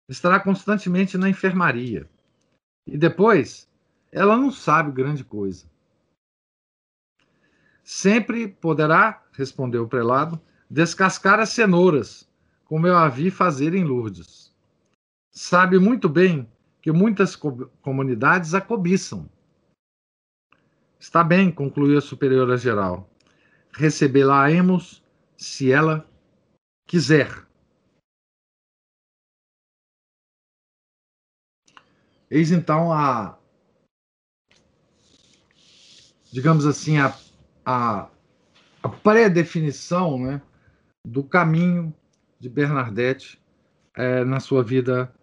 Estará 0.10 0.39
constantemente 0.39 1.18
na 1.18 1.30
enfermaria. 1.30 2.10
E 2.88 2.97
depois, 2.97 3.70
ela 4.12 4.36
não 4.36 4.51
sabe 4.51 4.91
grande 4.91 5.24
coisa. 5.24 5.66
Sempre 7.84 8.47
poderá, 8.47 9.24
respondeu 9.32 9.84
o 9.84 9.88
prelado, 9.88 10.39
descascar 10.70 11.39
as 11.39 11.49
cenouras, 11.49 12.30
como 12.66 12.86
eu 12.86 12.97
a 12.97 13.07
vi 13.07 13.32
fazer 13.32 13.74
em 13.74 13.84
Lourdes. 13.84 14.53
Sabe 15.32 15.80
muito 15.80 16.10
bem 16.10 16.47
que 16.82 16.92
muitas 16.92 17.36
co 17.36 17.68
comunidades 17.82 18.54
a 18.54 18.62
cobiçam. 18.62 19.30
Está 21.00 21.24
bem, 21.24 21.52
concluiu 21.52 21.98
a 21.98 22.02
superiora 22.02 22.58
geral. 22.58 23.10
Recebê-la-emos 23.72 25.04
se 25.38 25.72
ela 25.72 26.10
quiser. 26.86 27.48
Eis 32.30 32.52
então 32.52 32.92
a, 32.92 33.40
digamos 36.32 36.66
assim, 36.66 36.98
a, 37.00 37.18
a, 37.66 38.10
a 38.84 38.90
pré-definição 38.90 40.20
né, 40.20 40.42
do 41.06 41.24
caminho 41.24 41.94
de 42.40 42.50
Bernadette 42.50 43.42
é, 43.96 44.24
na 44.24 44.40
sua 44.40 44.64
vida 44.64 45.14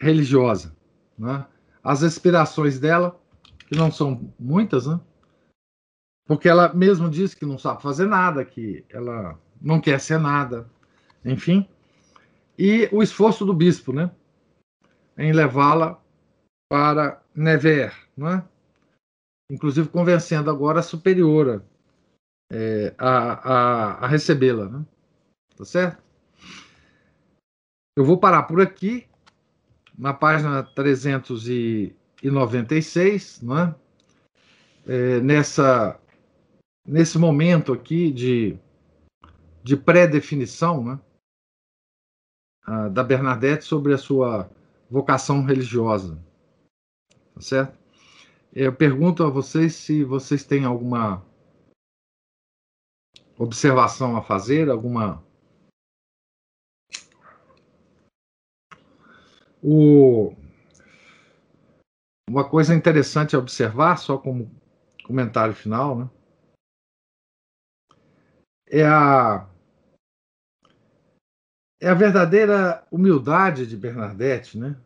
religiosa. 0.00 0.74
Né? 1.18 1.46
As 1.82 2.02
aspirações 2.02 2.78
dela, 2.78 3.20
que 3.66 3.76
não 3.76 3.92
são 3.92 4.32
muitas, 4.38 4.86
né? 4.86 4.98
Porque 6.26 6.48
ela 6.48 6.72
mesmo 6.72 7.10
diz 7.10 7.34
que 7.34 7.44
não 7.44 7.58
sabe 7.58 7.82
fazer 7.82 8.06
nada, 8.06 8.44
que 8.44 8.84
ela 8.88 9.38
não 9.60 9.80
quer 9.80 10.00
ser 10.00 10.18
nada, 10.18 10.70
enfim. 11.24 11.68
E 12.58 12.88
o 12.92 13.02
esforço 13.02 13.44
do 13.44 13.52
bispo, 13.52 13.92
né? 13.92 14.10
Em 15.18 15.32
levá-la 15.32 16.00
para 16.70 17.20
Nevers, 17.34 17.94
não 18.16 18.28
é? 18.28 18.44
Inclusive 19.50 19.88
convencendo 19.88 20.50
agora 20.50 20.78
a 20.78 20.84
superiora 20.84 21.64
é, 22.50 22.94
a, 22.98 23.08
a, 23.08 23.92
a 24.04 24.06
recebê-la, 24.06 24.68
né? 24.68 24.86
Tá 25.56 25.64
certo? 25.64 26.02
Eu 27.96 28.04
vou 28.04 28.18
parar 28.18 28.44
por 28.44 28.60
aqui, 28.60 29.06
na 30.00 30.14
página 30.14 30.62
396, 30.62 33.42
não 33.42 33.58
é? 33.58 33.74
É, 34.86 35.20
nessa 35.20 36.00
nesse 36.86 37.18
momento 37.18 37.72
aqui 37.72 38.10
de, 38.10 38.58
de 39.62 39.76
pré-definição 39.76 40.82
né, 40.82 40.98
da 42.90 43.04
Bernadette 43.04 43.64
sobre 43.64 43.92
a 43.92 43.98
sua 43.98 44.50
vocação 44.90 45.44
religiosa. 45.44 46.18
Tá 47.34 47.40
certo? 47.40 47.78
Eu 48.52 48.72
pergunto 48.72 49.22
a 49.22 49.30
vocês 49.30 49.74
se 49.74 50.02
vocês 50.02 50.42
têm 50.42 50.64
alguma 50.64 51.24
observação 53.38 54.16
a 54.16 54.22
fazer, 54.22 54.68
alguma. 54.68 55.22
O... 59.62 60.34
Uma 62.28 62.48
coisa 62.48 62.74
interessante 62.74 63.34
a 63.34 63.38
observar, 63.38 63.96
só 63.96 64.16
como 64.16 64.50
comentário 65.04 65.54
final, 65.54 65.98
né? 65.98 66.10
é 68.70 68.84
a 68.84 69.46
é 71.82 71.88
a 71.88 71.94
verdadeira 71.94 72.86
humildade 72.90 73.66
de 73.66 73.76
Bernadette, 73.76 74.58
né? 74.58 74.76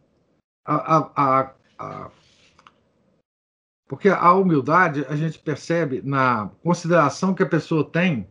A, 0.64 0.96
a, 0.96 1.12
a, 1.16 1.54
a, 1.78 2.10
porque 3.86 4.08
a 4.08 4.32
humildade 4.32 5.04
a 5.06 5.16
gente 5.16 5.38
percebe 5.38 6.00
na 6.02 6.50
consideração 6.62 7.34
que 7.34 7.42
a 7.42 7.48
pessoa 7.48 7.88
tem 7.88 8.26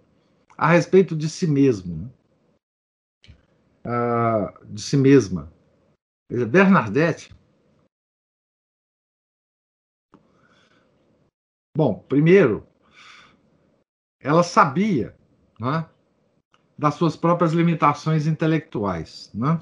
a 0.57 0.67
respeito 0.67 1.15
de 1.15 1.29
si 1.29 1.45
mesmo, 1.45 1.95
né? 1.95 2.09
de 4.65 4.81
si 4.81 4.95
mesma. 4.95 5.51
Bernadette. 6.34 7.34
Bom, 11.75 11.99
primeiro, 12.07 12.67
ela 14.19 14.43
sabia 14.43 15.15
né, 15.59 15.88
das 16.77 16.95
suas 16.95 17.15
próprias 17.15 17.53
limitações 17.53 18.27
intelectuais. 18.27 19.31
Né? 19.34 19.59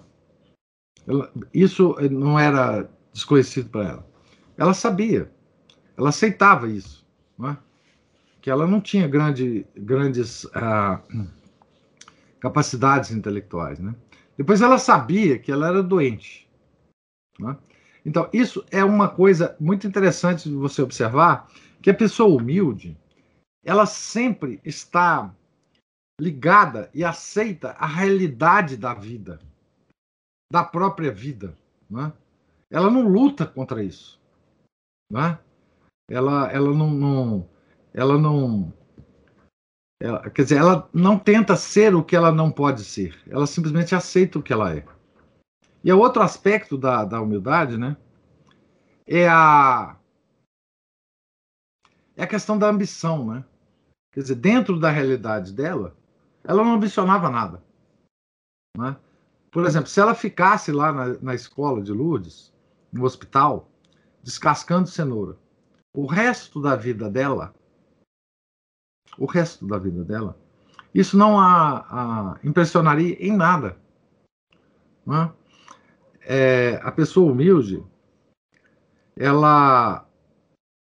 Ela, 1.08 1.32
isso 1.54 1.96
não 2.10 2.40
era 2.40 2.90
desconhecido 3.14 3.70
para 3.70 3.90
ela. 3.90 4.12
Ela 4.58 4.74
sabia, 4.74 5.32
ela 5.98 6.10
aceitava 6.10 6.68
isso, 6.68 7.06
né? 7.38 7.58
que 8.42 8.50
ela 8.50 8.68
não 8.68 8.82
tinha 8.82 9.08
grande, 9.08 9.66
grandes 9.76 10.46
ah, 10.54 11.02
capacidades 12.40 13.12
intelectuais. 13.12 13.80
Né? 13.80 13.96
Depois 14.38 14.62
ela 14.62 14.78
sabia 14.78 15.40
que 15.40 15.52
ela 15.52 15.68
era 15.68 15.84
doente. 15.84 16.51
Né? 17.42 17.58
Então, 18.06 18.30
isso 18.32 18.64
é 18.72 18.84
uma 18.84 19.10
coisa 19.10 19.56
muito 19.60 19.88
interessante 19.88 20.48
de 20.48 20.56
você 20.56 20.82
observar, 20.82 21.52
que 21.82 21.90
a 21.90 21.96
pessoa 21.96 22.40
humilde, 22.40 22.98
ela 23.64 23.86
sempre 23.86 24.60
está 24.64 25.34
ligada 26.20 26.90
e 26.94 27.04
aceita 27.04 27.72
a 27.72 27.88
realidade 27.88 28.78
da 28.78 28.94
vida, 28.94 29.40
da 30.52 30.64
própria 30.64 31.12
vida. 31.12 31.58
Né? 31.90 32.14
Ela 32.70 32.90
não 32.90 33.08
luta 33.08 33.46
contra 33.46 33.84
isso. 33.84 34.20
Né? 35.12 35.38
Ela, 36.10 36.52
ela 36.52 36.74
não, 36.74 36.92
não 36.92 37.50
ela 37.94 38.18
não 38.18 38.74
ela, 40.00 40.30
quer 40.32 40.44
dizer, 40.44 40.58
ela 40.58 40.90
não 40.92 41.18
tenta 41.18 41.56
ser 41.56 41.94
o 41.94 42.04
que 42.04 42.16
ela 42.16 42.32
não 42.32 42.52
pode 42.52 42.84
ser. 42.84 43.16
Ela 43.30 43.46
simplesmente 43.46 43.94
aceita 43.94 44.40
o 44.40 44.44
que 44.44 44.52
ela 44.52 44.76
é. 44.76 44.84
E 45.84 45.92
o 45.92 46.00
outro 46.00 46.22
aspecto 46.22 46.78
da, 46.78 47.04
da 47.04 47.22
humildade, 47.22 47.78
né? 47.78 47.98
É 49.08 49.28
a 49.28 49.98
é 52.16 52.24
a 52.24 52.28
questão 52.28 52.58
da 52.58 52.70
ambição, 52.70 53.26
né? 53.26 53.44
Quer 54.14 54.22
dizer, 54.22 54.36
dentro 54.36 54.80
da 54.80 54.90
realidade 54.90 55.54
dela, 55.54 55.96
ela 56.44 56.64
não 56.64 56.74
ambicionava 56.74 57.30
nada. 57.30 57.64
Né? 58.78 58.96
Por 59.50 59.66
exemplo, 59.66 59.90
se 59.90 60.00
ela 60.00 60.14
ficasse 60.14 60.72
lá 60.72 60.92
na, 60.92 61.08
na 61.20 61.34
escola 61.34 61.82
de 61.82 61.92
Lourdes, 61.92 62.54
no 62.92 63.06
hospital, 63.06 63.70
descascando 64.22 64.88
cenoura, 64.88 65.38
o 65.96 66.06
resto 66.06 66.62
da 66.62 66.76
vida 66.76 67.10
dela, 67.10 67.54
o 69.18 69.26
resto 69.26 69.66
da 69.66 69.78
vida 69.78 70.04
dela, 70.04 70.38
isso 70.94 71.18
não 71.18 71.40
a, 71.40 72.34
a 72.34 72.40
impressionaria 72.44 73.16
em 73.20 73.36
nada. 73.36 73.78
Né? 75.06 75.34
É, 76.34 76.80
a 76.82 76.90
pessoa 76.94 77.30
humilde, 77.30 77.84
ela, 79.18 80.08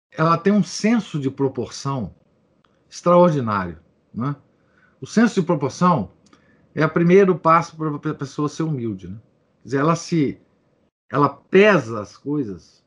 ela 0.10 0.38
tem 0.38 0.54
um 0.54 0.64
senso 0.64 1.20
de 1.20 1.30
proporção 1.30 2.16
extraordinário. 2.90 3.78
Né? 4.14 4.34
O 5.02 5.06
senso 5.06 5.42
de 5.42 5.46
proporção 5.46 6.14
é 6.74 6.86
o 6.86 6.90
primeiro 6.90 7.38
passo 7.38 7.76
para 7.76 8.12
a 8.12 8.16
pessoa 8.16 8.48
ser 8.48 8.64
humilde. 8.64 9.10
Né? 9.10 9.18
Quer 9.62 9.66
dizer, 9.66 9.78
ela 9.80 9.96
se 9.98 10.42
ela 11.12 11.28
pesa 11.28 12.00
as 12.00 12.16
coisas 12.16 12.82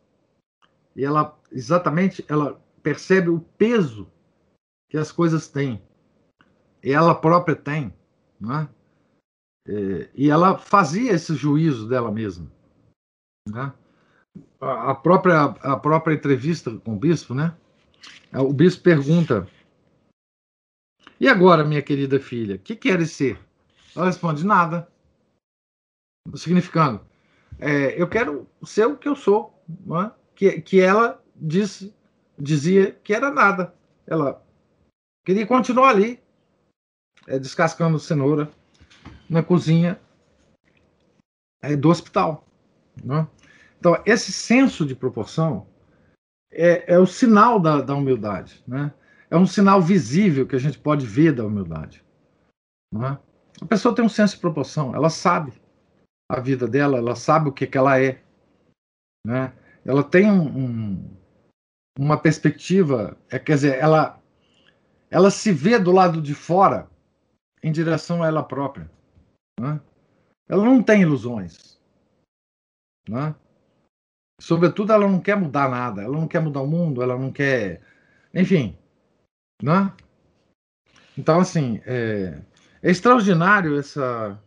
e 0.96 1.05
ela 1.05 1.38
exatamente 1.53 2.24
ela 2.30 2.59
percebe 2.82 3.28
o 3.28 3.40
peso 3.59 4.11
que 4.88 4.96
as 4.96 5.12
coisas 5.12 5.49
têm. 5.49 5.82
E 6.82 6.92
ela 6.92 7.14
própria 7.14 7.55
tem. 7.55 7.92
Né? 8.40 8.66
E 10.14 10.31
ela 10.31 10.57
fazia 10.57 11.12
esse 11.12 11.35
juízo 11.35 11.87
dela 11.87 12.11
mesma. 12.11 12.51
Né? 13.47 13.73
A, 14.61 14.95
própria, 14.95 15.43
a 15.43 15.77
própria 15.77 16.14
entrevista 16.14 16.75
com 16.79 16.95
o 16.95 16.99
bispo, 16.99 17.35
né? 17.35 17.55
o 18.33 18.53
bispo 18.53 18.83
pergunta: 18.83 19.47
E 21.21 21.29
agora, 21.29 21.64
minha 21.64 21.83
querida 21.83 22.19
filha, 22.19 22.57
o 22.57 22.59
que 22.59 22.75
queres 22.75 23.12
ser? 23.12 23.39
Ela 23.95 24.07
responde: 24.07 24.45
Nada. 24.45 24.91
Significando, 26.35 27.01
é, 27.59 28.01
eu 28.01 28.09
quero 28.09 28.47
ser 28.62 28.87
o 28.87 28.97
que 28.97 29.09
eu 29.09 29.16
sou. 29.16 29.62
É? 30.05 30.11
Que, 30.35 30.61
que 30.61 30.81
ela 30.81 31.23
disse, 31.37 31.95
dizia 32.39 32.93
que 33.05 33.12
era 33.12 33.31
nada. 33.31 33.75
Ela 34.07 34.43
queria 35.25 35.47
continuar 35.47 35.91
ali, 35.91 36.23
é, 37.27 37.39
descascando 37.39 37.99
cenoura 37.99 38.51
na 39.29 39.43
cozinha 39.43 40.01
é, 41.62 41.76
do 41.76 41.89
hospital. 41.89 42.47
Né? 43.05 43.26
Então, 43.79 44.01
esse 44.07 44.33
senso 44.33 44.85
de 44.87 44.95
proporção 44.95 45.66
é, 46.51 46.95
é 46.95 46.99
o 46.99 47.07
sinal 47.07 47.61
da, 47.61 47.81
da 47.81 47.95
humildade. 47.95 48.62
Né? 48.66 48.93
É 49.31 49.37
um 49.37 49.47
sinal 49.47 49.81
visível 49.81 50.47
que 50.47 50.57
a 50.57 50.61
gente 50.61 50.79
pode 50.79 51.07
ver 51.07 51.33
da 51.33 51.45
humildade. 51.45 52.05
Né? 52.93 53.18
A 53.61 53.66
pessoa 53.66 53.95
tem 53.95 54.05
um 54.05 54.09
senso 54.09 54.37
de 54.37 54.41
proporção, 54.41 54.95
ela 54.95 55.11
sabe 55.11 55.53
a 56.31 56.41
vida 56.41 56.66
dela, 56.66 56.99
ela 56.99 57.16
sabe 57.16 57.49
o 57.49 57.53
que, 57.53 57.66
que 57.66 57.79
ela 57.79 58.01
é. 58.01 58.22
Né? 59.26 59.53
Ela 59.85 60.03
tem 60.03 60.31
um, 60.31 60.47
um, 60.47 61.16
uma 61.99 62.18
perspectiva, 62.18 63.16
é, 63.31 63.39
quer 63.39 63.55
dizer, 63.55 63.79
ela, 63.79 64.20
ela 65.11 65.31
se 65.31 65.53
vê 65.53 65.79
do 65.79 65.91
lado 65.91 66.20
de 66.20 66.35
fora 66.35 66.89
em 67.62 67.72
direção 67.72 68.22
a 68.22 68.26
ela 68.26 68.43
própria. 68.43 68.91
Né? 69.59 69.81
Ela 70.49 70.65
não 70.65 70.83
tem 70.83 71.03
ilusões. 71.03 71.79
Né? 73.09 73.35
Sobretudo, 74.41 74.93
ela 74.93 75.09
não 75.09 75.21
quer 75.21 75.37
mudar 75.37 75.69
nada, 75.69 76.03
ela 76.03 76.17
não 76.17 76.29
quer 76.29 76.41
mudar 76.41 76.61
o 76.61 76.67
mundo, 76.67 77.03
ela 77.03 77.19
não 77.19 77.33
quer. 77.33 77.83
Enfim. 78.33 78.77
Né? 79.63 79.93
Então, 81.17 81.41
assim, 81.41 81.81
é, 81.85 82.41
é 82.83 82.91
extraordinário 82.91 83.79
essa, 83.79 84.41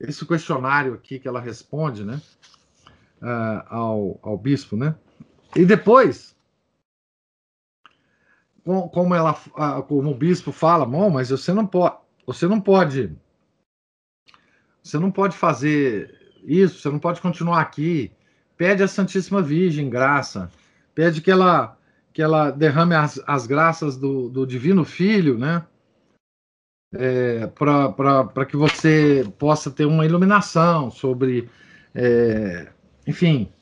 esse 0.00 0.26
questionário 0.26 0.94
aqui 0.94 1.18
que 1.18 1.28
ela 1.28 1.40
responde 1.40 2.04
né? 2.04 2.20
Uh, 3.22 3.62
ao, 3.68 4.20
ao 4.22 4.38
bispo. 4.38 4.76
Né? 4.76 4.94
E 5.54 5.64
depois, 5.64 6.36
como, 8.64 9.14
ela, 9.14 9.34
como 9.86 10.10
o 10.10 10.14
bispo 10.14 10.50
fala, 10.50 10.84
bom, 10.84 11.08
mas 11.10 11.30
você 11.30 11.52
não 11.52 11.66
pode 11.66 12.08
você 12.28 12.46
não 12.46 12.60
pode. 12.60 13.16
Você 14.82 14.98
não 14.98 15.10
pode 15.10 15.36
fazer 15.36 16.18
isso, 16.44 16.80
você 16.80 16.88
não 16.88 16.98
pode 16.98 17.20
continuar 17.20 17.60
aqui. 17.60 18.10
Pede 18.56 18.82
a 18.82 18.88
Santíssima 18.88 19.42
Virgem 19.42 19.88
graça. 19.88 20.50
Pede 20.94 21.20
que 21.20 21.30
ela, 21.30 21.78
que 22.12 22.22
ela 22.22 22.50
derrame 22.50 22.94
as, 22.94 23.22
as 23.26 23.46
graças 23.46 23.96
do, 23.96 24.28
do 24.28 24.46
Divino 24.46 24.84
Filho, 24.84 25.38
né? 25.38 25.64
É, 26.92 27.46
para 27.48 28.46
que 28.46 28.56
você 28.56 29.30
possa 29.38 29.70
ter 29.70 29.84
uma 29.84 30.06
iluminação 30.06 30.90
sobre. 30.90 31.48
É, 31.94 32.72
enfim. 33.06 33.52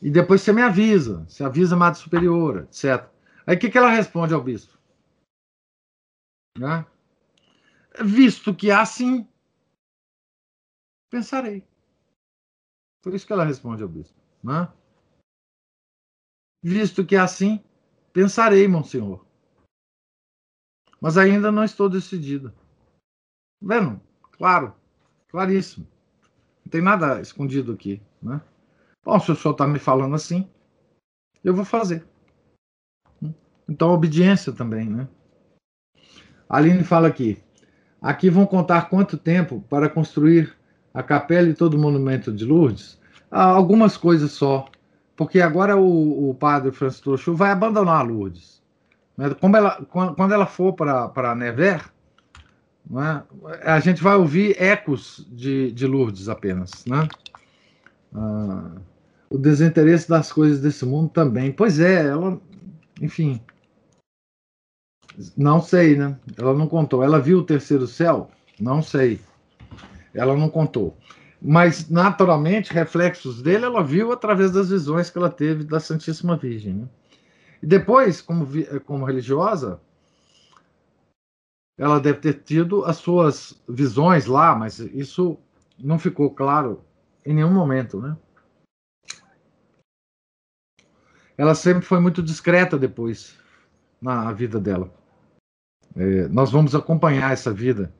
E 0.00 0.10
depois 0.10 0.40
você 0.40 0.52
me 0.52 0.62
avisa. 0.62 1.24
Você 1.28 1.44
avisa 1.44 1.74
a 1.74 1.78
Madre 1.78 2.00
Superiora, 2.00 2.62
etc. 2.62 3.06
Aí 3.46 3.56
o 3.56 3.58
que, 3.58 3.68
que 3.68 3.78
ela 3.78 3.90
responde 3.90 4.32
ao 4.32 4.42
bispo? 4.42 4.78
Né? 6.58 6.84
Visto 8.00 8.54
que 8.54 8.70
assim, 8.70 9.26
pensarei. 11.12 11.62
Por 13.02 13.12
isso 13.12 13.26
que 13.26 13.32
ela 13.34 13.44
responde 13.44 13.82
ao 13.82 13.88
bispo. 13.88 14.18
Né? 14.42 14.66
Visto 16.64 17.04
que 17.04 17.16
assim, 17.16 17.62
pensarei, 18.14 18.66
monsenhor. 18.66 19.26
Mas 20.98 21.18
ainda 21.18 21.52
não 21.52 21.64
estou 21.64 21.90
decidida. 21.90 22.54
Vendo? 23.60 24.00
Claro, 24.32 24.74
claríssimo. 25.28 25.86
Não 26.64 26.70
tem 26.70 26.80
nada 26.80 27.20
escondido 27.20 27.72
aqui. 27.72 28.00
Né? 28.22 28.40
Bom, 29.04 29.20
se 29.20 29.30
o 29.30 29.36
senhor 29.36 29.52
está 29.52 29.66
me 29.66 29.78
falando 29.78 30.14
assim, 30.14 30.50
eu 31.44 31.54
vou 31.54 31.64
fazer. 31.64 32.08
Então, 33.68 33.90
obediência 33.90 34.52
também, 34.52 34.88
né? 34.88 35.08
Aline 36.48 36.84
fala 36.84 37.08
aqui. 37.08 37.42
Aqui 38.00 38.30
vão 38.30 38.46
contar 38.46 38.88
quanto 38.88 39.16
tempo 39.16 39.60
para 39.68 39.88
construir 39.88 40.56
a 40.92 41.02
capela 41.02 41.48
e 41.48 41.54
todo 41.54 41.74
o 41.74 41.78
monumento 41.78 42.32
de 42.32 42.44
Lourdes? 42.44 42.98
Algumas 43.30 43.96
coisas 43.96 44.32
só, 44.32 44.66
porque 45.16 45.40
agora 45.40 45.76
o, 45.76 46.30
o 46.30 46.34
padre 46.34 46.70
Francisco 46.70 47.04
Trochu 47.04 47.34
vai 47.34 47.50
abandonar 47.50 48.06
Lourdes. 48.06 48.62
Né? 49.16 49.30
Como 49.34 49.56
ela, 49.56 49.84
quando 49.90 50.32
ela 50.32 50.46
for 50.46 50.74
para 50.74 51.34
Nevers, 51.34 51.84
né? 52.88 53.22
a 53.62 53.80
gente 53.80 54.02
vai 54.02 54.16
ouvir 54.16 54.60
ecos 54.60 55.26
de, 55.30 55.72
de 55.72 55.86
Lourdes 55.86 56.28
apenas. 56.28 56.84
Né? 56.84 57.08
Ah, 58.14 58.72
o 59.30 59.38
desinteresse 59.38 60.08
das 60.08 60.30
coisas 60.30 60.60
desse 60.60 60.84
mundo 60.84 61.08
também. 61.08 61.52
Pois 61.52 61.80
é, 61.80 62.06
ela, 62.06 62.38
enfim, 63.00 63.40
não 65.36 65.60
sei, 65.60 65.96
né? 65.96 66.18
Ela 66.36 66.54
não 66.54 66.66
contou. 66.66 67.02
Ela 67.02 67.20
viu 67.20 67.38
o 67.38 67.44
terceiro 67.44 67.86
céu? 67.86 68.30
Não 68.60 68.82
sei. 68.82 69.20
Ela 70.14 70.36
não 70.36 70.48
contou. 70.48 70.96
Mas, 71.40 71.88
naturalmente, 71.88 72.72
reflexos 72.72 73.42
dele 73.42 73.64
ela 73.64 73.82
viu 73.82 74.12
através 74.12 74.52
das 74.52 74.70
visões 74.70 75.10
que 75.10 75.18
ela 75.18 75.30
teve 75.30 75.64
da 75.64 75.80
Santíssima 75.80 76.36
Virgem. 76.36 76.74
Né? 76.74 76.88
E 77.62 77.66
depois, 77.66 78.20
como, 78.20 78.46
como 78.84 79.04
religiosa, 79.04 79.80
ela 81.76 81.98
deve 81.98 82.20
ter 82.20 82.34
tido 82.34 82.84
as 82.84 82.96
suas 82.96 83.60
visões 83.68 84.26
lá, 84.26 84.54
mas 84.54 84.78
isso 84.78 85.36
não 85.78 85.98
ficou 85.98 86.30
claro 86.30 86.84
em 87.24 87.34
nenhum 87.34 87.52
momento, 87.52 88.00
né? 88.00 88.16
Ela 91.36 91.54
sempre 91.54 91.84
foi 91.84 91.98
muito 91.98 92.22
discreta 92.22 92.78
depois 92.78 93.36
na 94.00 94.32
vida 94.32 94.60
dela. 94.60 94.92
É, 95.96 96.28
nós 96.28 96.52
vamos 96.52 96.74
acompanhar 96.74 97.32
essa 97.32 97.52
vida 97.52 97.92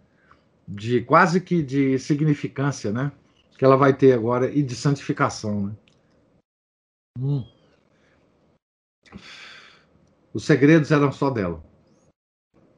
de 0.74 1.02
quase 1.02 1.40
que 1.40 1.62
de 1.62 1.98
significância, 1.98 2.90
né? 2.90 3.12
Que 3.58 3.64
ela 3.64 3.76
vai 3.76 3.94
ter 3.94 4.12
agora 4.12 4.50
e 4.50 4.62
de 4.62 4.74
santificação, 4.74 5.66
né? 5.66 5.72
Hum. 7.18 7.44
Os 10.32 10.44
segredos 10.44 10.90
eram 10.90 11.12
só 11.12 11.30
dela. 11.30 11.62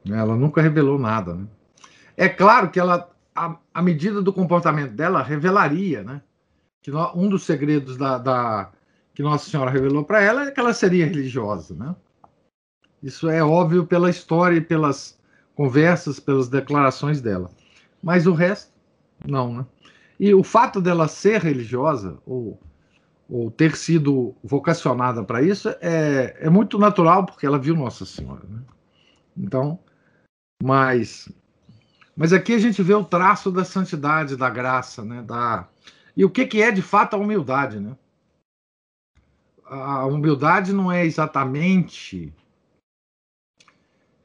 Ela 0.05 0.35
nunca 0.35 0.61
revelou 0.61 0.99
nada, 0.99 1.33
né? 1.33 1.47
É 2.17 2.29
claro 2.29 2.69
que 2.69 2.79
ela, 2.79 3.09
à 3.73 3.81
medida 3.81 4.21
do 4.21 4.33
comportamento 4.33 4.91
dela, 4.91 5.23
revelaria, 5.23 6.03
né? 6.03 6.21
Que 6.81 6.91
um 6.91 7.29
dos 7.29 7.43
segredos 7.43 7.97
da, 7.97 8.17
da 8.17 8.71
que 9.13 9.23
Nossa 9.23 9.49
Senhora 9.49 9.71
revelou 9.71 10.03
para 10.03 10.21
ela 10.21 10.47
é 10.47 10.51
que 10.51 10.59
ela 10.59 10.73
seria 10.73 11.05
religiosa, 11.05 11.73
né? 11.73 11.95
Isso 13.01 13.29
é 13.29 13.43
óbvio 13.43 13.85
pela 13.85 14.09
história 14.09 14.57
e 14.57 14.61
pelas 14.61 15.17
conversas, 15.55 16.19
pelas 16.19 16.49
declarações 16.49 17.21
dela. 17.21 17.49
Mas 18.05 18.27
o 18.27 18.33
resto, 18.33 18.71
não, 19.27 19.51
né? 19.51 19.65
E 20.19 20.31
o 20.31 20.43
fato 20.43 20.79
dela 20.79 21.07
ser 21.07 21.41
religiosa, 21.41 22.19
ou, 22.23 22.61
ou 23.27 23.49
ter 23.49 23.75
sido 23.75 24.35
vocacionada 24.43 25.23
para 25.23 25.41
isso, 25.41 25.69
é, 25.81 26.37
é 26.39 26.47
muito 26.47 26.77
natural, 26.77 27.25
porque 27.25 27.47
ela 27.47 27.57
viu 27.57 27.75
Nossa 27.75 28.05
Senhora. 28.05 28.43
Né? 28.47 28.61
Então, 29.35 29.79
mas, 30.61 31.27
mas 32.15 32.31
aqui 32.31 32.53
a 32.53 32.59
gente 32.59 32.83
vê 32.83 32.93
o 32.93 33.03
traço 33.03 33.51
da 33.51 33.65
santidade, 33.65 34.37
da 34.37 34.51
graça, 34.51 35.03
né? 35.03 35.23
Da, 35.23 35.67
e 36.15 36.23
o 36.23 36.29
que, 36.29 36.45
que 36.45 36.61
é 36.61 36.69
de 36.69 36.83
fato 36.83 37.15
a 37.15 37.19
humildade, 37.19 37.79
né? 37.79 37.97
A 39.65 40.05
humildade 40.05 40.71
não 40.71 40.91
é 40.91 41.03
exatamente 41.03 42.31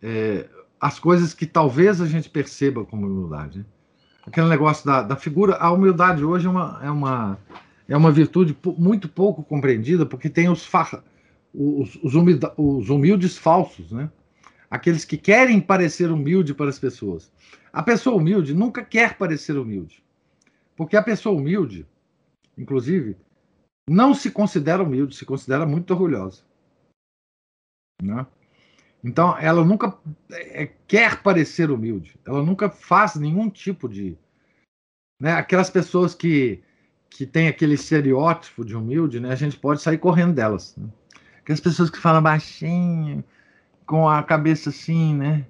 é, 0.02 0.46
as 0.80 0.98
coisas 0.98 1.34
que 1.34 1.44
talvez 1.46 2.00
a 2.00 2.06
gente 2.06 2.30
perceba 2.30 2.84
como 2.84 3.06
humildade. 3.06 3.58
Né? 3.58 3.64
Aquele 4.26 4.48
negócio 4.48 4.86
da, 4.86 5.02
da 5.02 5.16
figura, 5.16 5.56
a 5.56 5.70
humildade 5.70 6.24
hoje 6.24 6.46
é 6.46 6.50
uma, 6.50 6.80
é 6.82 6.90
uma, 6.90 7.38
é 7.88 7.96
uma 7.96 8.10
virtude 8.10 8.56
muito 8.78 9.08
pouco 9.08 9.42
compreendida, 9.42 10.06
porque 10.06 10.30
tem 10.30 10.48
os, 10.48 10.68
os, 11.52 11.96
os, 12.02 12.14
humilda, 12.14 12.54
os 12.56 12.88
humildes 12.88 13.36
falsos, 13.36 13.92
né? 13.92 14.10
aqueles 14.70 15.04
que 15.04 15.18
querem 15.18 15.60
parecer 15.60 16.10
humilde 16.10 16.54
para 16.54 16.70
as 16.70 16.78
pessoas. 16.78 17.30
A 17.72 17.82
pessoa 17.82 18.16
humilde 18.16 18.54
nunca 18.54 18.82
quer 18.82 19.16
parecer 19.18 19.56
humilde, 19.56 20.02
porque 20.76 20.96
a 20.96 21.02
pessoa 21.02 21.36
humilde, 21.36 21.86
inclusive, 22.56 23.16
não 23.88 24.14
se 24.14 24.30
considera 24.30 24.82
humilde, 24.82 25.16
se 25.16 25.26
considera 25.26 25.66
muito 25.66 25.90
orgulhosa. 25.90 26.42
Né? 28.02 28.26
Então, 29.02 29.36
ela 29.38 29.64
nunca 29.64 29.96
é, 30.30 30.68
quer 30.86 31.22
parecer 31.22 31.70
humilde, 31.70 32.14
ela 32.26 32.42
nunca 32.42 32.68
faz 32.68 33.16
nenhum 33.16 33.48
tipo 33.48 33.88
de. 33.88 34.16
Né, 35.20 35.32
aquelas 35.32 35.68
pessoas 35.68 36.14
que, 36.14 36.62
que 37.08 37.26
têm 37.26 37.48
aquele 37.48 37.74
estereótipo 37.74 38.64
de 38.64 38.76
humilde, 38.76 39.20
né, 39.20 39.30
a 39.30 39.36
gente 39.36 39.56
pode 39.56 39.82
sair 39.82 39.98
correndo 39.98 40.34
delas. 40.34 40.74
Né? 40.76 40.88
Aquelas 41.40 41.60
pessoas 41.60 41.90
que 41.90 41.98
falam 41.98 42.22
baixinho, 42.22 43.22
com 43.86 44.08
a 44.08 44.22
cabeça 44.22 44.70
assim, 44.70 45.14
né, 45.14 45.46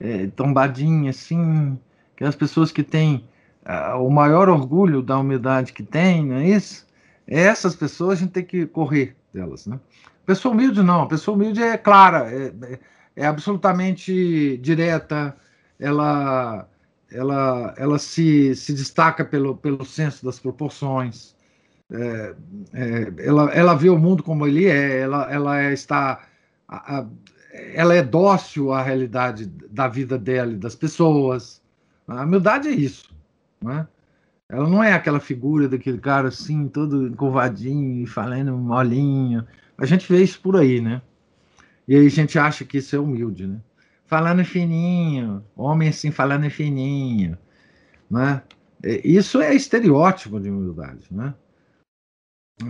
é, 0.00 0.26
tombadinha 0.28 1.10
assim, 1.10 1.78
aquelas 2.14 2.36
pessoas 2.36 2.70
que 2.72 2.82
têm 2.82 3.24
uh, 3.64 3.96
o 3.98 4.10
maior 4.10 4.48
orgulho 4.48 5.02
da 5.02 5.18
humildade 5.18 5.72
que 5.72 5.82
tem, 5.82 6.26
não 6.26 6.36
é 6.36 6.48
isso? 6.48 6.86
Essas 7.26 7.74
pessoas 7.74 8.18
a 8.18 8.22
gente 8.22 8.32
tem 8.32 8.44
que 8.44 8.66
correr 8.66 9.16
delas, 9.34 9.66
né? 9.66 9.78
Pessoa 10.24 10.54
humilde 10.54 10.82
não, 10.82 11.06
pessoa 11.06 11.36
humilde 11.36 11.62
é 11.62 11.76
clara, 11.76 12.30
é, 12.32 12.46
é, 12.46 12.78
é 13.16 13.26
absolutamente 13.26 14.56
direta, 14.58 15.36
ela, 15.78 16.66
ela, 17.12 17.74
ela 17.76 17.98
se, 17.98 18.54
se 18.54 18.72
destaca 18.72 19.24
pelo, 19.24 19.56
pelo 19.56 19.84
senso 19.84 20.24
das 20.24 20.38
proporções, 20.38 21.34
é, 21.90 22.34
é, 22.72 23.12
ela, 23.26 23.50
ela 23.52 23.74
vê 23.74 23.90
o 23.90 23.98
mundo 23.98 24.22
como 24.22 24.46
ele 24.46 24.66
é, 24.66 25.00
ela, 25.00 25.30
ela 25.30 25.60
é, 25.60 25.72
está. 25.72 26.22
A, 26.66 26.98
a, 26.98 27.06
ela 27.52 27.94
é 27.94 28.02
dócil 28.02 28.72
à 28.72 28.82
realidade 28.82 29.46
da 29.46 29.86
vida 29.86 30.18
dela 30.18 30.52
e 30.52 30.56
das 30.56 30.74
pessoas. 30.74 31.62
A 32.08 32.24
humildade 32.24 32.68
é 32.68 32.72
isso. 32.72 33.14
Não 33.62 33.72
é? 33.72 33.88
Ela 34.54 34.68
não 34.68 34.82
é 34.82 34.92
aquela 34.92 35.18
figura 35.18 35.68
daquele 35.68 35.98
cara 35.98 36.28
assim, 36.28 36.68
todo 36.68 37.08
encurvadinho 37.08 38.02
e 38.02 38.06
falando 38.06 38.56
molinho. 38.56 39.44
A 39.76 39.84
gente 39.84 40.10
vê 40.10 40.22
isso 40.22 40.40
por 40.40 40.56
aí, 40.56 40.80
né? 40.80 41.02
E 41.88 41.96
aí 41.96 42.06
a 42.06 42.10
gente 42.10 42.38
acha 42.38 42.64
que 42.64 42.78
isso 42.78 42.94
é 42.94 42.98
humilde, 42.98 43.48
né? 43.48 43.60
Falando 44.06 44.44
fininho, 44.44 45.44
homem 45.56 45.88
assim 45.88 46.12
falando 46.12 46.48
fininho, 46.48 47.36
né? 48.08 48.42
Isso 49.02 49.40
é 49.40 49.54
estereótipo 49.54 50.38
de 50.38 50.50
humildade, 50.50 51.06
né? 51.10 51.34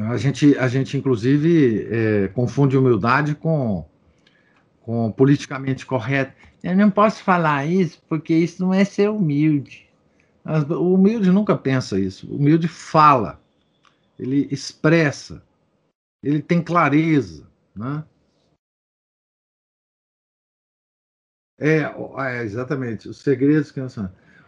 A 0.08 0.16
gente, 0.16 0.56
a 0.56 0.66
gente 0.66 0.96
inclusive, 0.96 1.86
é, 1.90 2.28
confunde 2.28 2.78
humildade 2.78 3.34
com, 3.34 3.84
com 4.80 5.12
politicamente 5.12 5.84
correto. 5.84 6.32
Eu 6.62 6.74
não 6.74 6.90
posso 6.90 7.22
falar 7.22 7.66
isso 7.66 8.02
porque 8.08 8.32
isso 8.34 8.64
não 8.64 8.72
é 8.72 8.84
ser 8.84 9.10
humilde. 9.10 9.83
O 10.44 10.94
humilde 10.94 11.30
nunca 11.30 11.56
pensa 11.56 11.98
isso. 11.98 12.30
O 12.30 12.36
humilde 12.36 12.68
fala, 12.68 13.40
ele 14.18 14.46
expressa, 14.50 15.42
ele 16.22 16.42
tem 16.42 16.62
clareza, 16.62 17.48
né? 17.74 18.04
É, 21.58 21.78
é, 21.80 22.42
exatamente. 22.42 23.08
Os 23.08 23.18
segredos 23.18 23.70
que 23.70 23.80
nós 23.80 23.96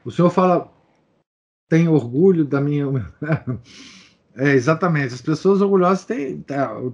O 0.05 0.11
senhor 0.11 0.31
fala, 0.31 0.73
tem 1.69 1.89
orgulho 1.89 2.45
da 2.45 2.61
minha. 2.61 2.87
É, 4.39 4.53
exatamente. 4.53 5.15
As 5.15 5.23
pessoas 5.23 5.63
orgulhosas 5.63 6.05
têm, 6.05 6.45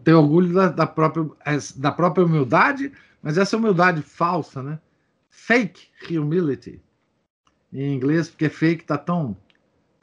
têm 0.04 0.14
orgulho 0.14 0.54
da, 0.54 0.68
da, 0.68 0.86
própria, 0.86 1.28
da 1.74 1.90
própria 1.90 2.24
humildade, 2.24 2.92
mas 3.20 3.36
essa 3.36 3.56
humildade 3.56 4.00
falsa, 4.00 4.62
né? 4.62 4.78
Fake 5.28 5.88
humility. 6.16 6.80
Em 7.72 7.94
inglês, 7.94 8.28
porque 8.28 8.48
fake 8.48 8.84
tá 8.84 8.98
tão, 8.98 9.36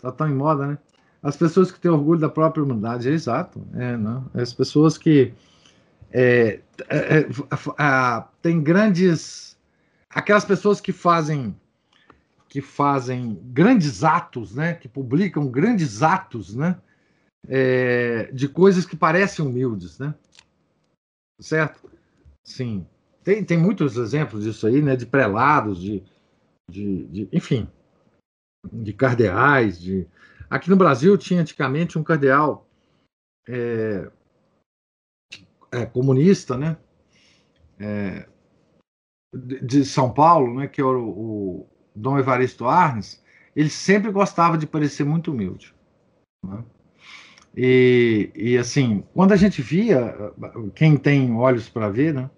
tá 0.01 0.11
tão 0.11 0.27
em 0.27 0.33
moda, 0.33 0.67
né? 0.67 0.77
As 1.21 1.35
pessoas 1.35 1.71
que 1.71 1.79
têm 1.79 1.91
orgulho 1.91 2.19
da 2.19 2.29
própria 2.29 2.63
humildade, 2.63 3.09
é 3.09 3.11
exato. 3.11 3.61
É, 3.73 3.97
não? 3.97 4.25
As 4.33 4.53
pessoas 4.53 4.97
que 4.97 5.33
é, 6.11 6.61
é, 6.87 7.19
é, 7.19 8.23
têm 8.41 8.61
grandes 8.61 9.49
aquelas 10.09 10.43
pessoas 10.43 10.81
que 10.81 10.91
fazem 10.91 11.55
que 12.47 12.61
fazem 12.61 13.39
grandes 13.43 14.03
atos, 14.03 14.55
né, 14.55 14.73
que 14.73 14.87
publicam 14.87 15.47
grandes 15.47 16.01
atos, 16.01 16.55
né, 16.55 16.77
é, 17.47 18.31
de 18.33 18.47
coisas 18.47 18.87
que 18.87 18.95
parecem 18.95 19.45
humildes, 19.45 19.99
né, 19.99 20.15
certo? 21.39 21.87
Sim, 22.43 22.87
tem, 23.23 23.43
tem 23.43 23.55
muitos 23.55 23.97
exemplos 23.97 24.43
disso 24.43 24.65
aí, 24.65 24.81
né, 24.81 24.95
de 24.95 25.05
prelados, 25.05 25.79
de, 25.79 26.03
de, 26.69 27.05
de 27.07 27.29
enfim, 27.31 27.67
de 28.71 28.93
cardeais, 28.93 29.79
de 29.79 30.07
aqui 30.49 30.69
no 30.69 30.75
Brasil 30.75 31.17
tinha 31.17 31.41
antigamente 31.41 31.97
um 31.97 32.03
cardeal 32.03 32.67
é, 33.47 34.09
é, 35.71 35.85
comunista, 35.85 36.57
né, 36.57 36.77
é, 37.79 38.27
de 39.33 39.85
São 39.85 40.11
Paulo, 40.11 40.59
né, 40.59 40.67
que 40.67 40.81
é 40.81 40.83
o, 40.83 41.09
o 41.09 41.69
Dom 41.95 42.17
Evaristo 42.17 42.65
Arnes, 42.65 43.23
ele 43.55 43.69
sempre 43.69 44.11
gostava 44.11 44.57
de 44.57 44.65
parecer 44.65 45.03
muito 45.03 45.31
humilde. 45.31 45.73
Né? 46.45 46.63
E, 47.55 48.31
e, 48.35 48.57
assim, 48.57 49.03
quando 49.13 49.33
a 49.33 49.35
gente 49.35 49.61
via, 49.61 50.15
quem 50.75 50.95
tem 50.97 51.35
olhos 51.35 51.67
para 51.67 51.89
ver, 51.89 52.13
né, 52.13 52.29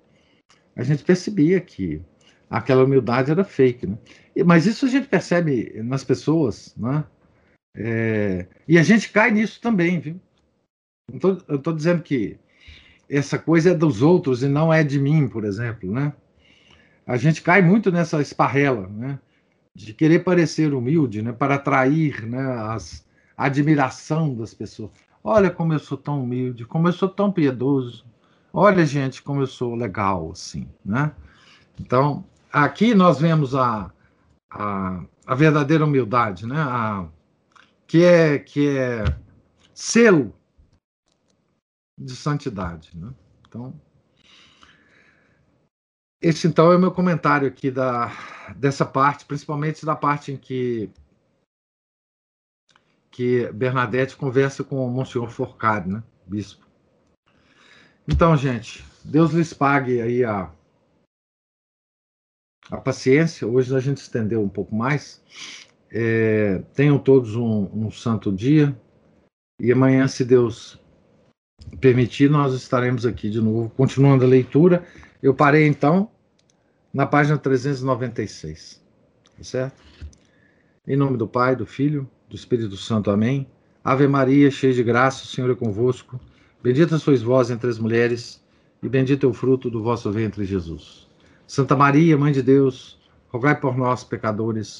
a 0.76 0.84
gente 0.84 1.04
percebia 1.04 1.60
que 1.60 2.02
aquela 2.50 2.84
humildade 2.84 3.32
era 3.32 3.44
fake. 3.44 3.88
Né? 3.88 3.98
Mas 4.46 4.66
isso 4.66 4.86
a 4.86 4.90
gente 4.90 5.08
percebe 5.08 5.82
nas 5.84 6.04
pessoas, 6.04 6.74
né? 6.78 7.04
É, 7.76 8.48
e 8.68 8.78
a 8.78 8.84
gente 8.84 9.10
cai 9.10 9.32
nisso 9.32 9.60
também, 9.62 10.00
viu? 10.00 10.20
Eu 11.48 11.56
estou 11.56 11.74
dizendo 11.74 12.02
que 12.02 12.38
essa 13.10 13.38
coisa 13.38 13.72
é 13.72 13.74
dos 13.74 14.02
outros 14.02 14.44
e 14.44 14.48
não 14.48 14.74
é 14.74 14.84
de 14.84 15.00
mim, 15.00 15.28
por 15.28 15.44
exemplo, 15.44 15.92
né? 15.92 16.14
a 17.06 17.18
gente 17.18 17.42
cai 17.42 17.62
muito 17.62 17.92
nessa 17.92 18.22
esparrela, 18.22 18.88
né? 18.88 19.20
De 19.76 19.94
querer 19.94 20.24
parecer 20.24 20.74
humilde, 20.74 21.22
né? 21.22 21.32
Para 21.32 21.56
atrair, 21.56 22.26
né? 22.26 22.42
As, 22.42 23.06
a 23.36 23.46
admiração 23.46 24.34
das 24.34 24.54
pessoas. 24.54 24.92
Olha 25.24 25.50
como 25.50 25.74
eu 25.74 25.80
sou 25.80 25.98
tão 25.98 26.24
humilde, 26.24 26.66
como 26.66 26.88
eu 26.88 26.94
sou 26.94 27.10
tão 27.10 27.32
piedoso. 27.32 28.06
Olha, 28.54 28.86
gente, 28.86 29.22
como 29.22 29.42
eu 29.42 29.48
sou 29.48 29.76
legal, 29.76 30.32
assim, 30.32 30.68
né? 30.86 31.12
Então, 31.80 32.24
aqui 32.52 32.94
nós 32.94 33.20
vemos 33.20 33.56
a, 33.56 33.92
a, 34.52 35.04
a 35.26 35.36
verdadeira 35.36 35.86
humildade, 35.86 36.46
né? 36.46 36.60
A, 36.60 37.08
que 37.88 38.04
é 38.04 38.38
que 38.38 38.78
é 38.78 39.04
selo 39.74 40.34
de 41.98 42.16
santidade, 42.16 42.92
né? 42.96 43.14
Então, 43.48 43.80
esse 46.22 46.48
então 46.48 46.72
é 46.72 46.76
o 46.76 46.80
meu 46.80 46.92
comentário 46.92 47.48
aqui 47.48 47.72
da 47.72 48.12
dessa 48.56 48.86
parte, 48.86 49.26
principalmente 49.26 49.86
da 49.86 49.96
parte 49.96 50.32
em 50.32 50.38
que 50.38 50.92
que 53.10 53.52
Bernadette 53.52 54.16
conversa 54.16 54.64
com 54.64 54.86
o 54.86 54.90
Monsenhor 54.90 55.30
Forcade, 55.30 55.90
né, 55.90 56.02
bispo. 56.26 56.66
Então, 58.08 58.38
gente, 58.38 58.86
Deus 59.04 59.32
lhes 59.32 59.54
pague 59.54 60.02
aí 60.02 60.24
a 60.24 60.50
a 62.70 62.78
paciência. 62.78 63.48
Hoje 63.48 63.76
a 63.76 63.80
gente 63.80 63.98
estendeu 63.98 64.42
um 64.42 64.50
pouco 64.50 64.76
mais. 64.76 65.22
É, 65.92 66.62
tenham 66.74 66.98
todos 67.00 67.36
um, 67.36 67.70
um 67.74 67.92
santo 67.92 68.32
dia. 68.32 68.76
E 69.60 69.72
amanhã, 69.72 70.08
se 70.08 70.24
Deus 70.24 70.80
permitir, 71.80 72.30
nós 72.30 72.54
estaremos 72.54 73.06
aqui 73.06 73.30
de 73.30 73.42
novo, 73.42 73.70
continuando 73.76 74.26
a 74.26 74.28
leitura. 74.28 74.84
Eu 75.22 75.34
parei 75.34 75.68
então 75.68 76.10
na 76.94 77.06
página 77.06 77.38
396. 77.38 78.82
Tá 79.38 79.44
certo? 79.44 79.82
Em 80.88 80.96
nome 80.96 81.18
do 81.18 81.28
Pai, 81.28 81.56
do 81.56 81.66
Filho, 81.66 82.10
do 82.30 82.36
Espírito 82.36 82.76
Santo. 82.76 83.12
Amém. 83.12 83.48
Ave 83.84 84.08
Maria, 84.08 84.50
cheia 84.52 84.74
de 84.74 84.84
graça, 84.84 85.24
o 85.24 85.28
Senhor 85.28 85.50
é 85.52 85.56
convosco. 85.56 86.20
Bendita 86.62 87.00
sois 87.00 87.24
vós 87.24 87.50
entre 87.50 87.70
as 87.70 87.80
mulheres, 87.80 88.44
e 88.84 88.88
bendito 88.88 89.26
é 89.26 89.30
o 89.30 89.34
fruto 89.34 89.70
do 89.70 89.82
vosso 89.82 90.12
ventre, 90.12 90.46
Jesus. 90.46 91.08
Santa 91.52 91.76
Maria, 91.76 92.18
Mãe 92.18 92.32
de 92.32 92.42
Deus, 92.42 92.98
rogai 93.28 93.60
por 93.60 93.78
nós, 93.78 94.06
pecadores, 94.06 94.78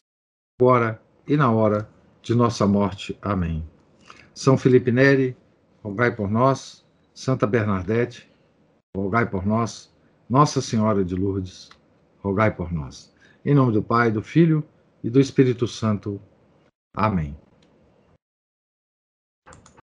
agora 0.58 1.02
e 1.28 1.36
na 1.36 1.52
hora 1.52 1.90
de 2.22 2.34
nossa 2.34 2.66
morte. 2.66 3.20
Amém. 3.22 3.62
São 4.34 4.58
Felipe 4.58 4.90
Neri, 4.90 5.36
rogai 5.84 6.16
por 6.16 6.32
nós. 6.32 6.86
Santa 7.14 7.46
Bernadette, 7.46 8.32
rogai 8.96 9.30
por 9.30 9.46
nós. 9.46 9.94
Nossa 10.30 10.62
Senhora 10.62 11.04
de 11.04 11.14
Lourdes, 11.14 11.70
rogai 12.24 12.52
por 12.56 12.72
nós. 12.72 13.14
Em 13.44 13.54
nome 13.54 13.74
do 13.74 13.84
Pai, 13.84 14.10
do 14.10 14.24
Filho 14.24 14.64
e 15.04 15.10
do 15.10 15.20
Espírito 15.20 15.68
Santo. 15.68 16.22
Amém. 16.96 17.36